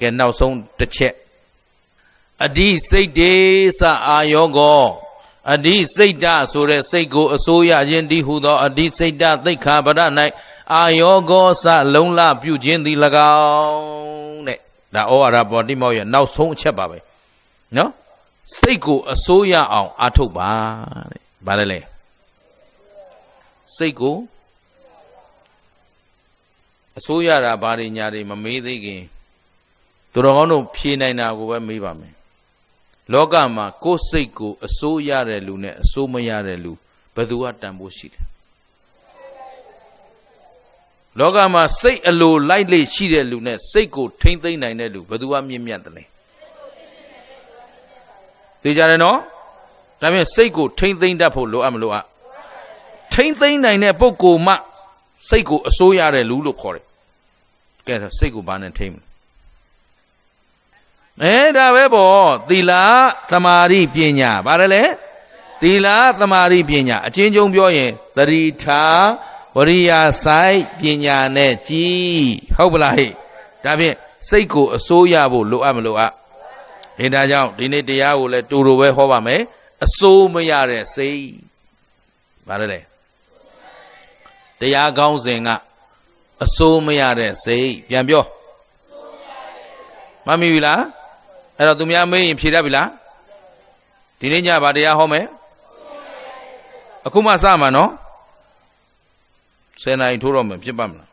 [0.00, 1.14] ကဲနောက်ဆုံးတစ်ချက်
[2.44, 3.34] အဓိစိတ်တေ
[3.78, 4.84] စအာယောကော
[5.52, 10.00] အဓိစိတ်ဓာဆိုတဲ့စိတ်ကိုအစိုးရခြင်းဒီဟုသောအဓိစိတ်ဓာသိက္ခာပဒ၌
[10.72, 12.96] အာယောကောစလုံလပြုခြင်းသည်၎
[13.36, 14.58] င်းတဲ့
[14.94, 16.98] ဒါဩဝါဒပေါ်တိမောက်ရဲ့နောက်ဆုံးအချက်ပါပဲ
[17.76, 17.90] နော်
[18.58, 20.50] စိတ်ကိုအစိုးရအောင်အာထုတ်ပါ
[21.10, 21.80] တဲ့ဗါလဲလေ
[23.76, 24.16] စိတ်ကို
[26.98, 29.02] အစိုးရတာဘာတွေညာတွေမမေးသေးခင်
[30.12, 32.14] သူတော်ကောင်းတို့ဖြေနိုင်တာကိုပဲမေးပါမယ်
[33.12, 36.72] လောကမှာကိုယ်စိတ်ကိုအစိုးရတဲ့လူနဲ့အစိုးမရတဲ့လူ
[37.14, 38.24] ဘယ်သူကတန်ဖို့ရှိတယ်
[41.18, 46.04] လောကမှာစိတ်အလိုလိုက်လေရှိတဲ့လူနဲ့စိတ်ကိုထိမ့်သိမ့်နိုင်တဲ့လူဘယ်သူကမြင့်မြတ်တယ်လဲ
[48.62, 49.18] သိကြတယ်နော်
[50.00, 52.04] ဒါပေမဲ့စိတ်ကိုထိမ့်သိမ့်တတ်ဖို့လိုအပ်မလိုအပ်
[53.14, 54.54] ထိမ့်သိမ့်နိုင်တဲ့ပုဂ္ဂိုလ်မှ
[55.28, 56.84] စိတ်ကိုအစိုးရတဲ့လူလို့ခေါ်တယ်
[57.86, 59.04] ကဲစိတ်ကိုဘာနဲ့ထိမ့်မလဲ
[61.22, 62.72] အဲဒါပဲပေါ့သီလ
[63.30, 64.82] သမာဓိပညာဗါတယ်လေ
[65.62, 65.86] သီလ
[66.20, 69.90] သမာဓိပညာအချင်းချင်းပြောရင်သတိထား ဝရိယ
[70.24, 72.24] ဆိုင်ပညာနဲ့ကြည်
[72.56, 73.10] ဟုတ်ပလားဟဲ့
[73.64, 73.96] ဒါဖြင့်
[74.28, 76.12] စိတ်ကိုအစိုးရဖို့လိုအပ်မလိုအပ်
[76.98, 79.42] ဒီဒါကြောင့်ဒီနေ့တရားကိုလည်းတူတူပဲဟောပါမယ်
[79.84, 81.22] အစိုးမရတဲ့စိတ်
[82.48, 82.80] ဗါတယ်လေ
[84.60, 85.48] တရားကောင်းစဉ်က
[86.44, 88.24] အစိုးမရတဲ့စိတ်ပြန်ပြော
[90.26, 90.82] မမီပြီလား
[91.58, 92.88] အဲ့တော့သူများမေးရင်ဖြေတတ်ပြီလား
[94.18, 95.26] ဒီနေ့ညဗာတရားဟောမယ်
[97.06, 97.90] အခုမှစမှာနော်
[99.82, 101.08] 10နာရီထိုးတော့မယ်ဖြစ်ပါမလား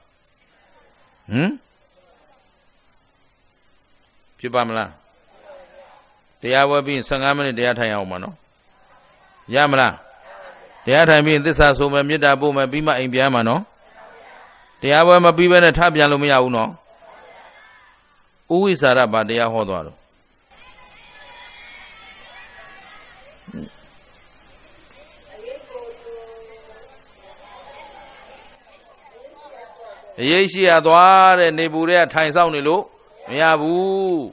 [1.32, 1.52] ဟမ်
[4.40, 4.92] ဖြစ်ပါမလား
[6.42, 8.36] တရားဝဲပြီး15မိနစ်တရားထိုင်အောင်ပါနော်
[9.54, 9.96] ရမလား
[10.86, 13.62] တရားထိုင်ပြီးသစ္စာဆိုမယ်မေတ္တာပို့မယ်ပြီးမှအိမ်ပြန်မှာနော်
[14.82, 16.70] တရားပွဲမပြီးဘဲနဲ့ထပြန်လို့မရဘူးနော်
[18.54, 20.01] ဥဝိစာရဘာတရားဟောသွားတော့
[30.22, 32.84] အရေးရှိရသွားတဲ့နေပူတဲ့ထိုင်ဆောင်နေလို့
[33.30, 34.24] မရဘူး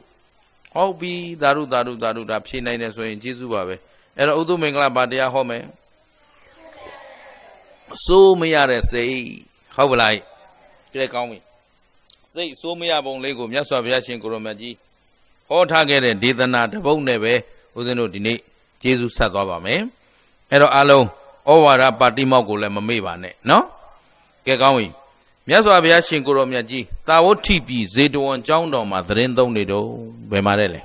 [0.74, 3.74] ဟုတ်ပြီသာဓုသာဓုသာဓုဒါဖြေနိုင်တယ်ဆိုရင်ကျေးဇူးပါပဲ
[4.16, 5.64] အဲ့တော့ဥဒုမင်္ဂလာပါတရားဟောမယ်
[8.05, 9.18] စိုးမရတဲ့စိတ်
[9.76, 10.12] ဟုတ်ပလား
[10.95, 11.39] ကြဲကောင်းပြီ
[12.34, 14.74] စိတ်စိုးမရပုံလေးကိုမြတ်စွာဘုရားရှင်ကိုရောမြတ်ကြီး
[15.49, 17.34] ဟောထားခဲ့တဲ့ဒေသနာတပုတ်နဲ့ပဲ
[17.76, 18.39] ဦးဇင်းတို့ဒီနေ့
[18.82, 19.80] ကျေးဇူးဆက်သွားပါမယ်
[20.51, 21.05] အဲ့တော့အလုံး
[21.49, 23.64] ဩဝါဒပါတိမောက်ကိုလည်းမမေ့ပါနဲ့နော်
[24.47, 24.86] ကဲကောင်းပြီ
[25.49, 29.86] မြတ်စွာဘုရားရှင်ကိုရောမြတ်ကြီးတာဝဋ္ဌိပြည်ဇေတဝန်ကျောင်းတော်မှာသတင်းသုံးနေတော့
[30.30, 30.80] ဘယ်မှာလဲလဲ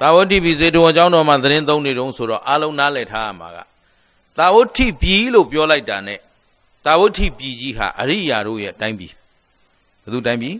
[0.00, 3.58] တာဝဋ္ဌိပြည်ဇေတဝန်ကျောင်းတော်မှာသတင်းသုံးနေတော့ဆိုတော့အလုံးနားလည်ထားရမှာက
[4.38, 6.14] တာဝဋ္ဌိပြည်လို့ပြောလိုက်တာ ਨੇ
[6.84, 9.12] တာဝဋ္ဌိပြည်ကြီးဟာအရိယာတို့ရဲ့တိုင်းပြည်
[10.02, 10.56] ဘယ်သူတိုင်းပြည်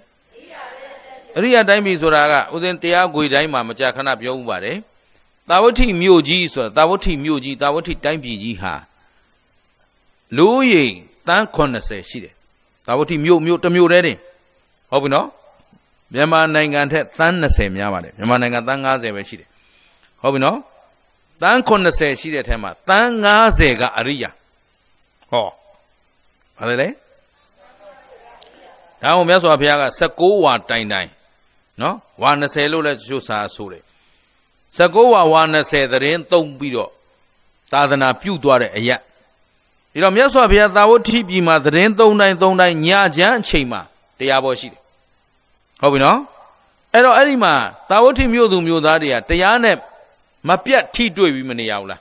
[1.36, 4.76] အရိယာတိုင်းပြည်ဆိုတာကဥစဉ်တရားခွေတိုင်းမှာမကြာခဏပြောဥပါတယ်
[5.50, 8.74] တာဝဋ္ဌိမြို့ကြီးဆိုတာတာဝဋ္ဌိမြို့ကြီးတာဝဋ္ဌိတိုင်းပြည်ကြီးဟာ
[10.36, 12.34] လူရိမ် တန်း80ရှိတယ်
[12.86, 14.18] ဒါဝတိမြို့မြို့တစ်မြို့တည်းတင်
[14.90, 15.28] ဟုတ်ပြီနော်
[16.12, 19.48] မြန်မာနိုင်ငံထက်တန်း20များပါတယ်မြန်မာနိုင်ငံတန်း90ပဲရှိတယ်
[20.22, 20.58] ဟုတ်ပြီနော်
[21.42, 23.10] တန်း80ရှိတဲ့ထဲမှာတန်း
[23.46, 24.30] 90ကအရိယာ
[25.30, 25.48] ဟော
[26.58, 26.88] ဘာလဲလဲ
[29.02, 31.08] ဒါမှမြတ်စွာဘုရားက16ဝါတိုင်တိုင်
[31.80, 33.82] နော်ဝါ20လို့လည်းကျိုးစာဆိုတယ်
[34.78, 36.90] 16ဝါဝါ20သတင်းသုံးပြီးတော့
[37.72, 38.96] သာသနာပြုသွားတဲ့အရာ
[39.92, 43.80] ဒီတော့မြတ်စွာဘုရားသာဝတိပြည်မှာသတင်းသုံးတိုင်းသုံးတိုင်းညချမ်းအချိန်မှာ
[44.18, 44.80] တရားပေါ်ရှိတယ်
[45.80, 46.18] ဟုတ်ပြီနော်
[46.94, 47.54] အဲ့တော့အဲ့ဒီမှာ
[47.90, 49.76] သာဝတိမြို့သူမြို့သားတွေကတရားနဲ့
[50.48, 52.00] မပြတ်ထိတွေ့ပြီးမနေရဘူးလား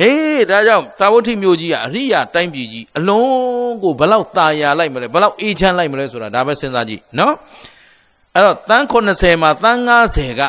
[0.00, 7.34] အေးဒါကြောင့်သာဝတိမြို့ကြီးကအရိယာတိုင်းပြည်ကြီးအလုံးကိုဘလောက်ตาရလိုက်မလဲဘလောက်အေးချမ်းလိုက်မလဲဆိုတာဒါပဲစဉ်းစားကြည့်နော်
[8.34, 10.42] အဲ့တော့တန်း80မှာတန်း90က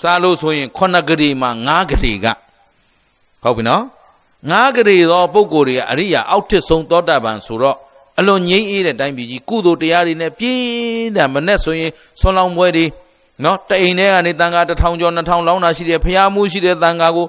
[0.00, 2.26] စားလို့ဆိုရင်9ဂရီမှာ9ဂရီက
[3.42, 3.82] ဟုတ်ပြီနော်
[4.50, 7.76] ငါးကလေးသောပုဂ္ဂိုလ်တွေကအရိယာအောက်ထစ်ဆုံးသောတာပန်ဆိုတော့
[8.18, 10.62] အလွန်ငြိမ့်အေးတဲ့တိုင်းပြည်ကြီးကုသိုလ်တရားတွေနဲ့ပြည့်
[11.16, 12.86] တယ်မနဲ့ဆိုရင်ဆွမ်းလောင်းပွဲတွေ
[13.44, 17.26] နော်တအိမ်ထဲကနေတန်ခါ1000ကျော်2000လောင်းတာရှိတယ်ဖျားမှုရှိတဲ့တန်ခါကို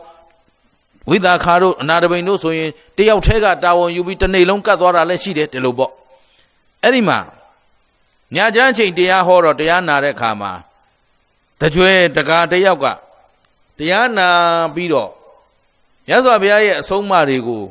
[1.09, 5.91] ဝိသခါတို့အနာတပိန်တို့ဆိုရင်တယောက်ထဲကတာဝန်ယူပြီးတစ်နေ့လုံးကတ်သွားတာလည်းရှိတယ်ဒီလိုပေါ့
[6.83, 7.19] အဲ့ဒီမှာ
[8.35, 10.51] ညာချမ်းချိန်တရားဟောတော့တရားနာတဲ့ခါမှာ
[11.61, 12.85] တကြွယ်တကာတယောက်က
[13.77, 14.27] တရားနာ
[14.75, 15.09] ပြီးတော့
[16.09, 17.63] မြတ်စွာဘုရားရဲ့အဆုံးအမတွေကို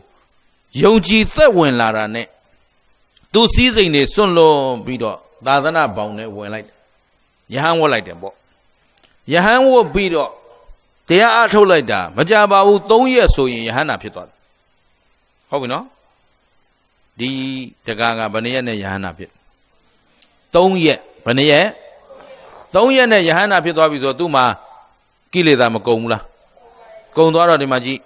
[0.82, 2.26] ယုံကြည်သက်ဝင်လာတာနဲ့
[3.32, 5.16] သူစည်းစိမ်တွေစွန့်လွန်ပြီးတော့
[5.46, 6.66] သာသနာဘောင်နဲ့ဝင်လိုက်
[7.54, 8.34] ယဟန်ဝတ်လိုက်တယ်ပေါ့
[9.32, 10.30] ယဟန်ဝတ်ပြီးတော့
[11.08, 14.36] တရားအထုတ်လိုက်တာမကြပါဘူး၃ရက်ဆိုရင်ယဟန်နာဖြစ်သွားတယ်
[15.50, 15.84] ဟုတ်ပြီနော်
[17.18, 17.30] ဒီ
[17.86, 19.30] တကားကဘယ်နှရက်နဲ့ယဟန်နာဖြစ်
[20.54, 21.66] ၃ရက်ဘယ်နှရက်
[22.74, 24.44] ၃ရက်နဲ့ယဟန်နာဖြစ်သွားပြီဆိုတော့သူ့မှာ
[25.32, 26.24] ကိလေသာမကုန်ဘူးလား
[27.16, 28.00] ကုန်သွားတော့ဒီမှာကြည့်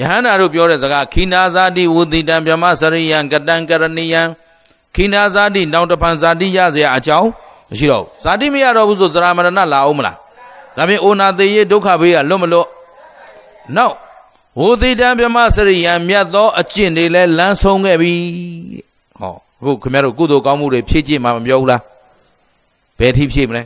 [0.00, 4.22] ယဟန္တာတို့ပြောတဲ့စကားခိနာဇာတိဝုတိတံဗြဟ္မစရိယံကတံကရဏီယံ
[4.94, 7.30] ခိနာဇာတိနောက်တဖန်ဇာတိရเสียအကြောင်း
[7.70, 10.16] မရှိတော့ဘူးဇာတိမရတော့ဘူးဆိုဇရာမရဏလာအောင်မလား
[10.76, 12.68] ဒါဖြင့်အိုနာသေးရဒုက္ခဘေးကလွတ်မလွတ်
[13.76, 13.94] နောက်
[14.60, 18.14] ဝုတိတံဗြဟ္မစရိယံမြတ်သောအကျင့်တွေလဲလမ်းဆုံးခဲ့ပြီ
[19.18, 21.82] ဟောအခုခင်ဗျားတို့ကုသိုလ်ကောင်းမှုတွေဖြည့်ကျင့်မှာမပြောဘူးလား
[22.98, 23.62] ဘယ်ထိဖြည့်မလဲ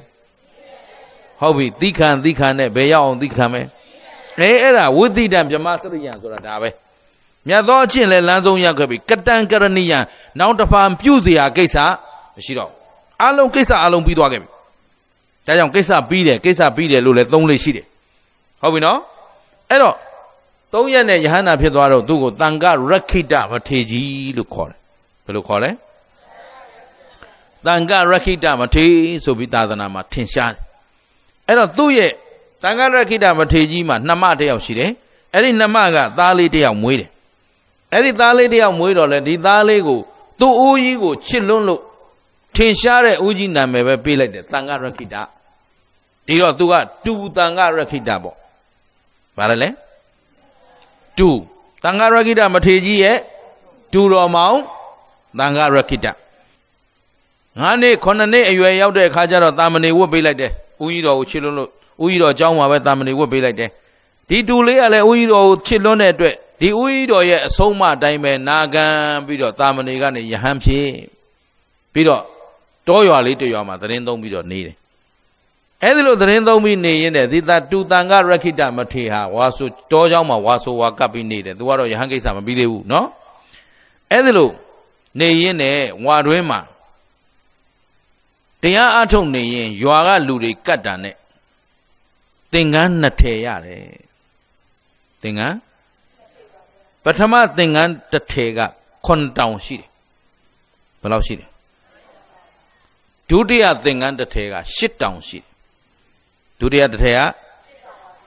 [1.41, 3.67] ဟုတ်ပြီသီခံသီခံနဲ့ဘယ်ရောက်အောင်သီခံမယ်
[4.39, 6.69] အဲအဲ့ဒါဝိသိတံဗြဟ္မစရိယံဆိုတာဒါပဲ
[7.49, 9.99] မြတ်သောအချင်းလဲလမ်းဆုံးရောက်ခဲ့ပြီကတံကရဏိယံ
[10.39, 11.77] နောက်တစ်ဖန်ပြုเสียကိစ္စ
[12.37, 12.71] မရှိတော့
[13.23, 14.49] အလုံးကိစ္စအလုံးပြီးသွားခဲ့ပြီ
[15.47, 17.87] ဒါကြောင့်ကိစ္စပြီးတယ်ကိစ္စပြီးတယ်လို့လည်းသုံးလေးရှိတယ်
[18.63, 18.99] ဟုတ်ပြီနော်
[19.71, 19.97] အဲ့တော့
[20.75, 24.79] သုံးရက်နဲ့ယဟန္တာဖြစ်သွားတော့သူ့ကိုတန်ကရခိတမထေကြီးလို့ခေါ်တယ်
[25.25, 25.71] ဘယ်လိုခေါ်လဲ
[27.67, 28.85] တန်ကရခိတမထေ
[29.25, 30.61] ဆိုပြီးသာသနာမှာထင်ရှားတယ်
[31.49, 32.13] အဲ့တော့သူ့ရဲ့
[32.62, 34.92] တန်ခါရခိတမထေကြီးမှာနှမတယောက်ရှိတယ်
[35.34, 37.10] အဲ့ဒီနှမကသားလေးတယောက်မွေးတယ်
[37.94, 40.00] အဲ့ဒီသားလေးတယောက်မွေးတော့လေဒီသားလေးကို
[40.40, 41.82] သူ့ဦးကြီးကိုချစ်လွန်းလို့
[42.56, 45.16] ထင်ရှားတဲ့ဦးကြီးနာမည်ပဲပေးလိုက်တယ်တန်ခါရခိတ
[46.28, 46.74] ဒီတော့သူက
[47.06, 48.36] တူတန်ခါရခိတပေါ့
[49.38, 49.70] ဗါရလဲ
[51.18, 51.30] တူ
[51.84, 53.18] တန်ခါရခိတမထေကြီးရဲ့
[53.94, 54.58] တူတော်မောင်
[55.40, 56.08] တန်ခါရခိတ
[57.60, 60.52] ငါးနှစ်ခုနှစ်နှစ်အရွယ်ရောက်တဲ့အခါကျတော့တာမဏေဝတ်ပေးလိုက်တယ်
[60.84, 61.70] ဦးကြီးတော်ကိုချစ်လွန်းလို့
[62.03, 63.71] ဦးကြီးတော်အကြောင်းမှာပဲတာမဏေဝတ်ပေးလိုက်တယ်
[64.29, 68.87] ဒီတူလေးကလည်းဦးကြီးတော်ကိုချစ်လွန်းတဲ့အတွက်ဒီဦးကြီးတော်ရဲ့အဆုံးအမအတိုင်းပဲနာခံ
[69.27, 70.89] ပြီးတော့တာမဏေကနေယဟန်ဖြစ်
[71.93, 72.23] ပြီးတော့
[72.89, 74.77] တောရွာလေးတရွာမှာသတင်းသုံးပြီးတော့နေတယ်
[75.83, 83.07] အဲ့ဒီလိုသတင်းသုံးပြီးနေရင်တဲ့ဒီတာတူတန်ကရခိတမထေဟာဝါဆိုတောเจ้าမှာဝါဆိုဝါကပ်ပြီးနေတယ်သူကတော့ယဟန်ကိစ္စမပြီးသေးဘူးเนาะ
[84.11, 84.51] အဲ့ဒီလို
[85.21, 86.61] နေရင်နဲ့ဝါတွင်းမှာ
[88.63, 91.15] တရားအထုတ်နေရင်ရွာကလူတွေကတ်တာနဲ့
[92.54, 93.84] သင်္ကန်းနှစ်ထည်ရတယ်
[95.22, 95.58] သင်္ကန်း
[97.04, 98.62] ပထမသင်္ကန်းတစ်ထည်က
[99.08, 99.88] 9တောင်ရှိတယ်
[101.02, 101.50] ဘယ်လောက်ရှိတယ်
[103.30, 105.48] ဒုတိယသင်္ကန်းတစ်ထည်က10တောင်ရှိတယ်
[106.60, 107.20] ဒုတိယတစ်ထည်က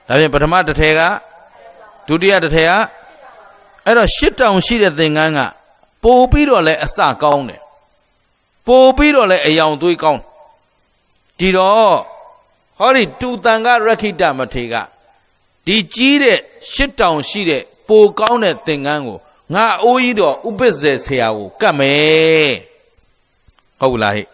[0.07, 1.01] ဒါဖြင့်ပထမတစ်ထည်က
[2.07, 2.71] ဒုတိယတစ်ထည်က
[3.85, 5.39] အဲ့တော့10တောင်ရှိတဲ့သင်္ကန်းက
[6.03, 7.61] ပို့ပြီးတော့လဲအစကောင်းတယ်
[8.67, 10.21] ပို့ပြီးတော့လဲအယောင်သွေးကောင်း
[11.39, 12.10] ဒီတော့
[12.81, 14.73] ဟောဒီတူတန်ကရခိတမထေက
[15.65, 16.37] ဒီကြီးတဲ့
[16.71, 19.17] ရှစ်တောင်ရှိတဲ့ပိုကောင်းတဲ့သင်္ကန်းကို
[19.53, 22.51] ငါအိုးကြီးတော်ဥပ္ပဇေဆရာကိုကတ်မယ်
[23.79, 24.27] ဟုတ်လားဟဲ့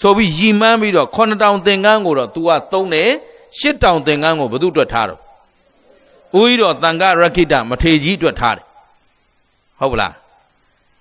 [0.00, 3.10] ဆိုပြီးရီမန်းပြီးတော့ခုနှစ်တောင်သင်္ကန်းကိုတော့ तू ကသုံးတယ်
[3.58, 5.20] ရှစ်တောင်သင်္ကန်းကိုဘု து အတွက်ထားတော့
[6.40, 8.66] ဦးကြီးတော်တန်ကရခိတမထေကြီးအတွက်ထားတယ်
[9.80, 10.12] ဟုတ်ပလား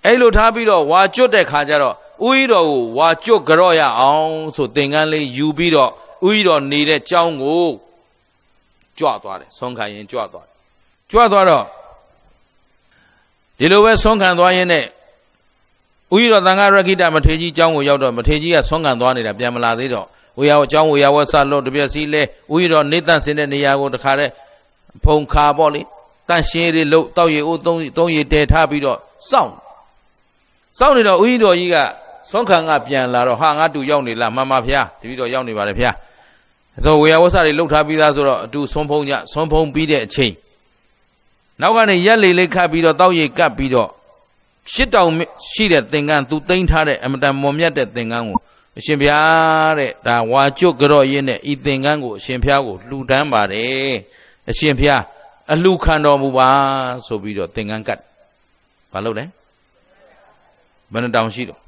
[0.05, 1.95] အဲ့လိုထားပြီးတော့ဝါကျွတ်တဲ့ခါကျတော့
[2.27, 5.91] ဦးကြီးတော်ကိုဝါကျွတ်ကြော့ရအောင်ဆိုသင်္ကန်းလေးယူပြီးတော့
[6.27, 7.65] ဦးကြီးတော်နေတဲ့ကြောင်းကို
[8.99, 10.53] ကြွသွားတယ်ဆုံးခံရင်ကြွသွားတယ်
[11.11, 11.65] ကြွသွားတော့
[13.57, 14.85] ဒီလိုပဲဆုံးခံသွားရင်နဲ့
[16.13, 20.05] ဦးကြီးတော်သံဃာရခိတမထေကြီးကျောင်းကိုရောက်တော့မထေကြီးကဆုံးခံသွားနေတာပြန်မလာသေးတော့
[20.39, 22.21] ဝေယအကြောင်းဝေယဝဆလို့တပြက်စီလဲ
[22.53, 24.31] ဦးကြီးတော်နေတန့်စင်တဲ့နေရာကိုတခါတည်း
[25.03, 25.81] ဖုံခါပေါ့လေ
[26.29, 28.97] တန့်ရှင်းတွေလို့တောက်ရည်ဦးသုံးသုံးရည်တဲထားပြီးတော့
[29.29, 29.51] စောင့်
[30.79, 31.75] စောင့်နေတော့ဦးကြီးတော်ကြီးက
[32.31, 35.91] ဆုံးခံကပြန်လာတော့ဟာငါတူရောက်နေလားမှန်ပါဗျာတပည့်တော်ရောက်နေပါတယ်ဗျာ
[36.81, 40.33] ဆိုဝေယဝဆတွေလှုပ်ထားပြီးသားဆိုတော့အတူဆုံးဖုံးကြဆုံးဖုံးပြီးတဲ့အချိန်
[41.61, 43.89] နောက်ကနေရက်လေလေးခတ်ပြီးတော့တောက်ရည်ကပ်ပြီးတော့
[44.71, 45.09] ရှစ်တောင်
[45.51, 48.37] ရှိတဲ့သင်္ကန်းသူသိမ့်ထားတဲ့အမတန်မွန်မြတ်တဲ့သင်္ကန်းကို
[48.77, 53.93] အရှင်ဘုရားတဲ့ဒါဝါကျွတ်ကြော့ရင်းနဲ့ဤသင်္ကန်းကိုအရှင်ဘုရားကိုလှူဒန်းပါတယ်
[54.49, 55.03] အရှင်ဘုရား
[55.53, 56.49] အလှခံတော်မူပါ
[57.07, 57.99] ဆိုပြီးတော့သင်္ကန်းကတ်
[58.93, 59.25] ဘာလုပ်လဲ
[60.91, 61.62] ဘယ်နှတောင်ရှိတော့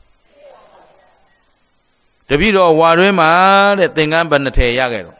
[2.29, 3.29] တပည့်တော်ဝါတွင်းမှာ
[3.79, 5.17] တဲ့သင်္ကန်းဘယ်နှထည်ရခဲ့တော့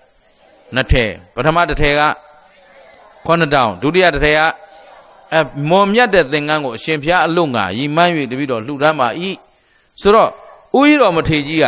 [0.75, 2.03] နှစ်ထည်ပထမတစ်ထည်က
[3.25, 4.41] 9တောင်ဒုတိယတစ်ထည်က
[5.33, 9.29] အဲမော်မြတ်တဲ့သင်္ကန်းကိုအရှင်ဖျားအလို့ငါရီမန်း၍တပည့်တော်လှူဒန်းပါဤ
[10.01, 10.29] ဆိုတော့
[10.77, 11.65] ဦးကြီးတော်မထေကြီးက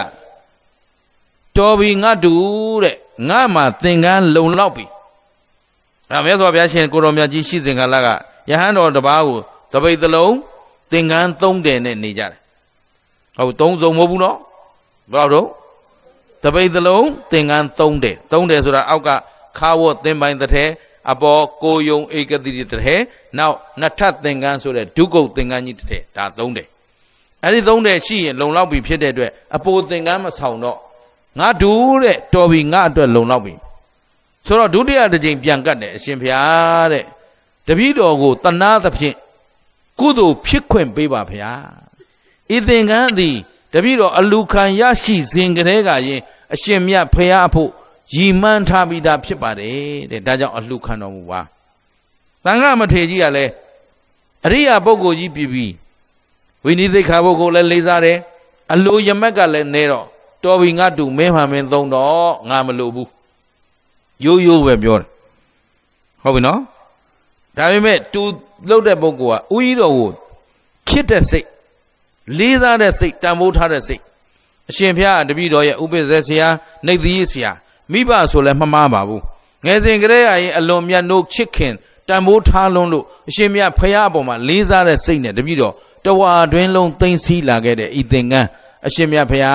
[1.58, 2.34] တော်ပြီငါတူ
[2.84, 2.96] တဲ့
[3.30, 4.86] ငါမှသင်္ကန်းလုံလောက်ပြီ
[6.12, 8.08] အဲမြတ်စွာဘုရားရှင်ကိုတော်မြတ်ကြီးရှိစဉ်ကလက
[8.50, 9.40] ယဟန်တော်တပါးကို
[9.74, 10.36] တပိတ်သလုံး
[10.92, 12.40] သင်္ကန်း၃တယ်နဲ့နေကြတယ်
[13.38, 14.38] ဟုတ်သုံးစုံမဟုတ်ဘူးနော်
[15.14, 15.48] ဘယ်တော့
[16.44, 19.10] တပိတ်သလုံးသင်္ကန်း၃တယ်၃တယ်ဆိုတာအောက်က
[19.58, 20.66] ခါဝတ်သင်ပိုင်းတစ်ထဲ
[21.12, 22.96] အပေါ်ကိုယုံဧကတိတစ်ထဲ
[23.38, 26.68] နောက်နှစ်ထပ်သင်္ကန်းဆိုတဲ့ဒုက္ကုတ်သင်္ကန်းကြီးတစ်ထဲဒါ၃တယ်
[27.44, 30.78] အဲ့ဒီသုံးတဲ့ရှိရင်လုံလောက်ပြီဖြစ်တဲ့အတွက်အပိုသင်္ကန်းမဆောင်တော့
[31.40, 33.54] ငါဒူးတဲ့တော်ပြီငါအတွက်လုံလောက်ပြီ
[34.48, 37.04] ဆိုတော့ဒုတိယတစ်ကြိမ်ပြန်ကတ်တယ်အရှင်ဘုရားတဲ့
[37.68, 39.16] တပည့်တော်ကိုတနာသဖြင့်
[40.00, 41.52] ကုသိုလ်ဖြစ်ခွင့်ပေးပါဗျာ
[42.56, 43.38] ဤသင်္ကန်းသည်
[43.74, 46.22] တပည့်တော်အလူခံရရှိစဉ်ကလေးကရင်
[46.54, 47.72] အရှင်မြတ်ဖရာအဖို့
[48.14, 51.42] ရည်မှန်းထားပြီးသားဖြစ်ပါတယ်တဲ့ဒါကြောင့်အလှခံတော်မူပါ
[52.44, 53.52] တန်ခါမထေကြီးကလည်း
[54.46, 55.74] အရိယာပုဂ္ဂိုလ်ကြီးပြည်ပြီး
[56.64, 58.18] ဝိနည်းသိက္ခာပုဂ္ဂိုလ်လည်းလေးစားတယ်
[58.74, 60.06] အလိုယမက်ကလည်းနေတော့
[60.44, 63.10] တော်ပြီငါတူမင်းမှမင်းသုံးတော့ငါမလိုဘူး
[64.26, 65.08] ရိုးရိုးပဲပြောတယ်
[66.24, 66.60] ဟုတ်ပြီနော်
[67.58, 68.22] ဒါပေမဲ့တူ
[68.70, 70.10] လှုပ်တဲ့ပုဂ္ဂိုလ်ကဥကြီးတော်ကို
[70.88, 71.48] ချစ်တဲ့စိတ်
[72.38, 74.02] လေးစားတဲ့စိတ်တန်ဖိုးထားတဲ့စိတ်
[74.70, 76.48] အရှင်ဘုရားတပည့်တော်ရဲ့ဥပိ္ပဇေဆရာ
[76.86, 77.52] နှိပ်သီးဆရာ
[77.92, 79.24] မိဘဆိုလည်းမမှားပါဘူး
[79.66, 81.74] ငယ်စဉ်ကလေးအရင်အလွန်မြတ်နိုးချစ်ခင်
[82.08, 85.74] တန်ဖိုးထားလွန်းလို့အရှင်မြတ်ဖရာအပေါ်မှာလေးစားတဲ့စိတ်နဲ့တပည့်တော်
[86.06, 88.48] တဝါတွင်းလုံးသိမ့်စီလာခဲ့တဲ့ဤသင်္ကန်း
[88.88, 89.54] အရှင်မြတ်ဖရာ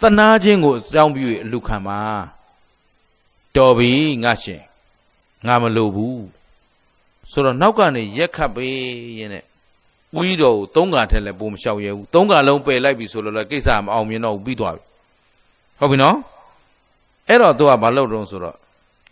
[0.00, 2.00] သနာခြင်းကိုစောင့်ပြည့်အလူခံပါ
[3.56, 3.92] တော်ပြီ
[4.22, 4.62] ငါရှင်
[5.46, 6.24] ငါမလိုဘူး
[7.30, 8.76] ဆိုတော့နောက်ကနေရက်ခတ်ပေး
[9.18, 9.30] ရင်
[10.15, 14.83] နဲ့ဦးကြီးတော်ကိုသုံးကာထက်လည်းပုံမလျှောက်ရဘူးသုံးကာလုံးပယ်လိုက်ပြီဆိုတော့လည်းကိစ္စမအောင်မြင်တော့ဘူးပြီးသွားပြီ
[15.79, 16.17] ဟုတ်ပြီနော်
[17.27, 18.55] အဲ့တော့သူကဘာလုပ်တော့ဆိုတော့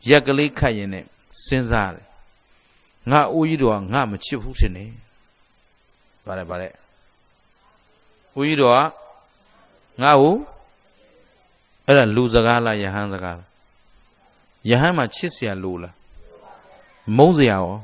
[0.10, 1.04] ရက်ကလေးခတ်ရင်နဲ့
[1.46, 2.06] စဉ်းစားတယ်
[3.12, 4.92] ငါဦးကြီးတော်ကငါမချစ်ဘူးထင်တယ်
[6.28, 6.74] ဗါတယ်ဗါတယ်
[8.38, 8.80] ဦးကြီးတော်က
[10.02, 10.36] ငါ့ကို
[11.86, 13.50] အဲ့ဒါလူစကားလားယဟန်စကားလား
[14.70, 15.94] ယဟန်မှာချစ်เสียလို့လား
[17.18, 17.76] မုန်းเสียရော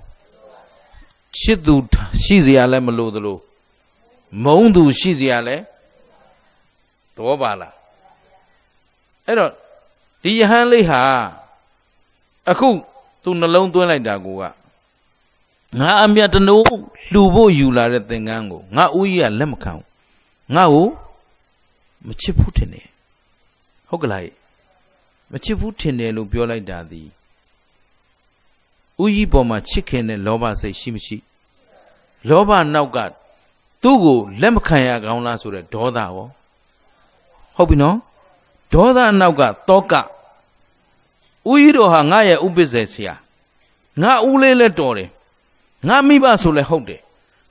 [1.37, 1.75] ချစ်သူ
[2.23, 3.37] ရှိเสียလည်းမလို့သလို
[4.43, 5.63] မုန်းသူရှိเสียလည်း
[7.15, 7.73] တော့ပါလား
[9.25, 9.51] အဲ့တော့
[10.23, 11.01] ဒီယဟန်လေးဟာ
[12.49, 12.69] အခု
[13.23, 14.43] သူနှလုံးသွင်းလိုက်တာကိုက
[15.79, 16.65] ငါအမြတ်တနိုး
[17.11, 19.85] လှူဖို့ယူလာတဲ့သင်္ကန်းကိုငါဦးကြီးကလက်မခံဘူး
[20.55, 20.87] ငါ့ကို
[22.07, 22.87] မချစ်ဘူးထင်တယ်
[23.89, 24.27] ဟုတ်ကလား
[25.31, 27.01] မချစ်ဘူးထင်တယ်လို့ပြောလိုက်တာဒီ
[29.02, 31.16] ဦးကြီးပေါ်မှာချစ်ခင်တဲ့လောဘစိတ်ရှိမရှိ
[32.28, 32.98] လောဘနောက်က
[33.82, 36.10] သူ့ကိုလက်မခံရကောင်းလားဆိုတဲ့ဒေါသရော
[37.56, 37.96] ဟုတ်ပြီနော်
[38.72, 39.92] ဒေါသနောက်ကတောက
[41.50, 43.14] ဦးကြီးတော်ဟာငါရဲ့ဥပ္ပစ္စေဆရာ
[44.02, 45.08] ငါဦးလေးလည်းတော်တယ်
[45.88, 47.00] ငါမိဘဆိုလည်းဟုတ်တယ်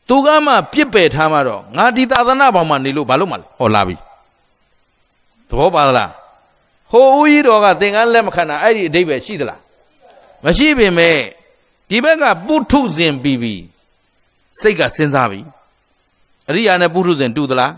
[0.08, 3.96] သူကမှပြစ်ပယ်ထားမှတော့ငါဒီသာသနာပေါင်းမှနေလို့ဘာလို့မှလဲဟောလာပြီ
[5.50, 6.12] သဘောပါသလား
[6.92, 9.60] ဟိုဦးကြီးတော်ကသင်္ကန်းလက်မခံတာအဲ့ဒီအဓိပ္ပာယ်ရှိသလား
[10.46, 11.18] မရှိပင်မဲ့
[11.90, 13.56] ဒီဘက်ကပုထုဇဉ်ပြီးပြီ
[14.60, 15.40] စိတ်ကစဉ်းစားပြီ
[16.50, 17.72] အရိယာနဲ့ပုထုဇဉ်တူသလား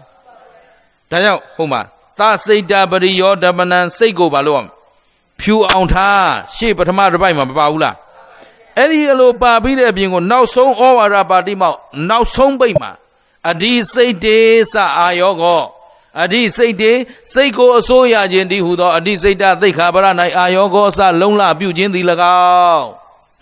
[1.09, 1.81] ဒါကြောင့်ဟုတ်မှာ
[2.19, 4.65] သာစိတ်တာပရိယောဓမနံစိတ်ကိုဘာလို့
[5.39, 7.95] ဖြူအောင်ထားရှေ့ပထမတစ်ပိုက်မှာမပါဘူးလား
[8.77, 11.77] အဲ့ဒီအလိုပါပြီးတဲ့အပြင်ကိုနောက်ဆုံးဩဝါဒပါတိမောက်
[12.09, 12.91] နောက်ဆုံးပိတ်မှာ
[13.49, 14.39] အဓိစိတ်တေ
[14.71, 15.61] စအာယောကော
[16.23, 16.91] အဓိစိတ်တေ
[17.33, 20.05] စိတ်ကိုအစိုးရခြင်းတည်းဟူသောအဓိစိတ်တသိခါပရ၌
[20.37, 22.05] အာယောကောစလုံလပြုခြင်းသည်၎
[22.73, 22.87] င်း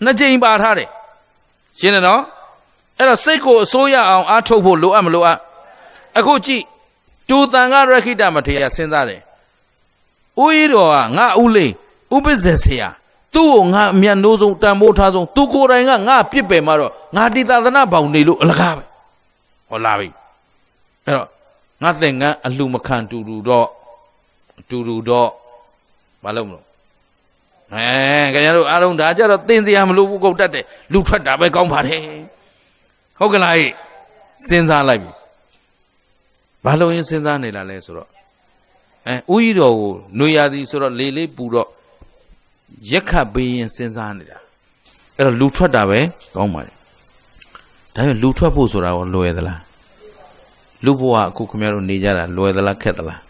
[0.04, 0.88] နှစ်ကြိမ်ပါထားတယ်
[1.78, 2.22] ရှင်းတယ်နော်
[2.98, 5.38] အဲ့တော့စိတ်ကိုအစိုးရအောင်အားထုတ်ဖို့လိုအပ်မလိုအပ်
[6.18, 6.62] အခုကြည့်
[7.28, 9.20] တူတန်ကရခိတမထေရစဉ်းစားတယ်
[10.42, 11.70] ဦးကြီးတော်ကငါဦးလေး
[12.14, 12.88] ဥပ္ပဇေဆရာ
[13.34, 18.84] သူ့ကိုငါအမျက်နှိုးဆုံးတန်ဖိုးထားဆုံးသူကိုယ်တိုင်ကငါပြစ်ပယ်မှာတော့ငါတိသာသနာပေါင်နေလို့အလကားပဲ
[19.68, 20.08] ဟောလာပြီ
[21.04, 21.35] အဲ့တော့
[21.82, 23.68] ငါသင်္ကန်းအလှမခံတူတူတော့
[24.68, 25.30] တူတူတော့
[26.24, 26.64] မလုပ်မလို့
[27.72, 27.86] အဲ
[28.32, 32.02] ခင်ဗျားတို့အားလုံးဒါကြတော့သင်စရာမလိုဘူးကုတ်တတ်တယ်လူထွက်တာပဲကောင်းပါတယ်
[33.18, 33.72] ဟုတ်ကလားဟဲ့
[34.46, 35.12] စဉ်းစားလိုက်ပြီ
[36.64, 38.08] ဘာလို့ရင်စဉ်းစားနေလာလဲဆိုတော့
[39.08, 41.68] အဲဥကြီးတော်ကိုနှွေရသည်ဆိုတော့လေလေးပူတော့
[42.90, 44.38] ရက်ခတ်ပေးရင်စဉ်းစားနေတာ
[45.16, 46.00] အဲ့တော့လူထွက်တာပဲ
[46.36, 46.72] ကောင်းပါလေ
[47.94, 49.65] ဒါပေမဲ့လူထွက်ဖို့ဆိုတာကိုလွယ်သလား
[50.84, 53.20] လူဘဝအခုခင်ဗျားတို့နေကြတာလွယ်သလားခက်သလား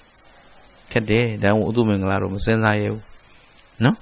[0.91, 3.03] ခက်တယ်ဒါမှမဟုတ်ဥဒုမင်္ဂလာတော့မစဉ်းစားရဘူး
[3.85, 3.97] နော်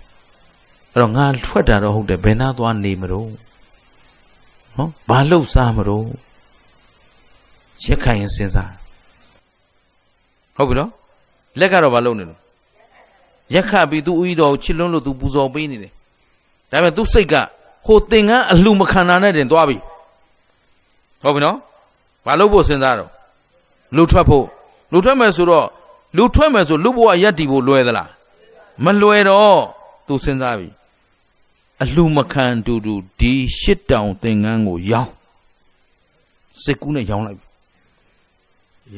[0.93, 3.29] အဲ့တော့ငါထွက်တာတော့ဟုတ်တယ်ဘယ်နာသွားနေမလို့
[4.77, 6.07] နော်ဘာလှုပ်စားမလို့
[7.85, 8.73] ရက်ခိုင်ရင်စဉ်းစား
[10.57, 10.91] ဟုတ်ပြီနော်
[11.59, 12.41] လက်ကတော့ဘာလုပ်နေလို့
[13.55, 15.93] ရက်ခပြီးသူ့ဦးတော်ကိုချစ်လွန်းလို့သူပူဇော်ပေးနေတယ်
[16.71, 17.35] ဒါပေမဲ့သူ့စိတ်က
[17.87, 19.77] ဟိုသင်္ကန်းအလှမခံတာနဲ့တင်သွားပြီ
[21.23, 21.57] ဟုတ်ပြီနော်
[22.27, 23.11] ဘာလုပ်ဖို့စဉ်းစားတော့
[23.97, 24.47] လူထွက်ဖို့
[24.93, 25.67] လူထွက်မယ်ဆိုတော့
[26.17, 28.11] လူထွက်မယ်ဆိုလူဘဝရက်တီဖို့လွယ်သလား
[28.85, 29.61] မလွယ်တော့
[30.07, 30.69] သူစဉ်းစားပြီ
[31.83, 35.13] အလှမခံတူတူဒီရှစ်တောင်သင်္ကန်းကိုရောင်း
[36.63, 37.41] စိတ်ကူးနဲ့ရောင်းလိုက်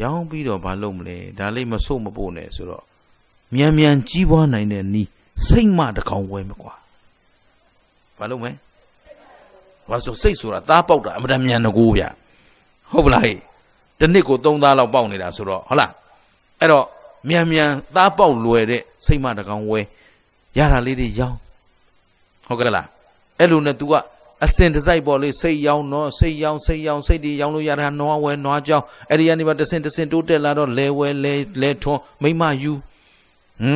[0.00, 2.82] ရောင်းပြီးတော့ဘာလုပ်မလဲဒါလေးမဆို့မပို့နဲ့ဆိုတော့
[3.54, 5.08] မြန်မြန်ကြီးပွားနိုင်တဲ့နီး
[5.46, 6.74] စိတ်မတကောင်ဝဲမကွာ
[8.18, 8.52] ဘာလုပ်မလဲ
[9.88, 12.02] ဘာဆိုစိတ်ဆိုတာသားပေါက်တာအမှန်တမ်းမြန်တကူဗျ
[12.90, 13.38] ဟုတ်ပလားဟဲ့
[13.98, 15.90] တစ်နှစ်ကို3သားလောက်ပေါက်နေတာဆိုတော့ဟုတ်လား
[16.60, 16.84] အဲ့တော့
[17.28, 19.80] မြန်မြန်သားပေါက်လွယ်တဲ့စိတ်မတကောင်ဝဲ
[20.58, 21.38] ရတာလေးတွေရောင်း
[22.46, 22.86] ဟုတ်ကဲ့လား
[23.38, 23.94] အဲ့လိုနဲ့ तू က
[24.44, 32.72] အစင်တစိုက်ပေါ်လေးစိတ်ရောင်းတော့စိတ်ရောင်းစိတ်ရောင်းစိတ်တွေရောင်းလို့ရတာနွားဝဲနွားကြောင်းအဲ့ဒီကနေမှတစင်တစင်တိုးတက်လာတော့လဲဝဲလဲလဲထွန်းမိမယူ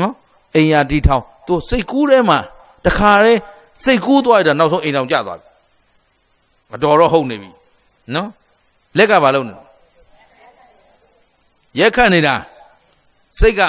[0.01, 0.15] နော်
[0.57, 2.39] အိမ်ယာတီထောင်သူစိတ်ကူးထဲမှာ
[2.87, 3.41] တခါတည်း
[3.85, 5.49] စိတ်ကူးသွားရတာနောက်ဆုံးအိမ်အောင်ကျသွားပြီ
[6.71, 7.51] မတော်တော့ဟုတ်နေပြီ
[8.15, 8.29] နော်
[8.99, 9.55] လက်ကဘာလုပ်နေ
[11.79, 12.35] ရက်ခတ်နေတာ
[13.39, 13.61] စိတ်က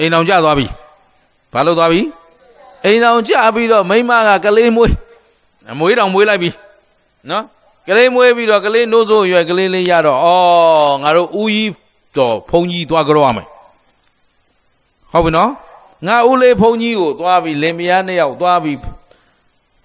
[0.00, 0.66] အိမ်အောင်ကျသွားပြီ
[1.52, 2.02] ဘာလုပ်သွားပြီ
[2.84, 4.92] အိမ်အောင်ကျပြီးတော့မိမကကလေးမွေး
[5.72, 6.50] အမွေးတောင်မွေးလိုက်ပြီ
[7.30, 7.44] နော်
[7.88, 10.26] ကလေးမွေးပြီးတော့ကလေးနိုးစိုးရွယ်ကလေးလေးရတော့ဩ
[11.02, 11.72] ငါတို့ဦးကြီး
[12.16, 13.46] တော့ဘုံကြီးသွားကြောရမယ်
[15.12, 15.50] ဟုတ်ပြီနော်
[16.06, 18.78] ငါဦးလေးဘုံကြီးကိုသွားပြီးလင်မယားနှစ်ယောက်သွားပြီး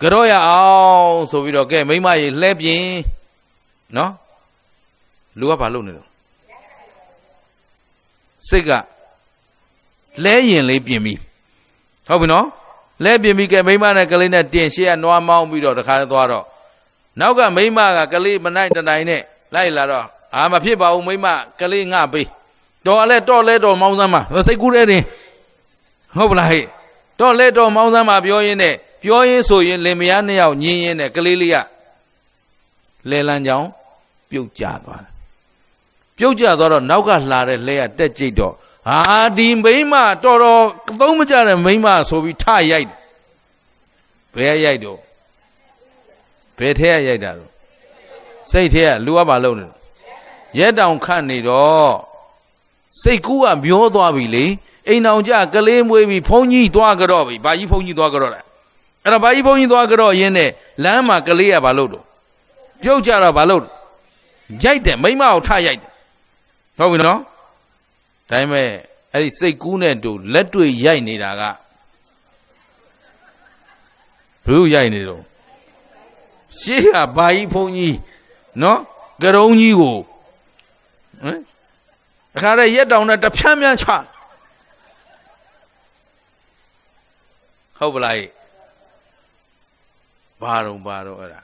[0.02, 0.64] ကြောရအော
[1.00, 3.00] င်ဆိုပြီးတော့ကဲမိမရေလှဲပြင်း
[3.98, 4.12] နော်
[5.40, 6.04] လူကဘာလုပ်နေလဲ
[8.48, 8.70] စိတ်က
[10.24, 11.14] လဲရင်လေးပြင်ပြီ
[12.08, 12.46] ဟုတ်ပြီနော်
[13.04, 16.46] လဲပြင်ပြီးကဲမိမနဲ့ကလေးနဲ့တင်ရှေ့ကနွားမောင်းပြီးတော့တခါသွားတော့
[17.20, 19.22] နောက်ကမိမကကလေးမနိုင်တနိုင်နဲ့
[19.54, 20.06] လိုက်လာတော့
[20.36, 21.28] အာမဖြစ်ပါဘူးမိမ
[21.60, 22.28] ကလေးငါပေး
[22.86, 25.04] တော်လဲတော့လဲတော့မောင်းစမ်းပါစိတ်ကူးတဲ့တင်
[26.18, 26.66] ဟုတ်ပလားဟဲ့
[27.20, 31.58] တော့လဲတော့မောင်းစမ်းပါပြောရင်းနဲ့ပြောရင်းဆိုရင်လင်မယားနှစ်ယောက်ညင်းရင်းနဲ့ကလေးလေးက
[33.10, 33.66] လဲလန်းကြောင်
[34.30, 35.19] ပြုတ်ကျသွားတယ်
[36.20, 38.54] ပြုတ်ကျသွားတော့နောက်ကလှတဲ့လဲကတက်ကြိတ်တော့
[38.88, 39.00] ဟာ
[39.38, 39.94] ဒီမိမ
[40.24, 40.64] တော်တော်
[41.00, 42.98] သုံးမကြတဲ့မိမဆိုပြီးထရိုက်တယ်
[44.36, 45.00] ဘယ်ရိုက်တော့
[46.58, 47.50] ဘယ်ထဲကရိုက်တာတော့
[48.52, 49.76] စိတ်ထဲကလူကဘာလုပ်နေလဲ
[50.58, 51.94] ရဲတောင်ခတ်နေတော့
[53.02, 54.46] စိတ်ကူးကမျောသွားပြီလေ
[54.88, 58.42] အိမ်အောင်ကြကလေးမွေးပြီးဘုန်းကြီးသွားကြတော့ပြီဘာကြီးဘုန်းကြီးသွားကြတော့လဲ
[59.04, 60.50] အဲ့တော့ဘာကြီးဘုန်းကြီးသွားကြတော့ရင်းနဲ့
[60.84, 62.04] လမ်းမှာကလေးကဘာလုပ်တော့
[62.82, 63.64] ပြုတ်ကြတော့ဘာလုပ်
[64.64, 65.89] ရိုက်တယ်မိမကိုထရိုက်တယ်
[66.80, 67.20] ဟုတ်ပြီနော်
[68.30, 68.70] ဒါပေမဲ့
[69.14, 71.42] အဲ့ဒီစိတ်ကူးနဲ့တူလက်တွေ့ရိုက်နေတာက
[74.46, 75.24] ဘုရိုက်နေတော့
[76.58, 77.98] ရှေးကဘာကြီးဘုန်းကြီး
[78.62, 78.80] နော်
[79.22, 79.98] ကရုံးကြီးကို
[81.22, 81.40] ဟမ်
[82.36, 83.88] အခါရဲရက်တောင်နဲ့တဖြန်းဖြန်းချ
[87.78, 88.22] ဟုတ်ပလား
[90.42, 91.42] ဘာတော့ဘာတော့အဲ့ဒါ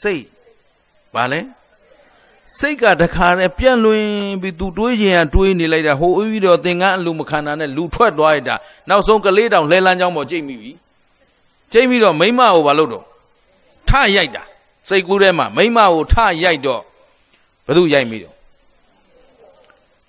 [0.00, 0.24] စိတ်
[1.14, 1.40] ဘာလဲ
[2.58, 4.04] စိတ်ကတခါနဲ့ပြန့်လွင်
[4.42, 8.54] ပြီးသူတွေးခြင်းကတွေးနေလိုက်တာဟိုအပြီးတော့သင်္ကန်းအလူမခန္ဓာနဲ့လူထွက်သွားရတာ
[8.88, 10.72] နောက်ဆုံးကလေးတောင်လဲလန်းချောင်းပေါ်ကြိတ်မိပြီ
[11.72, 13.04] ကြိတ်ပြီးတော့မိမကိုဘာလုပ်တော့
[13.88, 14.42] ထရိုက်တာ
[14.88, 16.14] စိတ်ကူးထဲမှာမိမကိုထ
[16.44, 16.82] ရိုက်တော့
[17.66, 18.34] ဘယ်သူရိုက်မိတော့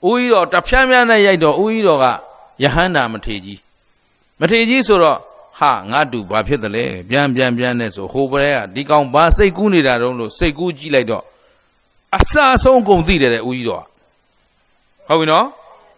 [0.09, 2.05] ဦးကြီးတော်တဖြန်းဖြန်းနဲ့ရိုက်တော့ဦးကြီးတော်က
[2.63, 3.59] ယဟန္တာမထေကြီး
[4.39, 5.18] မထေကြီးဆိုတော့
[5.59, 11.23] ဟာငါတူဘာဖြစ်တယ်လဲပြန်ပြန်ပြန်နဲ့ဆိုဟိုဘက်ကဒီကောင်ဘာစိတ်ကူးနေတာတုံးလို့စိတ်ကူးကြည့်လိုက်တော့
[12.15, 13.83] အစအဆုံးကုန်သိတယ်တဲ့ဦးကြီးတော်
[15.07, 15.47] ဟုတ်ပြီနော်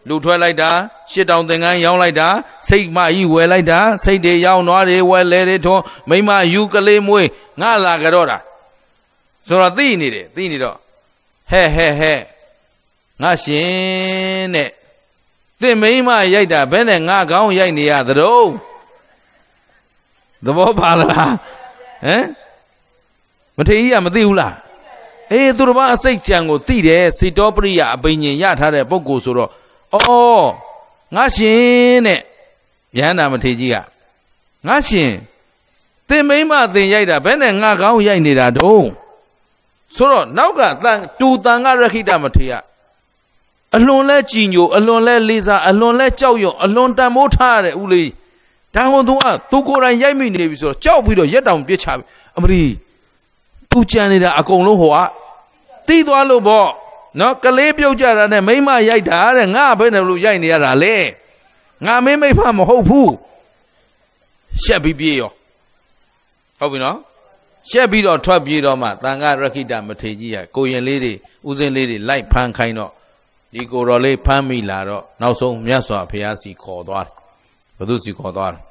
[0.07, 0.69] လူထွက်လိုက်တာ
[1.11, 2.27] ရှစ်တောင်သင်္ကန်းရောင်းလိုက်တာ
[2.68, 7.27] စိတ်မကြီးဝယ်လိုက်တာစိတ်တွေရောင်းနွားတွေဝယ်လဲတွေထွန်းမိမယူကလေးမွေး
[7.60, 8.38] ငါလာကြတော့တာ
[9.48, 10.77] ဆိုတော့သိနေတယ်သိနေတော့
[11.49, 12.19] ဟဲ့ဟဲ့ဟဲ့
[13.22, 14.69] ငါရှင်တဲ့
[15.61, 18.49] သင်မိမရိုက်တာဘယ်နဲ့ငါကောင်းရိုက်နေရသတော့
[20.45, 21.34] သဘောပါလား
[22.06, 22.26] ဟမ်
[23.57, 24.53] မထေကြီးကမသိဘူးလား
[25.32, 29.50] အေးသူတစ်ပါးအစိတ်ကြံကိုသိတယ်စေတောပရိယအပိညင်ရထားတဲ့ပုဂ္ဂိုလ်ဆိုတော့
[29.94, 30.48] အော်
[31.16, 32.20] ငါရှင်တဲ့
[32.98, 33.76] ယန္တာမထေကြီးက
[34.68, 35.12] ငါရှင်
[36.08, 38.88] သင်မိမသင်ရိုက်တာဘယ်နဲ့ငါကောင်းရိုက်နေတာတုံး
[39.95, 42.54] ဆိုတော့နောက်ကတန်တူတန်ကရခိတမထေရ
[43.76, 48.10] အလွန်လဲကြည်ညိုအလွန်လဲလေးစားအလွန်လဲကြောက်ရွံ့အလွန်တန်မိုးထားရတဲ့ဦးလေး
[48.76, 52.04] ဒါဟိုသူကသူကိုယ်တိုင်ရိုက်မိနေပြီဆိုတော့ကြောက်ပြီးတော့ရက်တောင်ပြစ်ချပြီ
[52.38, 52.62] အမလီ
[53.74, 54.98] သူကြံနေတာအကုန်လုံးဟိုက
[55.88, 56.70] တီးသွားလို့ပေါ့
[57.20, 60.95] နော်ကလေးပြုတ်ကြတာနဲ့မိမရိုက်တာတဲ့ငါဘယ်နဲ့လို့ရိုက်နေရတာလဲ
[61.86, 63.14] ငါမင်းမိမမဟုတ်ဘူး
[64.64, 65.32] ရှက်ပြီးပြေးရော
[66.60, 66.98] ဟုတ်ပြီနော်
[67.70, 71.14] ရှက်ပြီးတော့ထွက်ပြေးတော့မှတန်ခါရခိတမထေကြီးကကိုရင်လေးတွေ
[71.50, 72.91] ဥစဉ်လေးတွေလိုက်ဖမ်းခိုင်းတော့
[73.54, 77.14] ဒီကိုတော်လေးဖမ်းမိလာတော့နောက်ဆုံးမြတ်စွာဘုရားစီခေါ်သွားတယ်
[77.78, 78.64] ဘုသူစီခေါ်သွားတယ်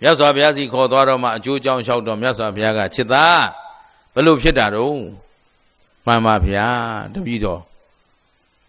[0.00, 3.44] မြတ်စွာဘုရားစီခေါ်သွားတော့မှအကျိုးကြောင့်လျှောက်တော့မြတ်စွာဘုရားကချစ်သား
[4.14, 4.96] ဘလို့ဖြစ်တာတော့
[6.06, 6.68] မှန်ပါဗျာ
[7.12, 7.60] တပည့်တော်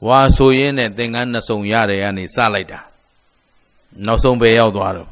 [0.08, 2.80] ဝါဆိုရင်းနဲ့သင်္ကန်းနှစ်စုံရတယ်ကနေစလိုက်တာ
[4.06, 5.10] နောက်ဆုံးပဲရောက်သွားတော့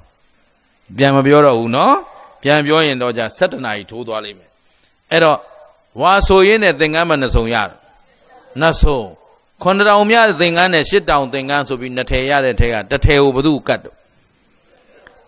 [0.97, 1.95] ပြန်မပြောတော့ဘူးနော်
[2.41, 4.49] ပြန်ပြောရင်တော့じゃ7နာရီထိုးသွားလိမ့်မယ်
[5.11, 5.37] အဲ့တော့
[6.01, 7.75] ဝါဆိုရင်းနဲ့သင်္ကန်းမနှစ်စုံရတယ်
[8.59, 8.99] နှစ်စုံ
[9.63, 13.95] ခွန်တောင်မြသင်္ကန်းနဲ့ရှစ်တောင်သင်္ကန်းဆိုပြီးနှစ်ထည်ရတဲ့ထဲကတစ်ထည်ကိုဘသူကတ်တော့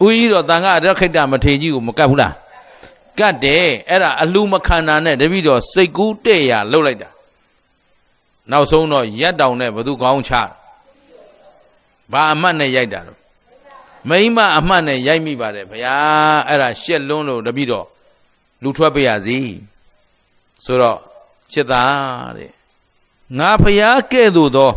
[0.03, 2.33] ဦးကြီးတော့တန်ခါရခိတ္တမထေကြီးကိုမကတ်ဘူးလား
[3.19, 7.09] ကတ်တယ်အဲ့ဒါအလူမခန္ဓာနဲ့တပိတော့စိတ်ကူးတဲ့ရလှုပ်လိုက်တာ
[8.51, 10.33] နောက်ဆုံးတော့ရက်တောင်နဲ့ဘသူကောင်းချ
[12.11, 13.19] ဘာအမှတ်နဲ့ရိုက်တာတော့
[14.09, 15.97] မိမအမှတ်နဲ့ရိုက်မိပါတယ်ဗျာ
[16.47, 17.85] အဲ့ဒါရှက်လွန်းလို့တပိတော့
[18.63, 19.39] လူထွက်ပေးရစီ
[20.65, 20.97] ဆိုတော့
[21.51, 22.51] ချစ်သားတဲ့
[23.37, 24.71] ငါဖျားကဲ့သို့သော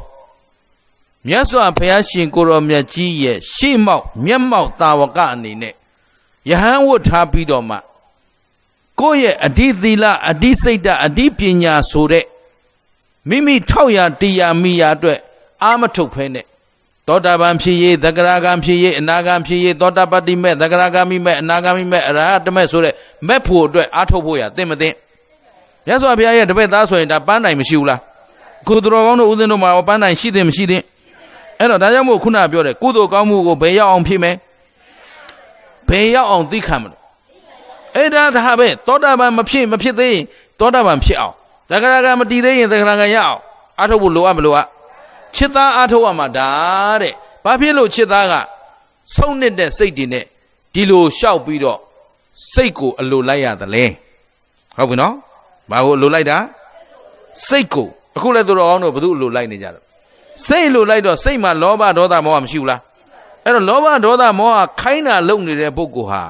[1.29, 5.75] မြတ်စွာဘုရားရှင်ကိုရောမြတ်ကြီးရဲ့ရှေ့မောက်မျက်မှောက်တာဝကအနေနဲ့
[6.51, 7.77] ယဟန်ဝတ်ထားပြီးတော့မှ
[9.01, 12.25] ကိုယ့်ရဲ့အဓိသီလအဓိစိတ်ဓာတ်အဓိပညာဆိုတဲ့
[13.29, 15.19] မိမိထောက်ရတရားမိရအတွက်
[15.63, 16.45] အာမထုတ်ဖဲနဲ့
[17.07, 22.95] သောတာပန်ဖြစ်ရေးသက္ကရာဂံဖြစ်ရေးအနာဂံဖြစ်ရေးသောတာပတ္တိမဲ့သက္ကရာဂမိမဲ့အနာဂမိမဲ့အရဟတမဲ့ဆိုတဲ့
[23.27, 24.95] မဲ့ဖို့အတွက်အာထုတ်ဖို့ရသင့်မသင့်
[25.87, 28.01] မြတ်စွာဘုရားရဲ့တပည့်သားဆိုရင်ဒါပန်းတိုင်မရှိဘူးလား
[28.69, 30.83] ကိုသူတော်ကောင်းတို့ဦးဇင်းတို့မှာပန်းတိုင်ရှိတယ်မရှိတယ်
[31.59, 34.37] အဲ့တော့ဒါကြောင့်မို့ခုနပြောတယ်ကုသိုလ်ကောင်းမှုကိုဘယ်ရောက်အောင်ဖြစ်မယ်
[35.89, 37.01] ဘယ်ရောက်အောင်သိခံမလို့
[37.97, 40.25] အဲ့ဒါဒါပဲသောတာပန်မဖြစ်မဖြစ်သေးရင်
[40.59, 41.35] သောတာပန်ဖြစ်အောင်
[41.71, 43.41] သက္ကရာကမတည်သေးရင်သက္ကရာကရအောင်
[43.81, 44.67] အထုတ်ဖို့လိုအပ်မလိုအပ်
[45.37, 46.49] ချစ်သားအထုတ်ရမှာဒါ
[47.03, 47.13] တဲ့
[47.45, 48.35] ဘာဖြစ်လို့ချစ်သားက
[49.17, 50.25] ဆုံးနေတဲ့စိတ်တွေနဲ့
[50.75, 51.79] ဒီလိုလျှောက်ပြီးတော့
[52.53, 53.85] စိတ်ကိုအလိုလိုက်ရသလဲ
[54.77, 55.15] ဟုတ်ပြီနော်
[55.71, 56.39] ဘာကိုအလိုလိုက်တာ
[57.47, 57.87] စိတ်ကို
[58.17, 59.85] အခုလည်းသူတော်ကောင်းတို့ဘု து အလိုလိုက်နေကြတော့
[60.47, 62.81] စိတ်လိုလိုက်တော့စိတ်မှာလောဘဒေါသမောဟမရှိဘူးလား
[63.45, 66.23] အဲ့တော့လောဘဒေါသမောဟခိုင်းတာလုံနေတဲ့ပုဂ္ဂိုလ်ဟာ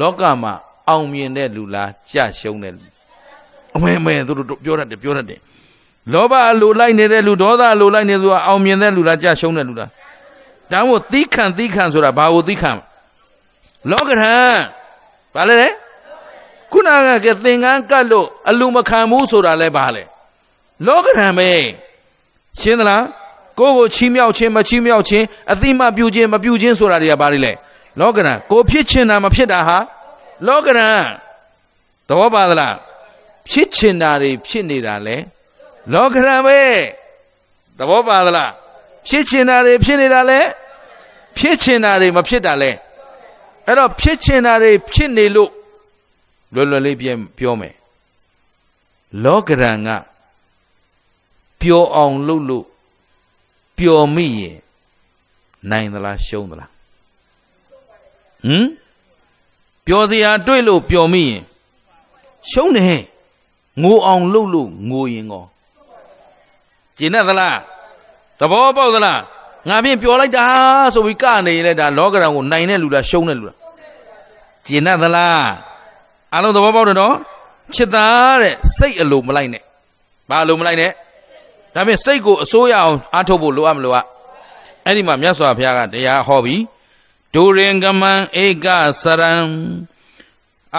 [0.00, 0.52] လောကမှာ
[0.88, 2.84] အောင်မြင်တဲ့လူလားကြရှုံးတဲ့လူ
[3.76, 5.40] အမဲမဲသူတို့ပြောတတ်တယ်ပြောတတ်တယ်
[6.12, 9.90] လောဘအလိုလိုက်နေတဲ့လူဒေါသအလိုလိုက်နေသူကအောင်မြင်တဲ့လူလားကြရှုံးတဲ့လူလား
[10.70, 12.70] ဒါမို့သီးခံသီးခံဆိုတာဘာကိုသီးခံ
[13.90, 14.58] လောကရန်
[15.34, 15.68] ဘာလဲလဲ
[16.72, 16.88] ခုန
[17.24, 20.02] ကသင်္ကန်းကတ်လို့အလူမခံဘူးဆိုတာလဲဘာလဲ
[20.86, 21.48] လောကရန်ပဲ
[22.60, 23.02] ရှင်းသလား
[23.58, 27.52] ကိုယ်ကိုချီးမြှောက်ခြင်းမချီးမြှောက်ခြင်းအသိမှပြုခြင်းမပြုခြင်းဆိုတာတွေကဘာတွေလဲ
[28.00, 29.78] လောကရန်ကိုဖြစ်ချင်တာမဖြစ်တာဟာ
[30.46, 31.04] လောကရန်
[32.08, 32.76] သဘောပါသလား
[33.50, 35.16] ဖြစ်ချင်တာတွေဖြစ်နေတာလဲ
[35.92, 36.58] လောကရန်ပဲ
[37.78, 38.52] သဘောပါသလား
[39.08, 40.40] ဖြစ်ချင်တာတွေဖြစ်နေတာလဲ
[41.38, 42.70] ဖြစ်ချင်တာတွေမဖြစ်တာလဲ
[43.66, 45.50] အဲ့တော့ဖြစ်ချင်တာတွေဖြစ်နေလို့
[46.54, 47.74] လွယ်လွယ်လေးပြန်ပြောမယ်
[49.24, 49.88] လောကရန်က
[51.60, 52.64] ပျော်အောင်လုပ်လို့
[53.78, 54.56] ပျော်မိရင်
[55.70, 56.70] နိုင်သလားရှုံးသလား
[58.46, 58.66] ဟမ်
[59.86, 61.42] ပျော်စရာတွေ့လို့ပျော်မိရင်
[62.50, 63.00] ရှုံးတယ်
[63.82, 65.44] ငိုအောင်လုပ်လို့ငိုရင်ကော
[66.96, 67.58] ကျင်တတ်သလား
[68.38, 69.20] သဘောပေါက်သလား
[69.68, 70.46] ငါဖြင့်ပျော်လိုက်တာ
[70.94, 73.58] ဆိုပြီးကနေရင်လည်းဒါလောကရန်ကိုနိုင်တဲ့လူလားရှုံးတဲ့လူလား
[74.66, 75.48] ကျင်တတ်သလား
[76.34, 77.14] အလုံးသဘောပေါက်တယ်နော်
[77.74, 79.62] ချစ်သားတဲ့စိတ်အလိုမလိုက်နဲ့
[80.30, 80.90] ဘာအလိုမလိုက်နဲ့
[81.74, 84.06] ဒါဖြင့်စိတ်ကိုအစိုးရအောင်အားထုတ်ဖို့လိုအပ်မလိုအပ်
[84.86, 86.62] အဲ့ဒီမှာမြတ်စွာဘုရားကတရားဟောပြီး
[87.34, 88.12] ဒုရင်ကမံ
[88.44, 88.66] ဧက
[89.02, 89.34] စရံ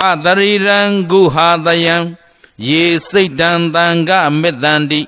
[0.03, 1.95] အတရိရံဂုဟာတယံ
[2.67, 4.11] ယေစိတ်တံတံက
[4.41, 5.01] မေတ္တန္တိ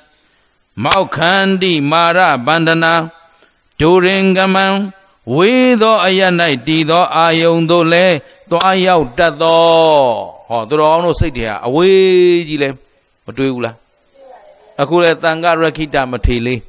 [0.84, 2.94] မောက်ခန္တိမာရဗန္ဒနာ
[3.80, 4.66] ဒုရင်ကမံ
[5.36, 6.22] ဝေသောအရ၌
[6.68, 8.06] တည်သောအာယုန်တို့လဲ
[8.50, 9.62] သွားရောက်တတ်သော
[10.50, 12.70] ဟောသူတော်အောင်တို့စိတ်တွေဟာအဝေးကြီးလဲ
[13.26, 13.76] မတွေးဘူးလား
[14.82, 16.60] အခုလဲတန်ခရခိတမထေလေး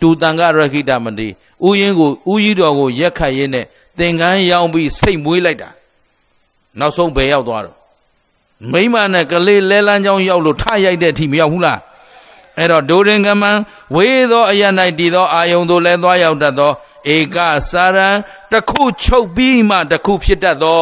[0.00, 1.28] တူတန်ခရခိတမထေ
[1.64, 3.66] ဥယင်းကိုဥကြီးတော်ကိုရက်ခတ်ရင်းနဲ့
[3.98, 5.70] သင်္ကန်းရောင်းပြီးစိတ်မွေးလိုက်တာ
[6.78, 7.76] နောက်ဆုံးဘယ်ရောက်သွားတော့
[8.72, 11.78] မိမနဲ့ကလေးလဲလန်းချောင်းရောက်လို့ထရိုက်တဲ့အထိမရောက်ဘူးလား
[12.58, 13.50] အဲ့တော့ဒိုရင်ကမံ
[13.94, 14.62] ဝေသောအရ၌
[14.98, 16.72] တည်သောအာယုံတို့လဲသွားရောက်တတ်သော
[17.14, 17.36] ဧက
[17.70, 18.08] စာရံ
[18.52, 20.80] တခုချုပ်ပြီးမှတခုဖြစ်တတ်သော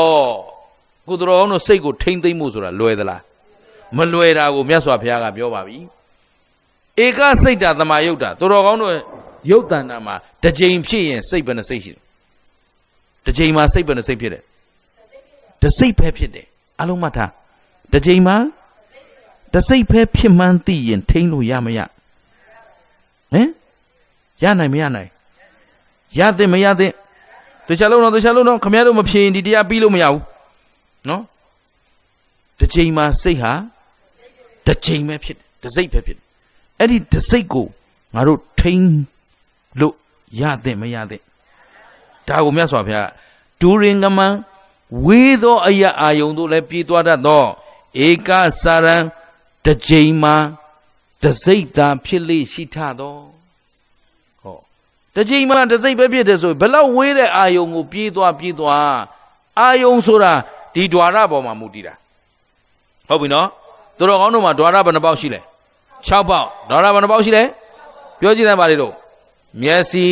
[1.08, 3.22] ကုသတော်အောင်တို့စိတ်ကိုထိမ့်သိမ့်မှုဆိုတာလွယ်သလား
[3.96, 5.78] မလွယ်တာကိုမြတ်စွာဘုရားကပြောပါပြီ
[7.04, 8.92] ဧကစိတ်တာသမာယုတ်တာသူတော်ကောင်းတို့
[9.50, 12.00] ယုတ်တဏ္ဍာမှာတစ်ကြိမ်ဖြစ်ရင်စိတ်ဘယ်နှစိတ်ရှိတယ်
[13.24, 14.42] တစ်ကြိမ်မှာစိတ်ဘယ်နှစိတ်ဖြစ်တယ်
[15.62, 16.46] တစ်စိတ်ပဲဖြစ်တယ်
[16.80, 17.30] အလုံးမှတ်ထား
[17.92, 18.36] တစ်ကြိမ်မှာ
[19.52, 21.78] တစ်စိတ်ပဲဖြစ်မှန်းသိရင်ထိန်းလို့ရမရ
[23.32, 23.48] ဟမ်
[24.42, 25.10] ရနိုင်မရနိုင်
[26.18, 26.94] ရသင့်မရသင့်
[27.68, 30.22] တခြားလုံးတော့တခြားလုံးတော့ခမရတို့မဖြေရင်ဒီတရားပြီးလို့မရဘူး
[31.08, 31.22] နော်
[32.58, 33.52] တစ်ချိန်မှာစိတ်ဟာ
[34.66, 36.27] တစ်ချိန်ပဲဖြစ်တယ်တစ်စိတ်ပဲဖြစ်တယ်
[36.80, 37.66] အဲ့ဒီတစိတ်ကို
[38.14, 38.96] ငါတို့ထိန်း
[39.80, 39.94] လို့
[40.40, 41.20] ရတဲ့မရတဲ့
[42.26, 43.08] ဒါကိုမြတ်စွာဘုရား
[43.60, 44.34] ဒူရင်ကမန်
[45.04, 47.44] ဝေးသောအရာအာယုံတို့လည်းပြေးသွားတတ်သော
[48.06, 48.30] ဧက
[48.62, 48.96] စာရံ
[49.64, 50.36] တကြိမ်မှာ
[51.22, 53.16] တစိတ်သာဖြစ်လေရှိထသော
[54.42, 54.58] ဟော
[55.16, 58.96] တကြိမ်မှာတစိတ်ပဲဖြစ်တယ်ဆိုဘလောက်ဝေးတဲ့အာယုံကိုပြေးသွားပြေးသွား
[59.60, 60.32] အာယုံဆိုတာ
[60.74, 61.94] ဒီ ద్వార ပေါ်မှာမူတည်တာ
[63.08, 63.46] ဟုတ်ပြီနော်
[63.98, 65.40] တို့တော်ကောင်းတို့မှာ ద్వార ဘယ်နှပေါက်ရှိလဲ
[66.06, 67.44] 6ပေါက်ဒေါ်လာဘယ်နှပေါက်ရှိလဲ
[68.20, 68.92] ပြောကြည့်လိုက်ပါလေတို့
[69.62, 70.08] မျက်စိ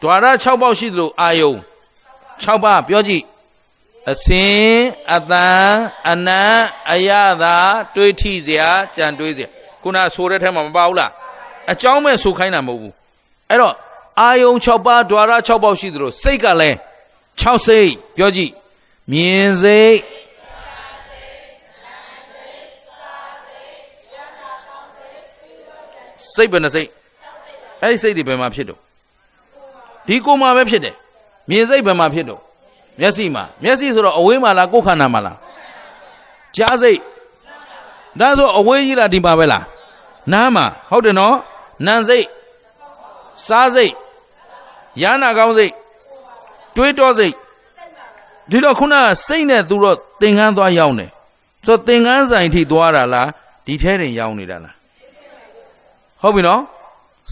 [0.00, 1.52] ဒွါရ6ပေါက်ရှိသလိုအာယုံ
[2.42, 3.24] 6ပါးပြောကြည့်
[4.10, 4.68] အစင်
[5.14, 5.70] အတန်
[6.10, 6.56] အနံ့
[6.90, 7.10] အယ
[7.42, 7.56] တာ
[7.94, 9.48] တွေးထိစရာကြံတွေးစရာ
[9.82, 11.10] ခုနဆိုတဲ့ထဲမှာမပါဘူးလား
[11.72, 12.92] အကြောင်းမဲ့ဆိုခိုင်းတာမဟုတ်ဘူး
[13.48, 13.74] အဲ့တော့
[14.20, 16.76] အာယုံ6ပါးဒွါရ6ပေါက်ရှိသလိုစိတ်ကလည်း
[17.40, 18.52] 6စိတ်ပြောကြည့်
[19.12, 19.96] မြင်စိတ်
[26.34, 26.88] စိတ်ဘယ်နှစိတ်
[27.82, 28.80] အဲ့ဒီစိတ်တွေဘယ်မှာဖြစ်တော့
[30.06, 30.94] ဒီကိုယ်မှာပဲဖြစ်တယ်
[31.50, 32.40] မြင်စိတ်ဘယ်မှာဖြစ်တော့
[33.00, 35.38] မျက်စိမှာမျက်စိဆိုတော့အဝေးမှာလားကိုယ်ခန္ဓာမှာလား
[36.56, 36.98] ကြားစိတ်
[38.20, 39.64] ဒါဆိုအဝေးကြီးလားဒီမှာပဲလား
[40.32, 41.36] နားမှာဟုတ်တယ်နော်
[41.86, 42.26] နံစိတ်
[43.46, 43.92] စားစိတ်
[45.02, 45.72] ရဟနာကောင်းစိတ်
[46.76, 47.34] တွေးတောစိတ်
[48.50, 51.06] ဒီတော့ခုနကစိတ်နဲ့သူတော့သင်္ကန်းသွားရောက်နေ
[51.66, 53.28] ဆိုသင်္ကန်းဆိုင်ထိသွားတာလား
[53.66, 54.74] ဒီထဲတင်ရောက်နေတာလား
[56.24, 56.60] ဟုတ်ပြီနော်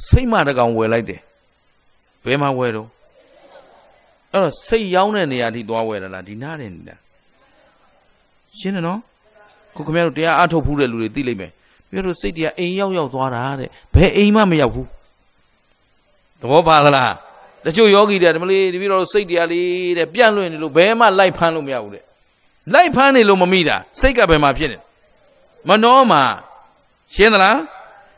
[0.08, 1.20] စိတ်မှတကောင်ဝယ်လိုက်တယ်
[2.24, 2.88] ဘယ်မှာဝယ်တော့
[4.32, 6.96] အဲ့တော့စိတ်ရောင်းတဲ့နေရာထိသွားဝယ်တာလားဒီနားနေနေတာ
[8.58, 8.98] ရှင်းတယ်နော်
[9.74, 11.50] ခုခင်ဗျားတို့တရားအထုတ်ဖူးတဲ့လူတွေသိလိမ့်မယ်
[11.90, 14.88] ပြောလို့စိတ်တရားအိမ်ရောက်ရောက်သွားတာတဲ့ဘယ်အိမ်မှမရောက်ဘူး
[16.40, 17.14] သဘောပါသလား
[17.64, 22.02] တချို့ယောဂီတွေဒီမလေးတပည့်တော်စိတ်တရားလေးတဲ့ပြန့်လွင့်နေလို့ဘယ်မှလိုက်ဖမ်းလို့မရဘူးတဲ့
[22.74, 24.78] လိုက်ဖမ်းနေလို့မမိတာစိတ်ကဘယ်မှာဖြစ်နေ
[25.68, 26.22] မနှောမှာ
[27.14, 27.56] ရှင်းသလား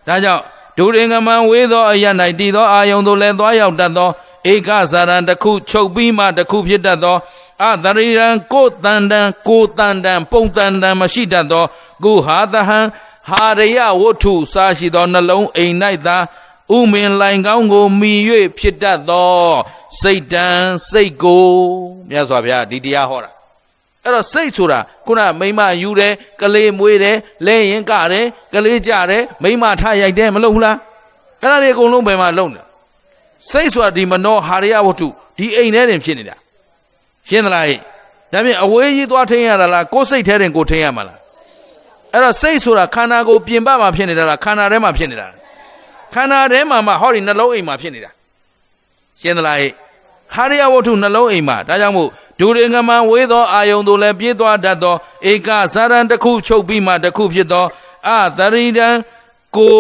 [0.08, 0.42] ဒါကြောင့်
[0.78, 2.04] ဒုရင်ကမံဝေးသောအရ၌
[2.38, 4.10] တည်သောအာယုံသို့လည်းသွားရောက်တတ်သော
[4.52, 7.16] ဧကဇာရံတစ်ခုချုပ်ပြီးမှတစ်ခုဖြစ်တတ်သော
[7.68, 11.64] အသရိရံကိုတန်တန်ကိုတန်တန်ပုံတန်တန်မရှိတတ်သော
[12.04, 12.80] ကုဟာတဟံ
[13.28, 15.74] ဟာရယဝတ္ထုစားရှိသောနှလုံးအိမ်၌
[16.06, 16.16] သာ
[16.76, 18.12] ဥမင်လိုင်ကောင်းကိုမိ၍
[18.58, 19.32] ဖြစ်တတ်သော
[20.00, 20.46] စိတ်တံ
[20.90, 21.46] စိတ်ကို
[22.08, 23.33] မြတ်စွာဘုရားဒီတရားဟောတာ
[24.04, 27.16] အဲ့တော့စိတ်ဆိုတာခုနမိမယူတယ်ကလေးမွေးတယ်
[27.46, 30.76] လဲရင်ကတယ်ကလေးကြတယ်မိမထရိုက်တယ်မလုပ်ဘူးလား
[31.40, 32.62] အဲ့ဒါတွေအကုန်လုံးဘယ်မှာလုံးလဲ
[33.50, 35.08] စိတ်ဆိုတာဒီမနောဟာရယဝတ္ထု
[35.38, 36.36] ဒီအိမ်ထဲတင်ဖြစ်နေတာ
[37.28, 37.78] ရှင်းသလားဟဲ့
[38.32, 41.18] ဒါဖြင့်အဝေးကြီးသွားထင်းရတာလားကိုယ်စိတ်ထဲတင်ကိုထင်းရမှာလား
[42.12, 45.38] အဲ့တော့စိတ်ဆိုတာခန္ဓာကိုယ်ပြင်ပမှာဖြစ်နေတာလားခန္ဓာထဲမှာဖြစ်နေတာလား
[46.14, 48.10] ခန္ဓာထဲမှာမှဟောဒီနှလုံးအိမ်မှာဖြစ်နေတာ
[49.20, 49.70] ရှင်းသလားဟဲ့
[50.34, 52.08] ဟာရယဝတ္ထုနှလုံးအိမ်မှာဒါကြောင့်မို့
[52.38, 54.94] ဒုရင်ကမံဝေးသောအာယုံတို့လည်းပြေးသွားတတ်သော
[55.30, 57.64] ဧကဇာရံတစ်ခုချုပ်ပြီးမှတစ်ခုဖြစ်သော
[58.10, 58.88] အသရိတံ
[59.56, 59.76] ကို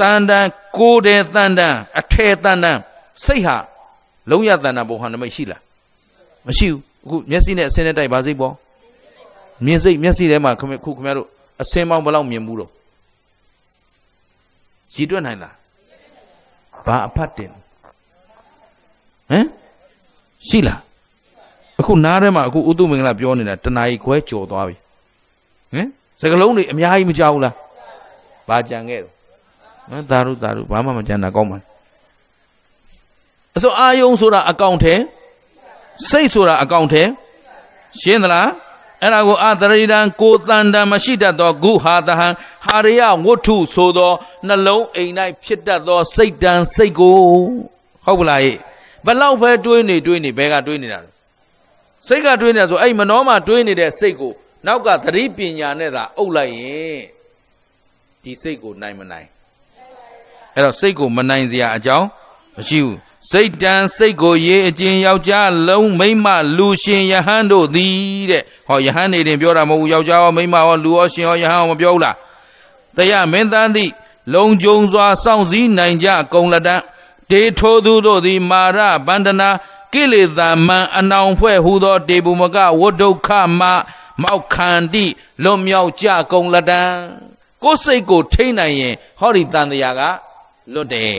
[0.00, 0.46] တန်တန်
[0.76, 2.78] ကိုတဲ့တန်တန်အထဲတန်တန်
[3.24, 3.56] စိတ်ဟာ
[4.30, 5.60] လုံးရတန်တန်ဘုံဟာနမိတ်ရှိလား
[6.46, 8.54] မရှိဘူးအခုမျက်စိနဲ့အစင်းနဲ့တိုက်ပါစိတ်ပေါ့
[9.66, 11.28] မြင်စိတ်မျက်စိထဲမှာခုခင်ဗျားတို့
[11.62, 12.70] အစင်းပေါင်းဘယ်လောက်မြင်ဘူးတော့
[14.94, 15.54] ရည်တွက်နိုင်လား
[16.86, 17.54] ဘာအဖတ်တင်ဟ
[19.36, 19.46] မ်
[20.48, 20.80] ရှိလား
[21.82, 24.76] အခုနားထဲမှာအခုဥတုမင်္ဂလာပြောနေတာတဏှာကြီးခွဲကြော်သွားပြီ
[25.72, 25.88] ဟမ်
[26.20, 27.54] စကလုံးတွေအများကြီးမကြောက်ဘူးလား
[28.48, 29.12] ဘာကြံခဲ့တော့
[29.90, 31.58] ဟမ်သာရုသာရုဘာမှမကြံတာကောင်းပါ
[33.56, 34.94] အစိုးအာယုံဆိုတာအကောင့်ထဲ
[36.10, 37.02] စိတ်ဆိုတာအကောင့်ထဲ
[38.00, 38.48] ရှင်းသလား
[39.02, 42.28] အဲ့ဒါကိုအတရိဒံကိုတန်တံမရှိတတ်သောဂုဟာတဟံ
[42.64, 44.12] ဟာရယဝတ္ထုဆိုသော
[44.46, 45.12] နှလုံးအိမ်၌
[45.44, 47.14] ဖြစ်တတ်သောစိတ်တံစိတ်ကို
[48.04, 48.56] ဟုတ်ပလားဟဲ့
[49.06, 51.10] ဘလောက်ပဲတွေးနေတွေးနေဘဲကတွေးနေတာလဲ
[52.06, 54.32] စိတ်ကတွေးနေတာဆိုအဲ့မနှောမှာတွေးနေတဲ့စိတ်ကို
[54.66, 57.00] နောက်ကသတိပညာနဲ့သာအုပ်လိုက်ရင်
[58.22, 59.26] ဒီစိတ်ကိုနိုင်မနိုင်
[60.54, 62.06] အဲ့တော့စိတ်ကိုမနိုင်စရာအကြောင်း
[62.56, 62.96] မရှိဘူး
[63.30, 66.26] စိတ်တန်စိတ်ကိုရေးအကျင်ယောက်ျားလုံးမိမ
[66.56, 72.16] လူရှင်ယဟန်တို့သည်တဲ့ဟောယဟန်နေတင်ပြောတာမဟုတ်ဘူးယောက်ျားရောမိမရောလူရောရှင်ရောယဟန်ရောမပြောဘူးလား
[72.96, 73.90] တရားမင်းသားသည်
[74.34, 76.82] လုံကြုံစွာစောင့်စည်းနိုင်ကြကုံလက်တန်း
[77.30, 79.48] တေထိုသူတို့သည်မာရဗန္ဒနာ
[79.92, 83.28] ကိလေသာမံအနောင်ဖွဲ့ဟူသောတေပုမကဝဒုက္ခ
[83.60, 83.62] မ
[84.22, 85.04] မောက်ခန္တိ
[85.42, 86.96] လွန်မြောက်ကြကုံလက်တန်း
[87.62, 90.00] ကိုယ်စိတ်ကိုထိမ့်နိုင်ရင် ဟောဒီတန်တရားက
[90.74, 91.10] လွတ်တယ်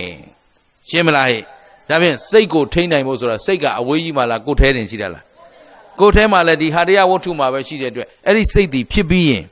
[0.88, 1.42] ရှင်းမလားဟဲ့
[1.90, 5.24] ဒါဖြင့်စိတ်ကိုထိမ့်နိုင်ဖို့ဆိုတာစိတ်ကအဝေးကြီးမှလားကိုယ်ထဲတင်ရှိတယ်လား
[6.00, 9.44] ကိုယ်ထဲမှာလည်းဒီဟာတရားဝတ္ထုမှာပဲရှိတဲ့အတွက်အဲ့ဒီစိတ်ဒီဖြစ်ပြီးရင်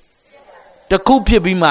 [0.92, 1.70] တခုဖြစ်ပြီးမှ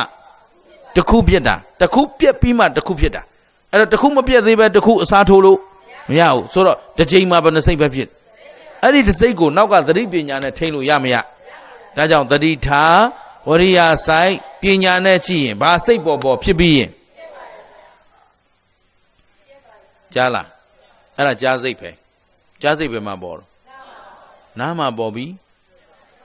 [0.97, 3.23] တခုဖြစ်တာတခုပြက်ပြီးမှတခုဖြစ်တာ
[3.71, 5.59] အဲ့တော့တခုမပြက်သေးပဲတခုအစားထိုးလို့
[6.09, 8.09] မရဘူးဆိုတော့တစ်ချိန်မှာဘယ်နှစိတ်ပဲဖြစ်
[8.83, 11.17] အဲ့ဒီတစ်စိတ်ကိုနောက်ကသတိပညာနဲ့ထိန်းလို့ရမရ
[11.97, 13.01] ဒါကြောင့်သတိထား
[13.49, 16.91] ဝရိယဆိုင်ပညာနဲ့ကြည့်ရင်ဘာစိတ်ပေါ်ပေါ်ဖြစ်ပြီးရင်
[20.15, 20.47] ကြားလား
[21.17, 21.91] အဲ့ဒါကြားစိတ်ပဲ
[22.63, 23.49] ကြားစိတ်ပဲမှာပေါ်တော့
[24.59, 25.27] နားမှာပေါ်ပြီ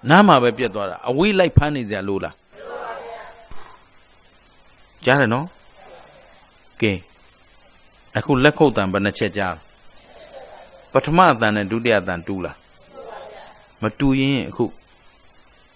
[0.10, 2.35] နားမှာပဲပြတ်သွားတာအဝေးလိုက်ဖမ်းနေစရာလိုလား
[5.06, 5.45] ကြားတယ်နော်
[6.81, 6.91] ကဲ
[8.17, 9.55] အခုလက်ခုပ်တန်ဘယ်နှချက်ကြား
[10.91, 12.57] ပထမအတန်နဲ့ဒုတိယအတန်တူလား
[13.81, 14.65] မတူရင်အခု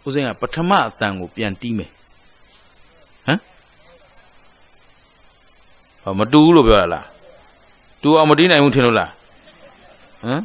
[0.06, 1.92] ဦးစင်းကပထမအတန်ကိုပြန်တီးမယ်
[3.26, 3.40] ဟမ်
[6.02, 7.06] ဟောမတူဘူးလို့ပြောရလား
[8.02, 9.12] တူအောင်မတီးနိုင်ဘူးထင်လို့လား
[10.24, 10.42] ဟမ်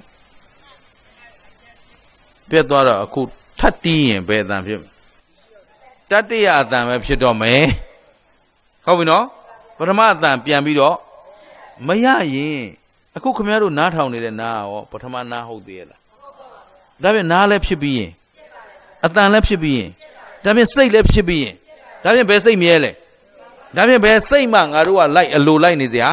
[2.48, 3.20] ပြက်သွားတော့အခု
[3.58, 4.90] ထပ်တီးရင်ဘယ်အတန်ဖြစ်မလဲ
[6.10, 7.64] တတိယအတန်ပဲဖြစ်တော့မယ်
[8.84, 9.24] ဟုတ်ပြီနော်
[9.78, 10.96] ပထမအတန်ပြန်ပြီးတော့
[11.88, 12.62] မရရင်
[13.16, 16.00] အခုခမရတို့နားထောင်နေတဲ့နားရောပထမနားဟုတ်သေးရဲ့လား
[17.02, 18.10] ဒါပြန်နားလည်းဖြစ်ပြီးရင်
[19.04, 19.90] အတန်လည်းဖြစ်ပြီးရင်
[20.44, 21.54] ဒါပြန်စိတ်လည်းဖြစ်ပြီးရင်
[22.02, 22.90] ဒါပြန်ဘယ်စိတ်မြဲလဲ
[23.76, 26.08] ဒါပြန်ဘယ်စိတ်မှငါတို့ကလိုက်အလိုလိုက်နေစရာ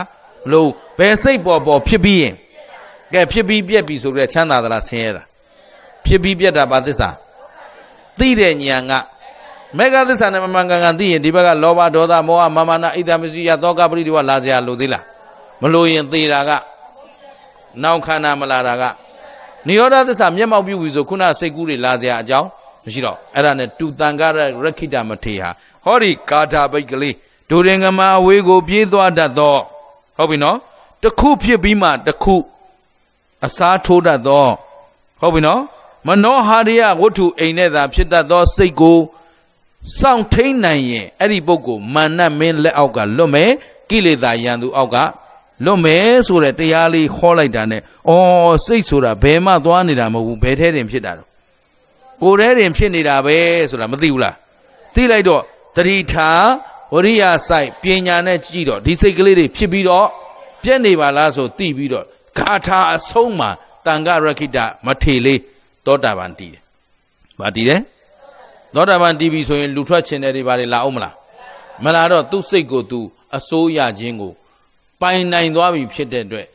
[0.45, 0.65] မလို
[0.99, 2.33] ဘယ်စိတ်ပေါ်ပေါ်ဖြစ်ပြီးရင်
[3.13, 5.23] ကဲဖြစ်ပြီးပြက်ပြီးဆိုကြချမ်းသာသလားဆင်းရဲတာ
[6.05, 7.09] ဖြစ်ပြီးပြက်တာဘာသစ္စာ
[8.19, 8.93] သိတဲ့ဉာဏ်က
[9.77, 15.03] မေဃသစ္စာနဲ့မမှန်ကန်ကန်သိရင်ဒီဘက်ကလောဘဒေါသမောဟမာမနာဣဒ္ဓမစီယသောကပရိဒီဝလာစရာလိုသေးလား
[15.61, 16.51] မလိုရင်သေတာက
[17.81, 18.83] နောက်ခန္ဓာမလာတာက
[19.67, 22.47] နိရောဓသစ္စာမျက်မှောက်ပြုပြီဆိုခုနစိတ်ကူးတွေလာစရာအကြောင်း
[22.83, 25.49] မရှိတော့အဲ့ဒါနဲ့တူတန်ကရရခိတမထေဟာ
[25.83, 27.15] ဟောဒီကာထာဘိတ်ကလေး
[27.49, 29.57] ဒုရင်ကမအဝေးကို ပြေးသွားတတ်သော
[30.17, 30.57] ဟုတ်ပြီနော်
[31.03, 32.35] တခုဖြစ်ပြီးမှတခု
[33.45, 34.45] အစားထိုးတတ်သော
[35.21, 35.61] ဟုတ်ပြီနော်
[36.07, 38.97] မနောဟာရိယဝတ္ထုအိမ်နဲ့သာဖြစ်တတ်သောစိတ်ကို
[39.99, 43.51] စောင့်ထိန်နိုင်ရင်အဲ့ဒီပုဂ္ဂိုလ်မာနမင်းလက်အောက်ကလွတ်မယ်
[43.89, 44.97] ကိလေသာယံသူအောက်က
[45.65, 48.13] လွတ်မယ်ဆိုတဲ့တရားလေးခေါ်လိုက်တာနဲ့ဩ
[48.65, 51.27] စိတ်ဆိုတာဘယ်မှသွားနေတာမဟုတ်ဘူးဘယ်ထဲတင်ဖြစ်တာတော့
[52.21, 53.37] ကိုယ်ထဲတင်ဖြစ်နေတာပဲ
[53.69, 54.35] ဆိုတာမသိဘူးလား
[54.95, 55.41] သိလိုက်တော့
[55.75, 56.29] တတိထာ
[56.93, 60.07] ဝရိယစိုက်ပညာနဲ့ကြည့်တော့ဒီစိတ်ကလေးတွေဖြစ်ပြီးတော့
[60.63, 62.05] ပြက်နေပါလားဆိုသိပြီးတော့
[62.37, 63.49] ဂါထာအဆုံးမှာ
[63.85, 65.39] တန်ခရခိတမထေလေး
[65.85, 66.61] သောတာပန်တည်တယ်။
[67.39, 67.81] ဘာတည်တယ်။
[68.75, 71.13] သောတာပန်တည်ပြီဆိုရင်လူထွက်ခြင်းတွေဘာတွေလာအောင်မလား။
[71.83, 72.99] မလာတော့သူ့စိတ်ကိုသူ
[73.37, 74.31] အစိုးရခြင်းကို
[75.01, 76.47] ပိုင်နိုင်သွားပြီဖြစ်တဲ့အတွက်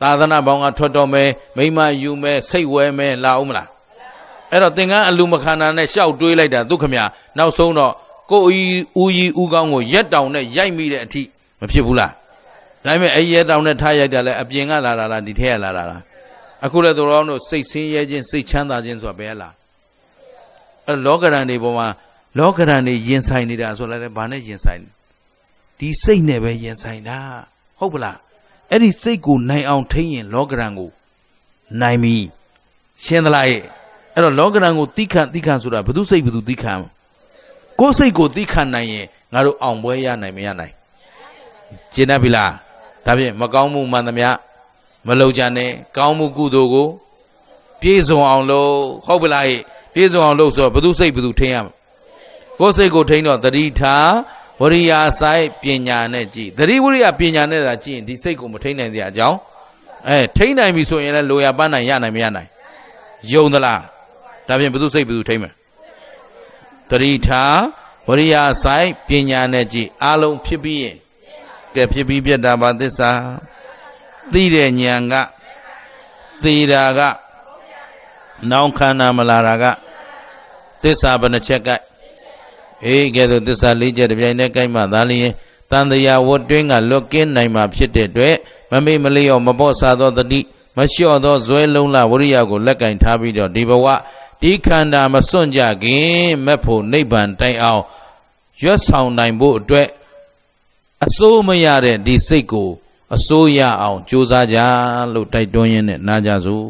[0.00, 3.66] သာသနာပေါင်းကထွက်တော်မယ်မိမယူမယ်စိတ်ဝဲမယ်လာအောင်မလား။
[4.52, 6.98] အဲ့တော့သင်္ကန်းအလူမခန္ဓာနဲ့ရှောက်တွေးလိုက်တာဒုက္ခမြ
[7.38, 7.92] နောက်ဆုံးတော့
[8.30, 11.22] ကိုယ်ဦးကြီးဦးကောင်းကိုရက်တောင်နဲ့ရိုက်မိတဲ့အထိ
[11.60, 12.10] မဖြစ်ဘူးလား။
[12.84, 16.00] ဒါပေမဲ့အဲ့ရက်တောင်နဲ့ထားရိုက်တာလဲအပြင်ကလာတာလားဒီထဲကလာတာလား။
[16.64, 19.52] အခုလည်းသူတော်တို့စိတ်ဆင်းရဲခြင်းစိတ်ချမ်းသာခြင်းဆိုတာဘယ်လား
[20.86, 21.88] အဲလောကရန်တွေပေါ်မှာ
[22.38, 24.80] လောကရန်တွေရင်ဆိုင်နေတာဆိုလည်းဘာနဲ့ရင်ဆိုင်
[25.78, 27.18] ဒီစိတ်နဲ့ပဲရင်ဆိုင်တာ
[27.82, 28.16] ဟုတ်ပလား
[28.70, 30.90] အဲ့ဒီစိတ်ကိုနိုင်အောင်ထိရင်လောကရန်ကို
[31.80, 32.16] နိုင်ပြီ
[33.02, 33.62] ရှင်းသလားရဲ့
[34.14, 36.78] အဲ့တော့လောကရန်ကိုတိခန့်တိခန့်ဆိုတာဘု து စိတ်ဘု து တိခန့်
[37.80, 40.74] ကိုယ်စိတ်ကိုတိခန့်နိုင်ရင်ငါတို့အောင်ပွဲရနိုင်မရနိုင်
[41.94, 42.50] ကျင့်တတ်ပြီလား
[43.04, 44.28] ဒါဖြင့်မကောင်းမှုမှန်သမျှ
[45.06, 46.88] မလုံကြနဲ့ကောင်းမှုကုသိုလ်ကို
[47.80, 48.72] ပြည့်စုံအောင်လုပ်
[49.06, 49.46] ဟုတ်ပလား
[49.94, 51.66] ပြည့်စုံအောင်လုပ်ဆိုတော့ဘသူစိတ်ဘသူထိန်းရမ
[52.58, 54.10] ကိုယ်စိတ်ကိုထိန်းတော့တတိထား
[54.60, 59.38] ဝရိယာဆိုင်ပညာနဲ့ကြည်တတိဝရိယပညာနဲ့သာကြည်ရင်ဒီစိတ်ကိုမထိန်းနိုင်စရာအကြောင်း
[60.08, 62.48] အဲထိန်းနိုင်ပြီဆိုရင်လည်းလိုရပန်းနိုင်ရနိုင်မရနိုင်
[63.32, 63.80] ယုံသလား
[64.46, 65.52] ဒါဖြင့်ဘသူစိတ်ဘသူထိန်းမယ်
[66.90, 67.58] တတိထား
[68.08, 70.96] ဝရိယာဆိုင်ပညာနဲ့ကြည်အလုံးဖြစ်ပြီးရင်
[71.74, 73.10] ကဲဖြစ်ပြီးပြတ်တာပါသစ္စာ
[74.32, 75.14] သိတဲ့ဉာဏ်က
[76.42, 77.00] သေတာက
[78.50, 79.64] နောင်ခန္ဓာမလာတာက
[80.82, 81.68] သစ္စာဘယ်နှချက်က
[82.86, 85.32] အေးကဲသို့သစ္စာ၄ချက်တပြိုင်တည်းကိုက်မှသာလျင်
[85.70, 88.36] တန်တရားဝတ်တွင်းကလွတ်ကင်းနိုင်မှာဖြစ်တဲ့အတွက်
[88.70, 90.40] မမေ့မလျော့မပေါ့စားသောတတိ
[90.76, 93.86] မလျှော့သောဇွဲလုံးလာဝရိယကိုလက်ကင်ထားပြီးတော့ဒီဘဝ
[94.40, 97.82] ဒီခန္ဓာမစွန့်ကြခင်မက်ဖို့နိဗ္ဗာန်တိုင်အောင်
[98.62, 99.88] ရွတ်ဆောင်နိုင်ဖို့အတွက်
[101.04, 102.68] အစိုးမရတဲ့ဒီစိတ်ကို
[103.16, 104.58] အစိုးရအောင်ကြိုးစားကြ
[105.14, 106.66] လို့တိုက်တွန်းရင်းနဲ့နားကြစို့